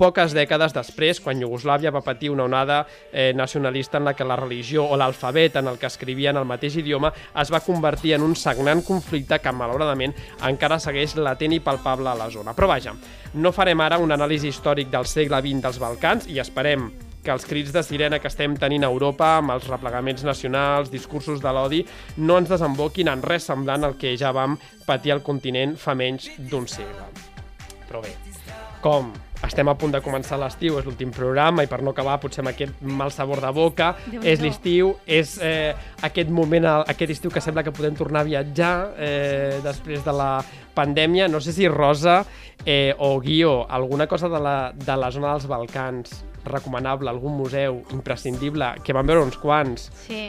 poques 0.00 0.32
dècades 0.32 0.72
després, 0.72 1.20
quan 1.20 1.40
Iugoslàvia 1.42 1.92
va 1.92 2.04
patir 2.04 2.30
una 2.32 2.46
onada 2.46 2.86
eh, 3.12 3.32
nacionalista 3.36 3.98
en 3.98 4.06
la 4.08 4.14
que 4.16 4.24
la 4.24 4.38
religió 4.40 4.86
o 4.86 4.96
l'alfabet 4.96 5.58
en 5.60 5.68
el 5.68 5.76
que 5.78 5.90
escrivien 5.90 6.38
el 6.40 6.48
mateix 6.48 6.78
idioma 6.80 7.12
es 7.42 7.52
va 7.52 7.60
convertir 7.60 8.14
en 8.16 8.24
un 8.24 8.36
sagnant 8.36 8.80
conflicte 8.86 9.38
que, 9.42 9.52
malauradament, 9.52 10.16
encara 10.48 10.80
segueix 10.80 11.18
latent 11.20 11.58
i 11.58 11.60
palpable 11.60 12.08
a 12.08 12.16
la 12.16 12.30
zona. 12.32 12.56
Però 12.56 12.70
vaja, 12.70 12.96
no 13.34 13.52
farem 13.52 13.84
ara 13.84 14.00
un 14.00 14.16
anàlisi 14.16 14.48
històric 14.48 14.88
del 14.90 15.06
segle 15.06 15.42
XX 15.44 15.62
dels 15.66 15.80
Balcans 15.82 16.28
i 16.32 16.40
esperem 16.40 16.90
que 17.20 17.32
els 17.32 17.44
crits 17.44 17.72
de 17.72 17.82
sirena 17.84 18.18
que 18.18 18.30
estem 18.32 18.56
tenint 18.56 18.84
a 18.86 18.90
Europa 18.90 19.34
amb 19.38 19.52
els 19.52 19.68
replegaments 19.68 20.24
nacionals, 20.24 20.90
discursos 20.92 21.42
de 21.44 21.52
l'odi, 21.52 21.82
no 22.16 22.38
ens 22.40 22.48
desemboquin 22.48 23.12
en 23.12 23.20
res 23.22 23.48
semblant 23.50 23.84
al 23.84 23.98
que 24.00 24.16
ja 24.16 24.32
vam 24.32 24.56
patir 24.86 25.12
al 25.12 25.24
continent 25.26 25.76
fa 25.76 25.94
menys 25.94 26.30
d'un 26.50 26.64
segle. 26.70 27.10
Però 27.90 28.00
bé, 28.00 28.14
com 28.80 29.12
estem 29.46 29.68
a 29.68 29.74
punt 29.78 29.94
de 29.94 30.00
començar 30.04 30.38
l'estiu, 30.40 30.78
és 30.80 30.86
l'últim 30.86 31.12
programa 31.14 31.64
i 31.64 31.70
per 31.70 31.80
no 31.84 31.94
acabar 31.94 32.18
potser 32.20 32.42
amb 32.44 32.52
aquest 32.52 32.82
mal 32.84 33.12
sabor 33.14 33.40
de 33.42 33.52
boca, 33.56 33.94
Déu 34.10 34.24
és 34.26 34.42
l'estiu, 34.44 34.94
és 35.06 35.36
eh, 35.42 35.72
aquest 36.06 36.32
moment, 36.34 36.68
aquest 36.82 37.14
estiu 37.16 37.32
que 37.32 37.42
sembla 37.44 37.64
que 37.66 37.74
podem 37.74 37.96
tornar 37.98 38.24
a 38.24 38.28
viatjar 38.28 38.74
eh, 38.98 39.60
després 39.64 40.04
de 40.04 40.14
la 40.16 40.32
pandèmia. 40.76 41.28
No 41.28 41.40
sé 41.40 41.54
si 41.56 41.68
Rosa 41.68 42.20
eh, 42.64 42.94
o 42.98 43.18
Guió, 43.20 43.64
alguna 43.68 44.06
cosa 44.06 44.28
de 44.28 44.40
la, 44.40 44.58
de 44.76 44.96
la 44.96 45.10
zona 45.10 45.32
dels 45.34 45.48
Balcans 45.48 46.20
recomanable, 46.44 47.10
algun 47.10 47.36
museu 47.36 47.82
imprescindible, 47.92 48.74
que 48.84 48.96
van 48.96 49.08
veure 49.08 49.24
uns 49.26 49.36
quants. 49.40 49.90
Sí. 50.06 50.28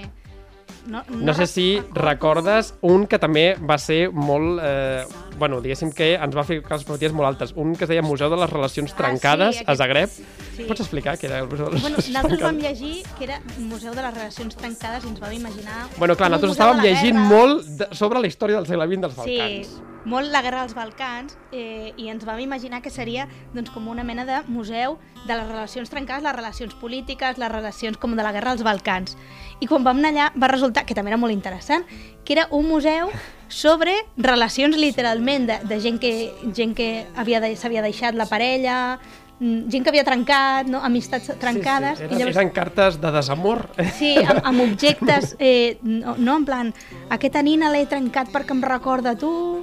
No, 0.87 1.03
No 1.09 1.33
sé 1.33 1.45
si 1.47 1.79
recordes 1.93 2.73
un 2.81 3.05
que 3.07 3.19
també 3.19 3.55
va 3.59 3.77
ser 3.77 4.09
molt... 4.11 4.59
Eh, 4.63 5.05
bueno, 5.37 5.59
diguéssim 5.61 5.91
que 5.93 6.13
ens 6.15 6.35
va 6.37 6.43
fer 6.43 6.57
les 6.61 6.71
expectatives 6.81 7.13
molt 7.13 7.27
altes. 7.27 7.53
Un 7.55 7.75
que 7.75 7.85
es 7.85 7.89
deia 7.89 8.01
Museu 8.05 8.29
de 8.29 8.37
les 8.37 8.49
Relacions 8.49 8.93
Trencades 8.97 9.55
sí, 9.57 9.63
a 9.63 9.71
aquest- 9.71 9.77
Zagreb. 9.81 10.09
sí. 10.55 10.63
Pots 10.67 10.81
explicar 10.81 11.17
què 11.17 11.25
era 11.29 11.39
el 11.39 11.47
Museu 11.49 11.65
de 11.69 11.73
les 11.73 11.81
Bueno, 11.81 11.95
Relacions 11.97 12.15
nosaltres 12.15 12.41
vam 12.41 12.57
Trencades? 12.59 12.81
llegir 12.81 13.03
que 13.17 13.23
era 13.23 13.41
Museu 13.59 13.93
de 13.93 14.01
les 14.01 14.13
Relacions 14.13 14.55
Trencades 14.55 15.03
i 15.05 15.07
ens 15.07 15.19
vam 15.19 15.33
imaginar... 15.33 15.87
Bueno, 15.97 16.15
clar, 16.15 16.29
nosaltres 16.31 16.57
estàvem 16.57 16.83
llegint 16.85 17.17
guerra. 17.17 17.29
molt 17.29 17.65
de, 17.81 17.87
sobre 17.95 18.19
la 18.19 18.27
història 18.27 18.57
del 18.57 18.67
segle 18.67 18.87
XX 18.87 19.01
dels 19.01 19.15
Balcans. 19.15 19.67
Sí, 19.67 19.81
molt 20.05 20.31
la 20.31 20.41
guerra 20.41 20.61
dels 20.63 20.73
Balcans 20.73 21.37
eh, 21.51 21.93
i 21.97 22.07
ens 22.09 22.25
vam 22.25 22.39
imaginar 22.39 22.81
que 22.81 22.89
seria 22.89 23.27
doncs, 23.53 23.69
com 23.69 23.87
una 23.87 24.03
mena 24.03 24.25
de 24.25 24.39
museu 24.47 24.97
de 25.27 25.35
les 25.35 25.47
relacions 25.47 25.89
trencades, 25.89 26.23
les 26.23 26.35
relacions 26.35 26.73
polítiques, 26.75 27.37
les 27.37 27.51
relacions 27.51 27.97
com 27.97 28.15
de 28.17 28.23
la 28.23 28.31
guerra 28.31 28.51
dels 28.55 28.63
Balcans. 28.65 29.17
I 29.61 29.67
quan 29.69 29.83
vam 29.85 29.99
anar 30.01 30.09
allà 30.11 30.31
va 30.35 30.47
resultar, 30.49 30.85
que 30.85 30.95
també 30.97 31.11
era 31.13 31.17
molt 31.21 31.33
interessant, 31.33 31.85
que 32.25 32.33
era 32.33 32.47
un 32.51 32.67
museu 32.67 33.11
sobre 33.47 33.93
relacions 34.17 34.77
literalment 34.77 35.45
de, 35.47 35.59
de 35.67 35.79
gent 35.83 35.99
que, 35.99 36.33
gent 36.55 36.73
que 36.73 37.05
havia 37.15 37.39
de- 37.43 37.55
s'havia 37.55 37.81
deixat 37.83 38.15
la 38.15 38.25
parella, 38.25 38.97
mm, 39.39 39.67
gent 39.69 39.83
que 39.83 39.89
havia 39.91 40.05
trencat, 40.07 40.65
no? 40.71 40.79
amistats 40.81 41.29
trencades. 41.37 41.99
Sí, 41.99 42.05
sí. 42.05 42.07
i 42.07 42.15
Eren, 42.15 42.17
llavors- 42.23 42.37
eren 42.39 42.49
cartes 42.55 42.99
de 43.01 43.11
desamor. 43.11 43.69
Sí, 43.99 44.15
amb, 44.23 44.39
amb 44.43 44.61
objectes, 44.61 45.35
eh, 45.37 45.77
no, 45.83 46.15
no, 46.17 46.37
en 46.37 46.45
plan, 46.45 46.73
aquesta 47.09 47.43
nina 47.43 47.69
l'he 47.69 47.85
trencat 47.85 48.31
perquè 48.33 48.55
em 48.57 48.61
recorda 48.63 49.13
tu. 49.15 49.61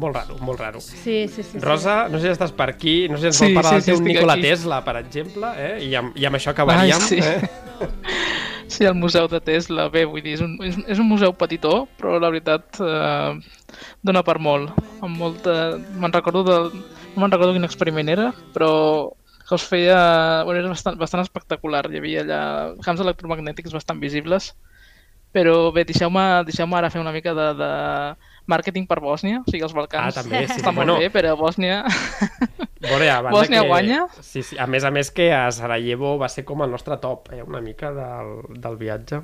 Molt 0.00 0.16
raro, 0.16 0.38
molt 0.40 0.60
raro. 0.60 0.80
Sí, 0.80 1.26
sí, 1.28 1.42
sí. 1.44 1.60
Rosa, 1.60 2.06
no 2.08 2.18
sé 2.18 2.30
si 2.30 2.32
estàs 2.32 2.54
per 2.56 2.70
aquí, 2.72 2.94
no 3.10 3.18
sé 3.18 3.28
si 3.28 3.30
ens 3.30 3.40
Sí, 3.40 3.48
vol 3.50 3.58
parlar 3.60 3.72
sí, 3.72 3.76
del 3.76 3.82
sí, 3.82 3.90
teu 3.90 3.98
estic 3.98 4.14
Nikola 4.14 4.36
aquí. 4.38 4.46
Tesla, 4.48 4.78
per 4.86 4.96
exemple, 5.02 5.50
eh? 5.60 5.74
I, 5.84 5.90
amb, 6.00 6.16
i 6.16 6.28
amb 6.28 6.38
això 6.38 6.54
acabaríem. 6.54 6.96
Ai, 6.96 7.08
sí. 7.08 7.18
eh? 7.20 7.90
Sí, 8.70 8.84
el 8.86 8.94
Museu 8.94 9.26
de 9.28 9.40
Tesla, 9.42 9.88
bé, 9.90 10.04
vull 10.06 10.22
dir, 10.22 10.36
és 10.38 10.42
un, 10.44 10.52
és, 10.62 10.76
és 10.94 11.00
un 11.02 11.08
museu 11.10 11.32
petitó, 11.34 11.88
però 11.98 12.20
la 12.22 12.30
veritat 12.30 12.78
eh, 12.78 13.80
dona 14.06 14.22
per 14.22 14.38
molt. 14.38 14.70
Amb 15.02 15.18
molta... 15.18 15.56
Me'n 15.98 16.14
recordo 16.14 16.44
de... 16.46 16.58
No 17.16 17.24
me'n 17.24 17.32
recordo 17.34 17.56
quin 17.56 17.66
experiment 17.66 18.12
era, 18.12 18.28
però 18.54 18.70
que 19.42 19.56
els 19.58 19.66
feia... 19.66 19.98
Bueno, 20.46 20.60
era 20.62 20.70
bastant, 20.70 20.96
bastant 21.00 21.24
espectacular. 21.26 21.82
Hi 21.90 21.98
havia 21.98 22.22
allà 22.22 22.42
camps 22.86 23.02
electromagnètics 23.02 23.74
bastant 23.74 23.98
visibles. 23.98 24.52
Però 25.34 25.56
bé, 25.74 25.82
deixeu-me 25.88 26.22
deixeu 26.46 26.70
ara 26.78 26.90
fer 26.94 27.02
una 27.02 27.14
mica 27.14 27.34
de, 27.34 27.48
de 27.58 27.72
màrqueting 28.46 28.86
per 28.88 29.00
Bòsnia, 29.00 29.42
o 29.46 29.50
sigui, 29.50 29.62
els 29.62 29.74
Balcans. 29.76 30.16
Ah, 30.16 30.22
també, 30.22 30.46
sí, 30.46 30.54
Està 30.56 30.70
sí, 30.70 30.76
molt 30.76 30.86
bueno. 30.86 30.98
bé, 30.98 31.10
però 31.10 31.36
Bòsnia... 31.36 31.82
Bueno, 32.80 33.04
i 33.04 33.08
a 33.12 33.18
banda 33.20 33.36
Bòsnia 33.36 33.60
que... 33.60 33.66
guanya. 33.68 33.98
Sí, 34.24 34.40
sí. 34.42 34.56
A 34.56 34.64
més 34.66 34.84
a 34.88 34.90
més 34.90 35.10
que 35.12 35.26
a 35.36 35.50
Sarajevo 35.52 36.14
va 36.16 36.30
ser 36.32 36.46
com 36.48 36.62
el 36.64 36.70
nostre 36.72 36.96
top, 36.96 37.28
eh? 37.36 37.42
una 37.44 37.60
mica 37.60 37.90
del, 37.92 38.30
del 38.56 38.78
viatge. 38.80 39.18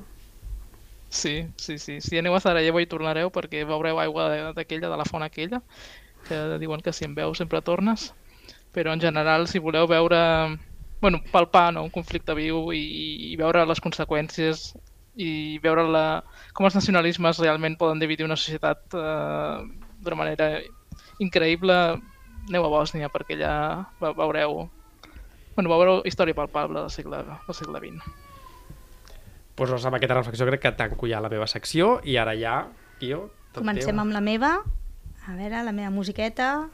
Sí, 1.09 1.47
sí, 1.57 1.79
sí. 1.79 2.01
Si 2.05 2.19
aneu 2.21 2.35
a 2.37 2.41
Sarajevo 2.45 2.83
hi 2.83 2.87
tornareu 2.91 3.31
perquè 3.33 3.63
veureu 3.65 3.97
aigua 4.03 4.27
de- 4.29 4.53
d'aquella, 4.59 4.91
de 4.93 4.99
la 5.01 5.07
font 5.09 5.25
aquella, 5.25 5.63
que 6.29 6.37
diuen 6.61 6.83
que 6.85 6.93
si 6.93 7.07
en 7.09 7.15
veus 7.17 7.39
sempre 7.41 7.63
tornes. 7.65 8.11
Però 8.77 8.93
en 8.93 9.01
general, 9.01 9.49
si 9.49 9.59
voleu 9.59 9.89
veure, 9.89 10.21
bueno, 11.01 11.23
palpar 11.33 11.73
no, 11.73 11.87
un 11.89 11.91
conflicte 11.95 12.35
viu 12.37 12.75
i, 12.77 12.83
i 13.33 13.37
veure 13.41 13.65
les 13.65 13.81
conseqüències 13.81 14.75
i 15.17 15.59
veure 15.65 15.87
la, 15.89 16.23
com 16.53 16.67
els 16.69 16.75
nacionalismes 16.77 17.39
realment 17.41 17.77
poden 17.81 17.99
dividir 18.03 18.27
una 18.27 18.37
societat 18.37 18.93
eh, 18.95 19.65
d'una 20.05 20.19
manera 20.19 20.51
increïble, 21.19 21.77
aneu 22.49 22.67
a 22.67 22.69
Bòsnia 22.71 23.09
perquè 23.11 23.39
allà 23.39 23.55
ve- 24.01 24.13
veureu, 24.19 24.67
bueno, 25.57 25.71
veureu 25.73 26.03
història 26.05 26.37
palpable 26.37 26.83
del 26.85 26.91
segle, 26.93 27.23
del 27.25 27.57
segle 27.57 27.81
XX. 27.81 28.13
Pues, 29.57 29.71
Rosa, 29.71 29.89
amb 29.89 29.97
aquesta 29.97 30.19
reflexió 30.19 30.45
crec 30.47 30.61
que 30.67 30.73
tanco 30.77 31.09
ja 31.09 31.23
la 31.25 31.31
meva 31.33 31.47
secció 31.49 31.97
i 32.05 32.19
ara 32.21 32.37
ja, 32.37 32.67
tio, 33.01 33.31
tot 33.53 33.63
Comencem 33.65 33.95
teu. 33.97 34.03
amb 34.05 34.13
la 34.13 34.21
meva. 34.21 34.59
A 35.27 35.35
veure, 35.35 35.65
la 35.65 35.73
meva 35.73 35.89
musiqueta. 35.91 36.69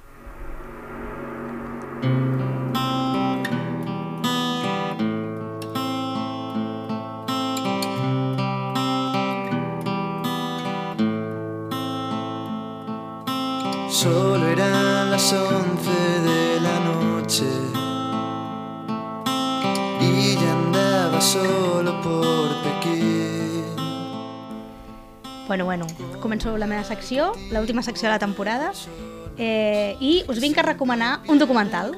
Las 15.12 15.30
once 15.34 15.90
de 15.90 16.58
la 16.62 16.80
noche 16.80 17.44
y 20.00 20.36
ya 20.36 20.52
andaba 20.52 21.20
solo 21.20 22.00
por 22.00 22.48
Pekín. 22.62 23.62
Bueno, 25.46 25.66
bueno, 25.66 25.86
començo 26.22 26.56
la 26.56 26.66
meva 26.66 26.82
secció, 26.82 27.34
l'última 27.50 27.82
secció 27.82 28.08
de 28.08 28.14
la 28.14 28.18
temporada, 28.18 28.72
eh, 29.36 29.98
i 30.00 30.24
us 30.32 30.40
vinc 30.40 30.56
a 30.56 30.62
recomanar 30.62 31.20
un 31.28 31.38
documental. 31.38 31.92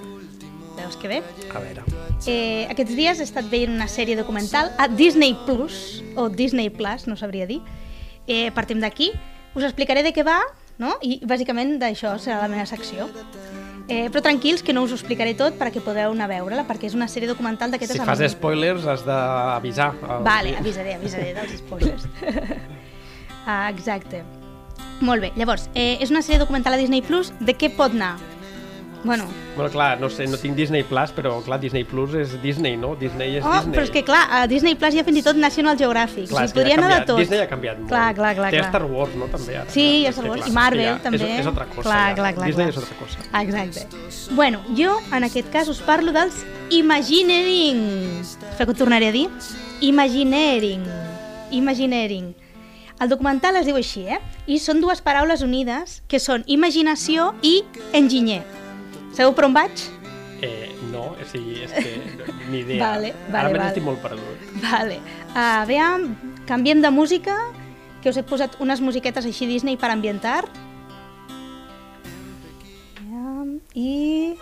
Veus 0.74 0.96
que 0.96 1.06
bé? 1.06 1.22
A 1.54 1.62
veure. 1.62 1.86
Eh, 2.26 2.66
aquests 2.66 2.96
dies 2.98 3.22
he 3.22 3.28
estat 3.30 3.46
veient 3.46 3.70
una 3.70 3.86
sèrie 3.86 4.18
documental 4.18 4.74
a 4.76 4.88
Disney 4.88 5.38
Plus, 5.46 6.02
o 6.16 6.26
Disney 6.28 6.66
Plus, 6.68 7.06
no 7.06 7.14
sabria 7.14 7.46
dir. 7.46 7.62
Eh, 8.26 8.50
partim 8.50 8.82
d'aquí, 8.82 9.12
us 9.54 9.62
explicaré 9.62 10.02
de 10.02 10.10
què 10.10 10.26
va, 10.26 10.40
no? 10.78 10.94
i 11.02 11.20
bàsicament 11.24 11.76
d'això 11.80 12.16
serà 12.18 12.40
la 12.42 12.48
meva 12.48 12.66
secció. 12.66 13.08
Eh, 13.86 14.08
però 14.08 14.22
tranquils, 14.24 14.62
que 14.64 14.72
no 14.72 14.82
us 14.86 14.92
ho 14.94 14.96
explicaré 14.96 15.34
tot 15.36 15.58
perquè 15.60 15.82
podeu 15.84 16.14
anar 16.14 16.24
a 16.24 16.32
veure-la, 16.32 16.62
perquè 16.64 16.88
és 16.88 16.94
una 16.96 17.04
sèrie 17.10 17.28
documental 17.28 17.70
d'aquestes... 17.70 17.98
Si 17.98 18.00
amb- 18.00 18.08
fas 18.08 18.22
spoilers 18.32 18.86
has 18.88 19.04
d'avisar. 19.04 19.90
el- 20.00 20.22
Vale, 20.24 20.54
avisaré, 20.56 20.94
avisaré 20.96 21.34
dels 21.36 21.58
spoilers. 21.60 22.06
ah, 23.46 23.68
exacte. 23.70 24.22
Molt 25.04 25.20
bé, 25.20 25.32
llavors, 25.36 25.68
eh, 25.74 25.98
és 26.00 26.10
una 26.14 26.22
sèrie 26.22 26.38
documental 26.40 26.72
a 26.74 26.80
Disney 26.80 27.02
Plus, 27.02 27.32
de 27.40 27.52
què 27.58 27.68
pot 27.76 27.92
anar? 27.92 28.14
Bueno, 29.04 29.26
Bueno, 29.54 29.70
clar, 29.70 30.00
no 30.00 30.08
sé, 30.10 30.26
no 30.26 30.38
tinc 30.40 30.56
Disney 30.56 30.82
Plus, 30.82 31.12
però 31.14 31.36
clar, 31.44 31.60
Disney 31.60 31.84
Plus 31.84 32.14
és 32.18 32.32
Disney, 32.42 32.76
no? 32.76 32.94
Disney 32.98 33.36
és 33.36 33.44
oh, 33.44 33.52
Disney. 33.52 33.74
però 33.76 33.84
és 33.84 33.92
que 33.94 34.02
clar, 34.02 34.22
a 34.32 34.46
Disney 34.50 34.74
Plus 34.74 34.96
hi 34.96 35.02
ha 35.02 35.04
fins 35.06 35.20
i 35.20 35.22
tot 35.22 35.36
National 35.36 35.76
Geographic, 35.78 36.26
Clar, 36.30 36.42
o 36.42 36.48
sigui, 36.48 36.58
podria 36.58 36.78
anar 36.80 36.90
de 36.94 37.06
tot. 37.10 37.20
Disney 37.20 37.42
ha 37.44 37.48
canviat 37.50 37.78
molt. 37.78 37.90
Clar, 37.92 38.08
clar, 38.16 38.32
clar. 38.40 38.50
Té 38.50 38.62
clar. 38.62 38.70
Star 38.72 38.88
Wars, 38.90 39.14
no? 39.20 39.28
També 39.30 39.58
ara. 39.60 39.70
Sí, 39.70 39.86
ha 40.08 40.12
Star 40.16 40.26
Wars. 40.30 40.42
clar, 40.42 40.50
I 40.50 40.56
Marvel, 40.56 40.88
ja 40.88 40.96
també. 41.04 41.20
És, 41.22 41.44
és 41.44 41.50
altra 41.52 41.68
cosa. 41.70 41.86
Clar, 41.86 42.08
ja. 42.08 42.16
clar, 42.18 42.32
clar, 42.40 42.48
Disney 42.50 42.64
clar. 42.64 42.74
és 42.74 42.80
altra 42.82 42.96
cosa. 42.98 43.28
Exacte. 43.44 44.34
Bueno, 44.34 44.64
jo 44.78 44.96
en 45.12 45.28
aquest 45.30 45.52
cas 45.52 45.68
us 45.68 45.84
parlo 45.84 46.16
dels 46.16 46.42
Imagineering. 46.70 47.84
Espero 48.22 48.66
que 48.66 48.72
ho 48.72 48.74
tornaré 48.74 49.08
a 49.08 49.12
dir. 49.12 49.28
Imagineering. 49.80 50.82
Imagineering. 51.50 52.34
El 53.00 53.08
documental 53.08 53.56
es 53.58 53.66
diu 53.66 53.76
així, 53.76 54.06
eh? 54.08 54.20
I 54.46 54.60
són 54.62 54.80
dues 54.80 55.02
paraules 55.02 55.42
unides 55.42 56.00
que 56.08 56.20
són 56.22 56.44
imaginació 56.46 57.32
i 57.42 57.58
enginyer. 57.92 58.42
Sabeu 59.14 59.34
per 59.34 59.46
on 59.46 59.54
vaig? 59.54 59.84
Eh, 60.44 60.74
no, 60.90 61.12
o 61.14 61.26
sigui, 61.30 61.62
és 61.64 61.72
que 61.72 61.94
ni 62.50 62.60
idea. 62.64 62.82
Vale, 62.82 63.14
vale, 63.30 63.38
Ara 63.38 63.48
mateix 63.48 63.60
vale. 63.60 63.70
estic 63.72 63.86
molt 63.86 64.02
perdut. 64.02 64.44
Vale. 64.64 64.98
Uh, 65.30 65.62
veiem, 65.70 66.10
canviem 66.50 66.82
de 66.84 66.90
música, 66.92 67.38
que 68.02 68.10
us 68.12 68.18
he 68.20 68.26
posat 68.26 68.58
unes 68.60 68.82
musiquetes 68.84 69.24
així 69.24 69.48
Disney 69.48 69.78
per 69.80 69.94
ambientar. 69.94 70.42
I... 73.74 74.36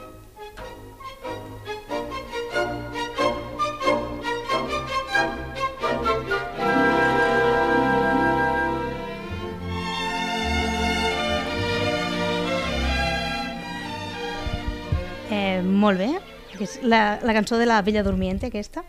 Eh, 15.52 15.60
molt 15.62 15.98
bé, 16.00 16.08
que 16.56 16.64
és 16.64 16.78
la, 16.82 17.18
la 17.22 17.34
cançó 17.36 17.58
de 17.58 17.66
la 17.66 17.82
Bella 17.82 18.02
Dormiente, 18.02 18.46
aquesta. 18.46 18.84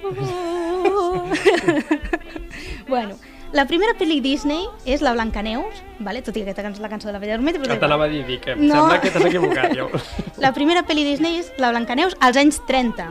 bueno, 2.88 3.16
la 3.52 3.66
primera 3.66 3.94
pel·li 3.98 4.20
Disney 4.22 4.66
és 4.86 5.02
la 5.02 5.12
Blancaneus, 5.12 5.74
vale? 5.98 6.22
tot 6.22 6.36
i 6.36 6.40
que 6.40 6.46
aquesta 6.48 6.62
cançó 6.64 6.78
és 6.80 6.84
la 6.84 6.88
cançó 6.92 7.08
de 7.10 7.14
la 7.16 7.20
Bella 7.22 7.36
Dormiente. 7.36 7.60
Però 7.62 7.78
t'anava 7.82 8.04
a 8.06 8.12
dir, 8.12 8.22
dic, 8.26 8.40
que 8.44 8.52
em 8.54 8.66
No. 8.66 8.74
sembla 8.74 9.00
que 9.00 9.10
t'has 9.10 9.24
equivocat, 9.26 9.74
jo. 9.76 9.88
la 10.44 10.52
primera 10.56 10.82
pel·li 10.86 11.04
Disney 11.04 11.38
és 11.42 11.52
la 11.58 11.70
Blancaneus 11.74 12.16
als 12.20 12.36
anys 12.40 12.60
30. 12.66 13.10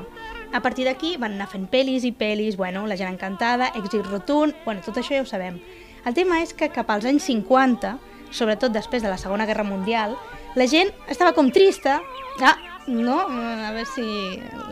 A 0.52 0.62
partir 0.66 0.86
d'aquí 0.88 1.16
van 1.22 1.34
anar 1.38 1.48
fent 1.52 1.68
pel·lis 1.70 2.04
i 2.08 2.12
pel·lis, 2.12 2.56
bueno, 2.58 2.88
La 2.88 2.98
gent 2.98 3.12
encantada, 3.14 3.72
Èxit 3.76 4.06
rotund, 4.08 4.56
bueno, 4.66 4.82
tot 4.82 4.98
això 4.98 5.14
ja 5.14 5.22
ho 5.22 5.26
sabem. 5.30 5.60
El 6.06 6.14
tema 6.16 6.42
és 6.42 6.54
que 6.56 6.70
cap 6.74 6.90
als 6.90 7.06
anys 7.06 7.24
50, 7.28 7.98
sobretot 8.32 8.72
després 8.72 9.04
de 9.04 9.10
la 9.10 9.18
Segona 9.18 9.46
Guerra 9.46 9.64
Mundial, 9.64 10.16
la 10.60 10.68
gent 10.68 10.92
estava 11.08 11.32
com 11.38 11.50
trista, 11.56 12.00
ah, 12.44 12.56
no? 12.88 13.20
A 13.30 13.72
veure 13.72 13.86
si 13.88 14.06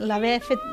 l'haver 0.04 0.38
fet, 0.44 0.64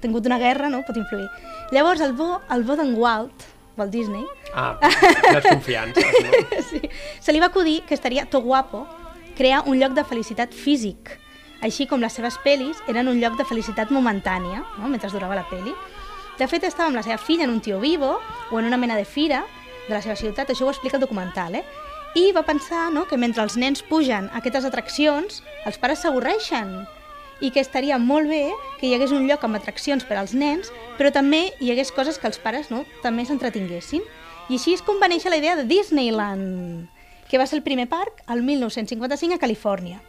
tingut 0.00 0.26
una 0.30 0.38
guerra 0.40 0.70
no? 0.72 0.80
pot 0.86 0.96
influir. 0.96 1.28
Llavors 1.74 2.00
el 2.04 2.14
bo, 2.16 2.38
el 2.54 2.64
bo 2.64 2.76
d'en 2.78 2.94
Walt, 2.96 3.44
Walt 3.76 3.92
Disney, 3.92 4.24
Ah, 4.54 4.76
les 5.32 5.46
confiances, 5.46 6.04
no? 6.04 6.62
sí. 6.68 6.80
Se 7.20 7.32
li 7.32 7.40
va 7.40 7.46
acudir 7.48 7.82
que 7.88 7.94
estaria 7.94 8.26
to 8.28 8.42
guapo 8.44 8.86
crear 9.36 9.62
un 9.66 9.78
lloc 9.80 9.94
de 9.96 10.04
felicitat 10.04 10.52
físic, 10.52 11.14
així 11.64 11.86
com 11.88 12.02
les 12.04 12.12
seves 12.12 12.36
pel·lis 12.44 12.82
eren 12.90 13.08
un 13.08 13.20
lloc 13.20 13.38
de 13.38 13.46
felicitat 13.48 13.90
momentània, 13.94 14.60
no? 14.76 14.90
mentre 14.92 15.08
durava 15.08 15.38
la 15.38 15.46
pel·li. 15.48 15.72
De 16.36 16.48
fet, 16.48 16.64
estava 16.68 16.90
amb 16.90 16.98
la 17.00 17.04
seva 17.06 17.16
filla 17.16 17.44
en 17.46 17.52
un 17.54 17.60
tio 17.64 17.78
vivo 17.80 18.18
o 18.50 18.60
en 18.60 18.68
una 18.68 18.76
mena 18.76 18.96
de 18.96 19.06
fira 19.08 19.44
de 19.88 19.94
la 19.94 20.02
seva 20.02 20.16
ciutat, 20.16 20.52
això 20.52 20.66
ho 20.66 20.72
explica 20.72 20.98
el 20.98 21.04
documental, 21.04 21.56
eh? 21.56 21.64
I 22.14 22.28
va 22.36 22.42
pensar 22.44 22.90
no, 22.92 23.06
que 23.08 23.16
mentre 23.16 23.40
els 23.40 23.54
nens 23.56 23.80
pugen 23.88 24.26
a 24.28 24.42
aquestes 24.42 24.66
atraccions, 24.68 25.38
els 25.64 25.78
pares 25.80 26.02
s'avorreixen 26.04 26.82
i 27.40 27.48
que 27.50 27.62
estaria 27.64 27.96
molt 27.98 28.28
bé 28.28 28.50
que 28.78 28.86
hi 28.86 28.92
hagués 28.92 29.14
un 29.16 29.24
lloc 29.26 29.46
amb 29.46 29.56
atraccions 29.56 30.04
per 30.04 30.18
als 30.20 30.34
nens, 30.36 30.68
però 30.98 31.08
també 31.14 31.46
hi 31.58 31.72
hagués 31.72 31.92
coses 31.96 32.20
que 32.20 32.28
els 32.28 32.36
pares 32.38 32.68
no, 32.70 32.82
també 33.02 33.24
s'entretinguessin. 33.24 34.04
I 34.52 34.58
així 34.58 34.76
és 34.76 34.84
com 34.84 35.00
va 35.00 35.08
néixer 35.08 35.32
la 35.32 35.40
idea 35.40 35.56
de 35.56 35.64
Disneyland, 35.64 36.84
que 37.30 37.40
va 37.40 37.48
ser 37.48 37.56
el 37.58 37.64
primer 37.64 37.88
parc 37.88 38.20
al 38.26 38.44
1955 38.44 39.40
a 39.40 39.40
Califòrnia. 39.40 40.02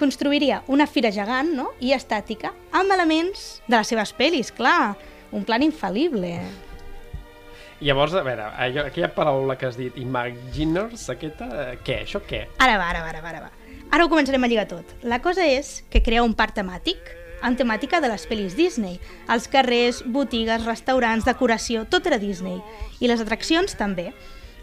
Construiria 0.00 0.62
una 0.72 0.88
fira 0.88 1.12
gegant 1.12 1.52
no? 1.52 1.68
i 1.84 1.92
estàtica 1.92 2.54
amb 2.72 2.96
elements 2.96 3.60
de 3.68 3.76
les 3.76 3.92
seves 3.92 4.16
pel·lis, 4.16 4.56
clar, 4.56 4.96
un 5.36 5.44
plan 5.44 5.60
infal·lible. 5.68 6.38
Llavors, 7.80 8.12
a 8.12 8.20
veure, 8.22 8.44
aquella 8.84 9.08
paraula 9.16 9.56
que 9.56 9.64
has 9.64 9.78
dit, 9.78 9.94
imaginers, 9.96 11.06
aquesta, 11.08 11.46
eh, 11.48 11.78
què? 11.84 12.02
Això 12.04 12.20
què? 12.20 12.42
Ara 12.60 12.76
va, 12.76 12.90
ara 12.92 13.00
va, 13.00 13.08
ara 13.08 13.22
va, 13.24 13.30
ara 13.30 13.40
va. 13.46 13.50
Ara 13.90 14.04
ho 14.04 14.10
començarem 14.12 14.44
a 14.44 14.50
lligar 14.50 14.66
tot. 14.68 14.92
La 15.02 15.22
cosa 15.24 15.46
és 15.48 15.80
que 15.90 16.02
crea 16.04 16.22
un 16.22 16.34
parc 16.36 16.54
temàtic, 16.58 17.08
amb 17.40 17.56
temàtica 17.56 18.02
de 18.04 18.10
les 18.12 18.26
pel·lis 18.28 18.54
Disney. 18.58 19.00
Els 19.32 19.48
carrers, 19.48 20.02
botigues, 20.04 20.66
restaurants, 20.68 21.24
decoració, 21.24 21.86
tot 21.88 22.06
era 22.06 22.20
Disney. 22.20 22.60
I 23.00 23.08
les 23.08 23.24
atraccions 23.24 23.74
també. 23.80 24.10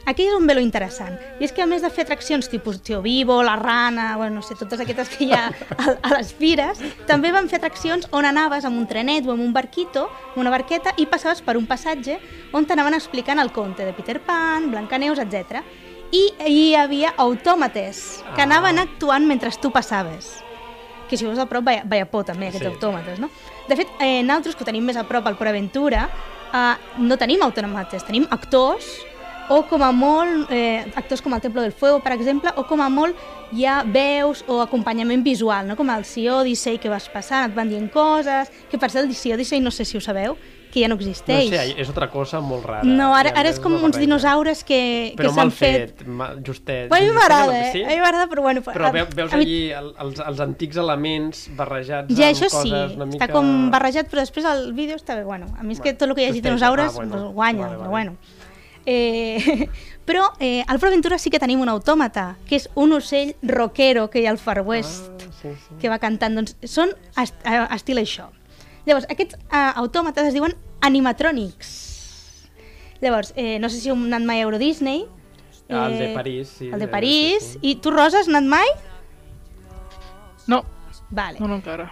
Aquí 0.08 0.24
és 0.24 0.34
on 0.38 0.46
ve 0.48 0.54
lo 0.56 0.62
interessant. 0.64 1.18
I 1.42 1.44
és 1.44 1.52
que 1.52 1.62
a 1.62 1.68
més 1.68 1.82
de 1.84 1.90
fer 1.92 2.06
atraccions 2.06 2.48
tipus 2.48 2.78
Tio 2.82 3.02
Vivo, 3.04 3.42
La 3.44 3.58
Rana, 3.60 4.16
bueno, 4.16 4.38
no 4.38 4.42
sé, 4.42 4.56
totes 4.56 4.80
aquestes 4.80 5.10
que 5.12 5.26
hi 5.26 5.34
ha 5.36 5.50
a, 5.52 5.98
a 6.02 6.12
les 6.16 6.30
fires, 6.34 6.80
també 7.10 7.34
van 7.36 7.50
fer 7.52 7.60
atraccions 7.60 8.08
on 8.16 8.24
anaves 8.26 8.64
amb 8.64 8.80
un 8.80 8.88
trenet 8.88 9.28
o 9.28 9.34
amb 9.36 9.44
un 9.44 9.52
barquito, 9.52 10.06
una 10.40 10.50
barqueta, 10.54 10.94
i 10.96 11.06
passaves 11.12 11.42
per 11.44 11.58
un 11.60 11.68
passatge 11.68 12.16
on 12.56 12.64
t'anaven 12.66 12.96
explicant 12.96 13.44
el 13.44 13.52
conte 13.52 13.84
de 13.84 13.92
Peter 13.98 14.22
Pan, 14.24 14.70
Blancaneus, 14.72 15.20
etc. 15.20 15.60
I 16.16 16.24
hi 16.48 16.64
havia 16.80 17.12
autòmates 17.20 18.24
que 18.34 18.42
Ah. 18.42 18.48
anaven 18.48 18.80
actuant 18.80 19.28
mentre 19.28 19.52
tu 19.62 19.72
passaves 19.72 20.38
que 21.10 21.16
si 21.18 21.24
veus 21.26 21.40
a 21.40 21.46
prop, 21.48 21.64
veia, 21.64 21.84
veia 21.86 22.06
por 22.06 22.24
també, 22.24 22.48
aquests 22.48 22.64
Sí. 22.66 22.70
sí. 22.70 22.76
autòmates, 22.76 23.20
no? 23.20 23.30
De 23.68 23.76
fet, 23.76 23.88
eh, 24.00 24.24
nosaltres 24.24 24.56
que 24.56 24.64
ho 24.64 24.66
tenim 24.66 24.84
més 24.84 24.96
a 24.98 25.04
prop 25.08 25.26
al 25.28 25.36
Port 25.38 25.48
Aventura, 25.50 26.10
eh, 26.54 26.76
no 26.98 27.16
tenim 27.18 27.42
autòmates, 27.44 28.04
tenim 28.04 28.26
actors, 28.30 28.86
o 29.50 29.62
com 29.68 29.82
a 29.84 29.92
molt, 29.92 30.50
eh, 30.52 30.86
actors 30.96 31.22
com 31.22 31.34
el 31.34 31.42
Templo 31.42 31.62
del 31.62 31.72
Fuego, 31.72 32.00
per 32.02 32.12
exemple, 32.14 32.52
o 32.56 32.66
com 32.68 32.82
a 32.82 32.90
molt 32.90 33.16
hi 33.56 33.64
ha 33.66 33.84
veus 33.84 34.44
o 34.48 34.60
acompanyament 34.62 35.24
visual, 35.24 35.68
no? 35.68 35.76
com 35.78 35.90
el 35.90 36.04
Sea 36.06 36.36
Odyssey 36.42 36.78
que 36.80 36.90
vas 36.90 37.08
passant, 37.10 37.50
et 37.50 37.56
van 37.56 37.70
dient 37.70 37.90
coses, 37.92 38.52
que 38.70 38.78
per 38.78 38.90
cert 38.92 39.08
el 39.08 39.16
Sea 39.16 39.36
Odyssey 39.36 39.62
no 39.64 39.72
sé 39.72 39.86
si 39.86 39.96
ho 39.98 40.02
sabeu, 40.02 40.36
que 40.68 40.82
ja 40.82 40.90
no 40.90 40.96
No 40.96 41.00
existeix. 41.00 41.48
sé, 41.50 41.76
és 41.80 41.88
otra 41.90 42.10
cosa 42.12 42.42
molt 42.42 42.66
rara. 42.66 42.84
No, 42.84 43.14
ara, 43.16 43.32
ara 43.40 43.48
és 43.48 43.58
com 43.58 43.72
uns 43.72 43.82
barreja. 43.84 44.00
dinosaures 44.02 44.66
que, 44.66 45.14
que 45.16 45.24
Però 45.24 45.30
s'han 45.30 45.36
mal 45.48 45.52
fet. 45.56 45.96
fet, 45.96 46.08
ma- 46.08 46.34
justet. 46.46 46.90
Bueno, 46.90 47.06
a 47.06 47.08
mi 47.08 47.16
m'agrada, 47.16 47.62
eh? 47.70 47.72
Sí? 47.72 47.84
A 47.86 47.88
mi 47.88 48.00
m'agrada, 48.02 48.28
però 48.28 48.42
bueno... 48.42 48.62
Però 48.62 48.88
a- 48.88 48.92
ve- 48.92 49.08
veus 49.16 49.32
a 49.32 49.38
mi- 49.38 49.44
allí 49.46 49.72
el, 49.72 49.94
els, 49.98 50.20
els 50.20 50.40
antics 50.44 50.76
elements 50.76 51.46
barrejats 51.56 52.14
Ja, 52.14 52.28
amb 52.28 52.36
això 52.36 52.50
sí, 52.52 52.70
coses 52.70 52.98
una 53.00 53.06
mica... 53.08 53.24
està 53.24 53.32
com 53.32 53.72
barrejat, 53.72 54.12
però 54.12 54.20
després 54.28 54.44
el 54.46 54.74
vídeo 54.74 54.98
està 55.00 55.16
bé. 55.16 55.24
Bueno, 55.24 55.48
a 55.58 55.64
mi 55.64 55.72
és 55.74 55.80
que 55.80 55.94
tot 55.94 56.10
el 56.10 56.16
que 56.16 56.24
hi 56.28 56.32
hagi 56.34 56.42
dinosaures 56.44 56.92
Ah, 56.92 56.96
bueno. 56.98 57.12
pues, 57.16 57.24
guanya, 57.34 57.62
Vale, 57.62 57.78
però 57.78 57.80
vale. 57.80 57.90
bueno. 57.90 58.18
Eh, 58.90 59.68
però 60.08 60.30
eh, 60.40 60.64
al 60.66 60.80
Port 60.80 60.94
Aventura 60.94 61.18
sí 61.20 61.30
que 61.30 61.40
tenim 61.44 61.60
un 61.60 61.68
autòmata, 61.68 62.38
que 62.48 62.56
és 62.56 62.70
un 62.80 62.94
ocell 62.96 63.34
rockero 63.44 64.06
que 64.10 64.22
hi 64.22 64.26
ha 64.28 64.32
al 64.32 64.40
Far 64.40 64.62
West, 64.64 65.12
Ah, 65.12 65.32
sí, 65.42 65.50
sí. 65.60 65.76
que 65.82 65.90
va 65.92 66.00
cantant. 66.00 66.38
Doncs 66.40 66.56
són 66.64 66.94
est 67.20 67.36
eh, 67.44 67.66
estil 67.76 68.00
això. 68.00 68.30
Llavors, 68.88 69.10
aquests 69.12 69.36
eh, 69.36 69.72
autòmates 69.84 70.30
es 70.32 70.34
diuen 70.38 70.56
animatronics. 70.80 71.74
Llavors, 73.04 73.34
eh, 73.36 73.60
no 73.60 73.68
sé 73.70 73.82
si 73.84 73.92
heu 73.92 73.98
anat 74.00 74.24
mai 74.26 74.40
a 74.40 74.48
Euro 74.48 74.58
Disney. 74.58 75.04
Ah, 75.70 75.90
el 75.92 75.98
de 76.00 76.06
eh, 76.12 76.16
París, 76.16 76.48
sí, 76.48 76.70
El 76.72 76.80
de 76.80 76.86
de- 76.86 76.88
París. 76.88 77.44
sí, 77.44 77.60
sí. 77.60 77.60
I 77.62 77.76
tu, 77.84 77.92
Rosa, 77.92 78.22
has 78.24 78.30
anat 78.32 78.48
mai? 78.48 78.66
No, 80.48 80.64
Vale. 81.12 81.40
no, 81.42 81.48
no 81.50 81.56
encara. 81.60 81.92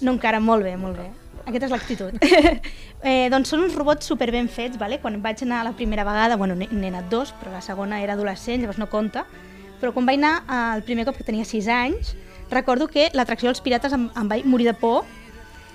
No 0.00 0.12
encara, 0.16 0.40
molt 0.40 0.64
bé, 0.64 0.76
molt 0.80 0.96
bé. 0.96 1.10
Aquesta 1.44 1.68
és 1.68 1.72
l'actitud. 1.72 2.14
eh, 3.08 3.28
doncs 3.32 3.50
són 3.52 3.64
uns 3.66 3.74
robots 3.76 4.08
super 4.08 4.30
ben 4.32 4.48
fets, 4.48 4.78
vale? 4.80 4.98
quan 5.02 5.20
vaig 5.22 5.42
anar 5.44 5.62
la 5.66 5.74
primera 5.76 6.06
vegada, 6.06 6.38
bueno, 6.40 6.56
n'he 6.56 6.88
anat 6.88 7.10
dos, 7.12 7.34
però 7.40 7.52
la 7.52 7.60
segona 7.64 8.00
era 8.00 8.16
adolescent, 8.16 8.62
llavors 8.62 8.80
no 8.80 8.88
compta, 8.88 9.26
però 9.80 9.92
quan 9.92 10.08
vaig 10.08 10.22
anar 10.22 10.38
el 10.74 10.84
primer 10.86 11.04
cop 11.04 11.18
que 11.18 11.26
tenia 11.26 11.44
6 11.44 11.68
anys, 11.68 12.14
recordo 12.50 12.88
que 12.88 13.10
l'atracció 13.12 13.50
dels 13.50 13.60
pirates 13.60 13.92
em, 13.92 14.08
em 14.16 14.30
vaig 14.30 14.48
morir 14.48 14.70
de 14.70 14.76
por. 14.78 15.04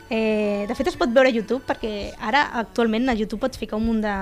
Eh, 0.10 0.66
de 0.66 0.74
fet, 0.74 0.90
es 0.90 0.98
pot 0.98 1.12
veure 1.14 1.30
a 1.30 1.36
YouTube, 1.36 1.62
perquè 1.68 2.16
ara, 2.18 2.48
actualment, 2.64 3.06
a 3.10 3.18
YouTube 3.18 3.44
pots 3.46 3.62
ficar 3.62 3.78
un 3.78 3.86
munt 3.86 4.02
de... 4.06 4.16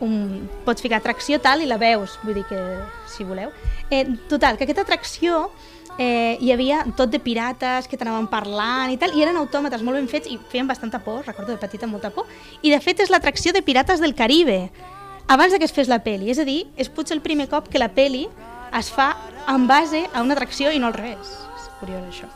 Un, 0.00 0.48
pots 0.64 0.80
ficar 0.80 1.00
atracció 1.00 1.36
tal 1.44 1.60
i 1.60 1.66
la 1.68 1.76
veus, 1.76 2.16
vull 2.24 2.38
dir 2.38 2.46
que, 2.48 2.60
si 3.10 3.26
voleu. 3.28 3.50
Eh, 3.90 4.06
total, 4.30 4.56
que 4.56 4.64
aquesta 4.64 4.86
atracció 4.86 5.50
eh, 5.98 6.38
hi 6.40 6.52
havia 6.54 6.84
tot 6.96 7.10
de 7.12 7.20
pirates 7.20 7.88
que 7.88 7.98
t'anaven 8.00 8.30
parlant 8.32 8.92
i 8.92 8.96
tal, 9.00 9.12
i 9.12 9.20
eren 9.20 9.36
autòmates 9.36 9.84
molt 9.84 10.00
ben 10.00 10.08
fets 10.08 10.30
i 10.32 10.38
feien 10.48 10.70
bastanta 10.70 11.02
por, 11.04 11.26
recordo 11.26 11.52
de 11.52 11.60
petita 11.60 11.88
molta 11.90 12.08
por, 12.14 12.30
i 12.62 12.72
de 12.72 12.80
fet 12.80 13.04
és 13.04 13.12
l'atracció 13.12 13.52
de 13.52 13.60
Pirates 13.66 14.00
del 14.00 14.16
Caribe, 14.16 14.70
abans 15.28 15.52
de 15.52 15.60
que 15.60 15.68
es 15.68 15.76
fes 15.76 15.92
la 15.92 16.00
peli, 16.02 16.30
és 16.32 16.40
a 16.40 16.48
dir, 16.48 16.64
és 16.80 16.88
potser 16.88 17.18
el 17.18 17.22
primer 17.22 17.50
cop 17.52 17.68
que 17.70 17.78
la 17.78 17.92
peli 17.92 18.24
es 18.78 18.88
fa 18.90 19.12
en 19.48 19.66
base 19.68 20.06
a 20.12 20.22
una 20.24 20.34
atracció 20.34 20.72
i 20.72 20.80
no 20.80 20.88
al 20.88 20.96
revés. 20.96 21.36
És 21.54 21.68
curiós 21.78 22.02
això. 22.08 22.30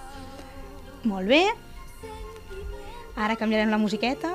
Molt 1.05 1.27
bé. 1.29 1.47
Ara 3.17 3.37
canviarem 3.39 3.71
la 3.71 3.79
musiqueta. 3.79 4.31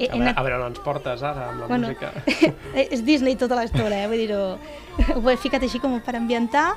He, 0.00 0.08
A 0.08 0.16
veure, 0.16 0.32
a 0.32 0.42
veure 0.46 0.56
on 0.62 0.66
ens 0.70 0.80
portes 0.80 1.22
ara 1.22 1.50
amb 1.50 1.60
la 1.60 1.66
Bueno, 1.68 1.90
música. 1.90 2.10
és 2.96 3.02
Disney 3.04 3.36
tota 3.36 3.58
l'estona, 3.60 3.98
eh? 4.02 4.06
Vull 4.08 4.22
dir-ho... 4.24 4.44
Ho 5.20 5.26
he 5.30 5.36
ficat 5.36 5.62
així 5.66 5.78
com 5.82 5.98
per 6.00 6.16
ambientar. 6.16 6.70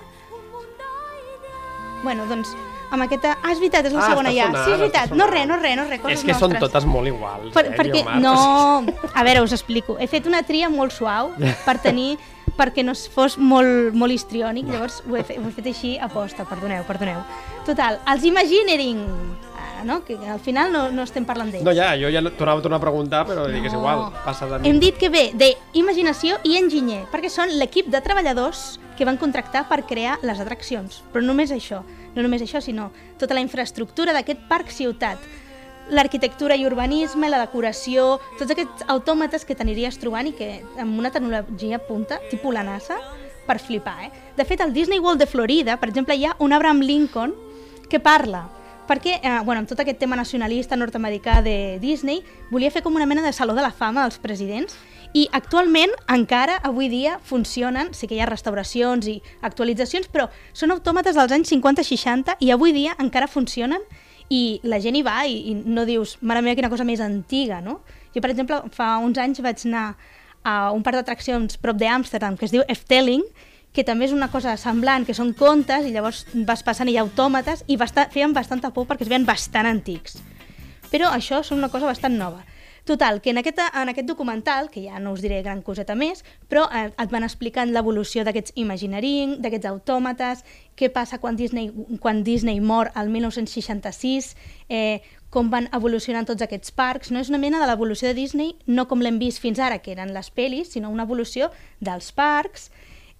Bueno, 2.03 2.25
doncs, 2.27 2.51
amb 2.91 3.05
aquesta... 3.05 3.37
Ah, 3.41 3.53
és 3.53 3.61
veritat, 3.63 3.87
és 3.87 3.93
la 3.95 4.01
Ah, 4.03 4.09
segona 4.11 4.31
ja. 4.35 4.49
sonant, 4.49 4.65
sí, 4.67 4.73
és 4.75 4.81
veritat. 4.81 5.13
No 5.15 5.27
res, 5.31 5.45
no 5.47 5.55
res, 5.61 5.77
no 5.79 5.85
res, 5.87 6.01
coses 6.03 6.19
És 6.19 6.25
que 6.27 6.35
són 6.35 6.51
nostres. 6.51 6.67
totes 6.67 6.85
molt 6.89 7.07
iguals, 7.07 7.53
Per, 7.55 7.63
eh, 7.69 7.75
perquè, 7.79 8.01
Guiomar? 8.03 8.19
no, 8.19 9.07
a 9.13 9.23
veure, 9.23 9.41
us 9.47 9.55
explico. 9.55 9.95
He 10.03 10.07
fet 10.11 10.27
una 10.27 10.43
tria 10.43 10.67
molt 10.69 10.91
suau 10.91 11.31
per 11.63 11.77
tenir 11.79 12.17
perquè 12.59 12.83
no 12.85 12.91
fos 12.93 13.37
molt, 13.39 13.95
molt 13.97 14.11
histriònic, 14.13 14.67
llavors 14.69 14.99
ho 15.07 15.15
he, 15.15 15.23
fet, 15.23 15.39
ho 15.39 15.47
he 15.47 15.55
fet 15.55 15.71
així 15.71 15.93
a 15.97 16.09
posta, 16.11 16.43
perdoneu, 16.45 16.83
perdoneu. 16.85 17.23
Total, 17.65 17.97
els 18.11 18.27
Imagineering, 18.27 18.99
no? 19.83 20.03
que 20.05 20.15
al 20.17 20.39
final 20.39 20.71
no, 20.71 20.91
no 20.91 21.03
estem 21.03 21.25
parlant 21.25 21.51
d'ells. 21.51 21.63
No, 21.63 21.73
ja, 21.75 21.93
jo 21.99 22.09
ja 22.13 22.21
tornava 22.37 22.59
a 22.59 22.63
tornar 22.63 22.77
a 22.77 22.83
preguntar, 22.83 23.25
però 23.27 23.47
dic 23.47 23.61
que 23.61 23.67
és 23.67 23.73
No. 23.73 23.79
igual, 23.79 24.11
passa 24.25 24.47
de 24.47 24.59
mi. 24.59 24.69
Hem 24.69 24.79
dit 24.79 24.97
que 24.97 25.09
ve 25.09 25.31
d'imaginació 25.35 26.37
i 26.43 26.57
enginyer, 26.57 27.05
perquè 27.11 27.29
són 27.29 27.49
l'equip 27.59 27.87
de 27.91 28.01
treballadors 28.01 28.79
que 28.97 29.05
van 29.05 29.17
contractar 29.17 29.67
per 29.69 29.83
crear 29.89 30.19
les 30.21 30.39
atraccions. 30.39 31.01
Però 31.13 31.23
només 31.25 31.51
això, 31.51 31.83
no 32.15 32.21
només 32.21 32.41
això, 32.41 32.61
sinó 32.61 32.91
tota 33.17 33.33
la 33.33 33.41
infraestructura 33.41 34.13
d'aquest 34.13 34.47
parc 34.49 34.69
ciutat, 34.69 35.17
l'arquitectura 35.89 36.55
i 36.55 36.65
urbanisme, 36.65 37.27
la 37.29 37.41
decoració, 37.41 38.19
tots 38.39 38.51
aquests 38.53 38.85
autòmates 38.87 39.43
que 39.45 39.55
t'aniries 39.55 39.97
trobant 39.99 40.29
i 40.29 40.35
que 40.37 40.63
amb 40.79 40.97
una 40.99 41.11
tecnologia 41.11 41.79
punta, 41.79 42.19
tipus 42.31 42.53
la 42.53 42.63
NASA, 42.63 42.97
per 43.45 43.59
flipar. 43.59 43.97
Eh? 44.05 44.11
De 44.37 44.45
fet, 44.45 44.61
al 44.61 44.71
Disney 44.71 44.99
World 44.99 45.19
de 45.19 45.27
Florida, 45.27 45.75
per 45.77 45.89
exemple, 45.89 46.15
hi 46.15 46.25
ha 46.25 46.35
un 46.39 46.53
Abraham 46.53 46.79
Lincoln 46.79 47.33
que 47.89 47.99
parla 47.99 48.45
perquè, 48.87 49.19
eh, 49.21 49.39
bueno, 49.43 49.59
amb 49.61 49.69
tot 49.69 49.79
aquest 49.79 49.99
tema 49.99 50.15
nacionalista 50.15 50.75
nord-americà 50.75 51.41
de 51.45 51.79
Disney, 51.81 52.23
volia 52.51 52.71
fer 52.71 52.83
com 52.83 52.95
una 52.95 53.05
mena 53.05 53.23
de 53.23 53.33
saló 53.33 53.53
de 53.53 53.61
la 53.61 53.71
fama 53.71 54.03
dels 54.03 54.19
presidents 54.19 54.75
i 55.13 55.27
actualment 55.31 55.91
encara 56.09 56.57
avui 56.65 56.89
dia 56.89 57.19
funcionen, 57.21 57.93
sí 57.93 58.07
que 58.09 58.15
hi 58.15 58.21
ha 58.23 58.29
restauracions 58.29 59.05
i 59.07 59.19
actualitzacions, 59.41 60.09
però 60.09 60.29
són 60.53 60.73
autòmates 60.73 61.15
dels 61.15 61.35
anys 61.35 61.53
50-60 61.53 62.39
i 62.41 62.49
avui 62.51 62.73
dia 62.73 62.95
encara 62.99 63.29
funcionen 63.29 63.83
i 64.33 64.59
la 64.63 64.79
gent 64.81 64.97
hi 64.97 65.03
va 65.05 65.19
i, 65.29 65.51
i 65.51 65.53
no 65.53 65.85
dius, 65.85 66.17
mare 66.21 66.41
meva, 66.41 66.57
quina 66.57 66.71
cosa 66.73 66.87
més 66.87 67.03
antiga, 67.03 67.61
no? 67.61 67.81
Jo, 68.13 68.21
per 68.21 68.31
exemple, 68.33 68.63
fa 68.73 68.95
uns 69.03 69.19
anys 69.21 69.41
vaig 69.45 69.61
anar 69.69 69.93
a 70.43 70.71
un 70.75 70.83
parc 70.83 70.99
d'atraccions 70.99 71.57
prop 71.61 71.77
d'Amsterdam 71.77 72.37
que 72.37 72.47
es 72.49 72.53
diu 72.53 72.65
Efteling, 72.67 73.23
que 73.73 73.83
també 73.83 74.05
és 74.05 74.13
una 74.13 74.29
cosa 74.31 74.55
semblant, 74.61 75.05
que 75.05 75.15
són 75.17 75.33
contes, 75.33 75.87
i 75.87 75.93
llavors 75.93 76.23
vas 76.47 76.63
passant 76.63 76.89
i 76.89 76.93
hi 76.93 77.01
ha 77.01 77.05
autòmates, 77.07 77.65
i 77.67 77.77
basta, 77.77 78.07
feien 78.13 78.33
bastanta 78.33 78.71
por 78.73 78.85
perquè 78.87 79.07
es 79.07 79.11
veien 79.11 79.25
bastant 79.25 79.69
antics. 79.69 80.19
Però 80.93 81.09
això 81.09 81.41
són 81.41 81.63
una 81.63 81.71
cosa 81.73 81.89
bastant 81.89 82.17
nova. 82.17 82.43
Total, 82.85 83.21
que 83.21 83.29
en 83.31 83.37
aquest, 83.39 83.59
en 83.73 83.89
aquest 83.89 84.07
documental, 84.07 84.69
que 84.69 84.81
ja 84.83 84.99
no 84.99 85.13
us 85.15 85.21
diré 85.23 85.39
gran 85.41 85.61
coseta 85.63 85.95
més, 85.95 86.19
però 86.51 86.65
eh, 86.67 86.89
et 86.91 87.11
van 87.13 87.23
explicant 87.23 87.71
l'evolució 87.71 88.25
d'aquests 88.27 88.57
Imagineering, 88.59 89.37
d'aquests 89.39 89.69
autòmates, 89.71 90.43
què 90.75 90.89
passa 90.91 91.21
quan 91.23 91.39
Disney, 91.39 91.71
quan 92.03 92.25
Disney 92.27 92.59
mor 92.59 92.91
al 92.99 93.07
1966, 93.07 94.33
eh, 94.67 94.99
com 95.31 95.47
van 95.49 95.69
evolucionant 95.71 96.27
tots 96.27 96.43
aquests 96.43 96.75
parcs. 96.75 97.09
No 97.09 97.23
és 97.23 97.31
una 97.31 97.39
mena 97.39 97.63
de 97.63 97.71
l'evolució 97.71 98.11
de 98.11 98.19
Disney, 98.19 98.57
no 98.67 98.89
com 98.91 98.99
l'hem 98.99 99.15
vist 99.17 99.39
fins 99.39 99.63
ara, 99.63 99.79
que 99.79 99.95
eren 99.95 100.11
les 100.13 100.27
pel·lis, 100.35 100.75
sinó 100.75 100.91
una 100.91 101.07
evolució 101.07 101.53
dels 101.79 102.11
parcs, 102.11 102.67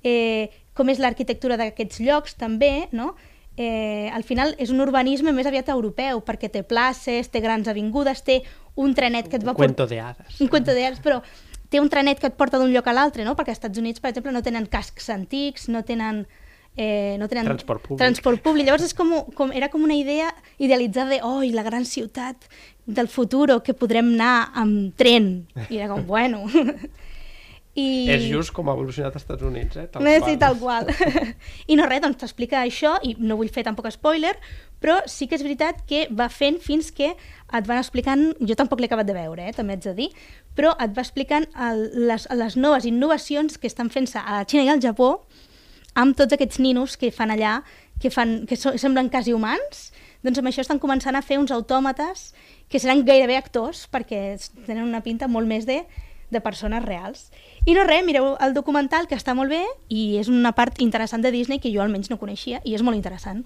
eh, 0.03 0.49
com 0.73 0.89
és 0.89 0.99
l'arquitectura 0.99 1.57
d'aquests 1.59 2.01
llocs 2.03 2.35
també, 2.39 2.89
no? 2.91 3.13
Eh, 3.55 4.09
al 4.09 4.23
final 4.25 4.55
és 4.57 4.71
un 4.73 4.81
urbanisme 4.81 5.31
més 5.31 5.45
aviat 5.45 5.69
europeu, 5.69 6.23
perquè 6.25 6.49
té 6.49 6.63
places, 6.65 7.29
té 7.29 7.41
grans 7.41 7.69
avingudes, 7.69 8.23
té 8.25 8.41
un 8.75 8.95
trenet 8.97 9.29
que 9.29 9.37
et 9.37 9.45
va 9.45 9.53
Un 9.53 9.61
cuento 9.61 9.85
de 9.87 9.99
hadas. 9.99 10.41
un 10.41 10.47
cuento 10.47 10.73
de 10.73 10.85
hadas, 10.85 11.01
però 11.01 11.21
té 11.69 11.79
un 11.79 11.89
trenet 11.89 12.19
que 12.19 12.27
et 12.27 12.37
porta 12.37 12.57
d'un 12.57 12.73
lloc 12.73 12.87
a 12.87 12.93
l'altre, 12.93 13.23
no? 13.25 13.35
perquè 13.35 13.53
als 13.53 13.61
Estats 13.61 13.77
Units, 13.77 14.01
per 14.01 14.09
exemple, 14.09 14.33
no 14.33 14.41
tenen 14.41 14.65
cascs 14.65 15.09
antics, 15.09 15.67
no 15.69 15.83
tenen, 15.85 16.25
eh, 16.75 17.15
no 17.19 17.29
tenen 17.29 17.45
Transport 17.45 17.85
públic. 17.85 18.01
transport 18.01 18.41
públic. 18.41 18.65
Llavors 18.65 18.89
és 18.89 18.97
com, 18.97 19.13
com, 19.37 19.53
era 19.53 19.69
com 19.69 19.83
una 19.85 19.97
idea 19.97 20.33
idealitzada 20.57 21.09
de 21.09 21.21
oh, 21.21 21.41
la 21.43 21.63
gran 21.63 21.85
ciutat 21.85 22.49
del 22.85 23.07
futur 23.07 23.61
que 23.63 23.73
podrem 23.73 24.13
anar 24.13 24.51
amb 24.53 24.95
tren. 24.97 25.47
I 25.69 25.77
era 25.77 25.93
com, 25.93 26.05
bueno... 26.09 26.45
I... 27.73 28.05
És 28.13 28.27
just 28.29 28.53
com 28.53 28.67
ha 28.69 28.75
evolucionat 28.77 29.15
als 29.15 29.23
Estats 29.23 29.41
Units, 29.47 29.77
eh? 29.81 29.87
Tal 29.89 30.05
sí, 30.27 30.35
tal 30.37 30.59
qual. 30.61 30.91
I 31.71 31.77
no 31.79 31.87
res, 31.89 32.03
doncs 32.03 32.19
t'explica 32.21 32.61
això, 32.61 32.99
i 33.01 33.15
no 33.17 33.37
vull 33.39 33.49
fer 33.49 33.63
tampoc 33.65 33.89
spoiler, 33.95 34.35
però 34.83 34.99
sí 35.09 35.25
que 35.25 35.39
és 35.39 35.45
veritat 35.45 35.81
que 35.89 36.03
va 36.13 36.27
fent 36.29 36.59
fins 36.61 36.91
que 36.93 37.13
et 37.13 37.65
van 37.69 37.79
explicant, 37.79 38.27
jo 38.45 38.57
tampoc 38.59 38.81
l'he 38.81 38.91
acabat 38.91 39.09
de 39.09 39.17
veure, 39.17 39.47
eh, 39.49 39.55
també 39.57 39.73
haig 39.73 39.87
de 39.87 39.95
dir, 39.97 40.09
però 40.53 40.75
et 40.77 40.93
va 40.93 41.01
explicant 41.01 41.47
el, 41.69 41.87
les, 42.11 42.27
les 42.29 42.59
noves 42.59 42.85
innovacions 42.85 43.57
que 43.57 43.71
estan 43.71 43.89
fent-se 43.89 44.21
a 44.21 44.41
la 44.41 44.45
Xina 44.45 44.67
i 44.67 44.73
al 44.75 44.83
Japó 44.83 45.15
amb 45.97 46.17
tots 46.17 46.33
aquests 46.37 46.61
ninos 46.61 46.97
que 46.97 47.09
fan 47.13 47.33
allà, 47.33 47.61
que, 48.01 48.13
fan, 48.13 48.43
que 48.45 48.57
so, 48.59 48.77
semblen 48.77 49.09
quasi 49.09 49.33
humans, 49.33 49.89
doncs 50.21 50.39
amb 50.41 50.49
això 50.49 50.61
estan 50.61 50.81
començant 50.81 51.17
a 51.17 51.25
fer 51.25 51.41
uns 51.41 51.53
autòmates 51.53 52.31
que 52.69 52.81
seran 52.81 53.05
gairebé 53.05 53.37
actors, 53.37 53.87
perquè 53.89 54.35
tenen 54.65 54.85
una 54.85 55.01
pinta 55.05 55.29
molt 55.29 55.49
més 55.49 55.65
de, 55.69 55.81
de 56.33 56.41
persones 56.41 56.83
reals. 56.83 57.29
I 57.65 57.77
no 57.77 57.85
res, 57.87 58.03
mireu 58.05 58.33
el 58.41 58.55
documental, 58.57 59.07
que 59.07 59.15
està 59.15 59.35
molt 59.37 59.53
bé, 59.53 59.61
i 59.87 60.17
és 60.19 60.31
una 60.31 60.51
part 60.57 60.81
interessant 60.83 61.23
de 61.23 61.31
Disney 61.31 61.61
que 61.63 61.71
jo 61.71 61.83
almenys 61.83 62.11
no 62.11 62.19
coneixia, 62.21 62.59
i 62.65 62.75
és 62.75 62.83
molt 62.83 62.99
interessant. 62.99 63.45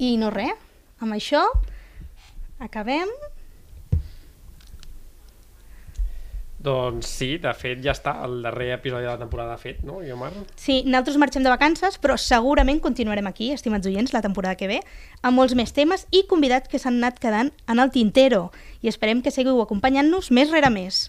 I 0.00 0.16
no 0.20 0.30
res, 0.34 0.56
amb 1.00 1.16
això 1.16 1.44
acabem. 2.60 3.08
Doncs 6.60 7.08
sí, 7.08 7.38
de 7.40 7.52
fet 7.56 7.78
ja 7.80 7.94
està, 7.94 8.18
el 8.26 8.42
darrer 8.44 8.74
episodi 8.74 9.06
de 9.06 9.14
la 9.14 9.20
temporada 9.20 9.54
fet, 9.60 9.78
no, 9.86 10.00
Guiomar? 10.04 10.28
Sí, 10.60 10.82
nosaltres 10.84 11.16
marxem 11.22 11.46
de 11.46 11.52
vacances, 11.52 11.96
però 12.02 12.18
segurament 12.20 12.82
continuarem 12.84 13.30
aquí, 13.30 13.48
estimats 13.54 13.88
oients, 13.88 14.12
la 14.12 14.20
temporada 14.20 14.58
que 14.60 14.68
ve, 14.68 14.82
amb 15.22 15.40
molts 15.40 15.56
més 15.56 15.72
temes 15.72 16.04
i 16.12 16.26
convidats 16.28 16.68
que 16.68 16.82
s'han 16.82 17.00
anat 17.00 17.22
quedant 17.22 17.48
en 17.64 17.80
el 17.80 17.94
tintero. 17.94 18.50
I 18.84 18.92
esperem 18.92 19.24
que 19.24 19.32
seguiu 19.32 19.62
acompanyant-nos 19.64 20.28
més 20.36 20.52
rere 20.52 20.68
més. 20.74 21.08